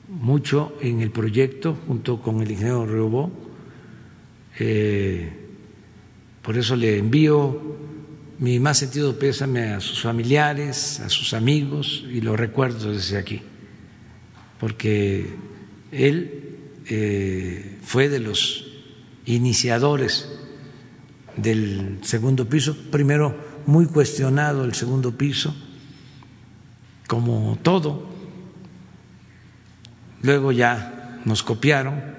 mucho 0.08 0.78
en 0.82 1.02
el 1.02 1.12
proyecto 1.12 1.78
junto 1.88 2.22
con 2.22 2.42
el 2.42 2.52
ingeniero 2.52 2.86
Reobó. 2.86 3.32
Eh, 4.60 5.32
por 6.42 6.58
eso 6.58 6.76
le 6.76 6.98
envío 6.98 7.78
mi 8.40 8.60
más 8.60 8.78
sentido 8.78 9.18
pésame 9.18 9.74
a 9.74 9.80
sus 9.80 10.02
familiares, 10.02 11.00
a 11.00 11.10
sus 11.10 11.34
amigos 11.34 12.06
y 12.12 12.22
lo 12.22 12.36
recuerdo 12.38 12.94
desde 12.94 13.18
aquí, 13.18 13.42
porque 14.60 15.28
él 15.92 16.58
eh, 16.86 17.78
fue 17.82 18.10
de 18.10 18.20
los 18.20 18.66
iniciadores 19.26 20.30
del 21.36 22.00
segundo 22.04 22.48
piso, 22.48 22.78
primero 22.92 23.36
muy 23.66 23.88
cuestionado 23.88 24.64
el 24.64 24.74
segundo 24.74 25.18
piso, 25.18 25.56
como 27.08 27.58
todo, 27.62 28.08
luego 30.22 30.52
ya 30.52 31.22
nos 31.26 31.44
copiaron 31.44 32.17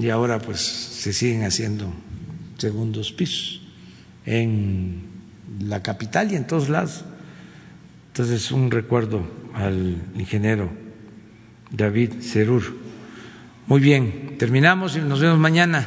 y 0.00 0.10
ahora 0.10 0.38
pues 0.38 0.60
se 0.60 1.12
siguen 1.12 1.44
haciendo 1.44 1.92
segundos 2.58 3.12
pisos 3.12 3.60
en 4.26 5.02
la 5.60 5.82
capital 5.82 6.32
y 6.32 6.36
en 6.36 6.46
todos 6.46 6.68
lados. 6.68 7.04
Entonces, 8.08 8.50
un 8.50 8.70
recuerdo 8.70 9.24
al 9.54 9.96
ingeniero 10.16 10.70
David 11.70 12.20
Cerur. 12.20 12.76
Muy 13.66 13.80
bien, 13.80 14.36
terminamos 14.38 14.96
y 14.96 15.00
nos 15.00 15.20
vemos 15.20 15.38
mañana. 15.38 15.86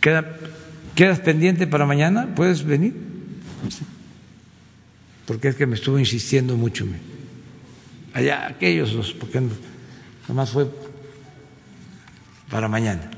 ¿Quedas 0.00 1.20
pendiente 1.20 1.66
para 1.66 1.86
mañana? 1.86 2.34
¿Puedes 2.34 2.64
venir? 2.64 2.94
Porque 5.26 5.48
es 5.48 5.56
que 5.56 5.66
me 5.66 5.74
estuvo 5.74 5.98
insistiendo 5.98 6.56
mucho. 6.56 6.86
Allá, 8.14 8.46
aquellos, 8.46 9.12
porque 9.18 9.42
nomás 10.28 10.50
fue 10.50 10.70
para 12.50 12.68
mañana. 12.68 13.15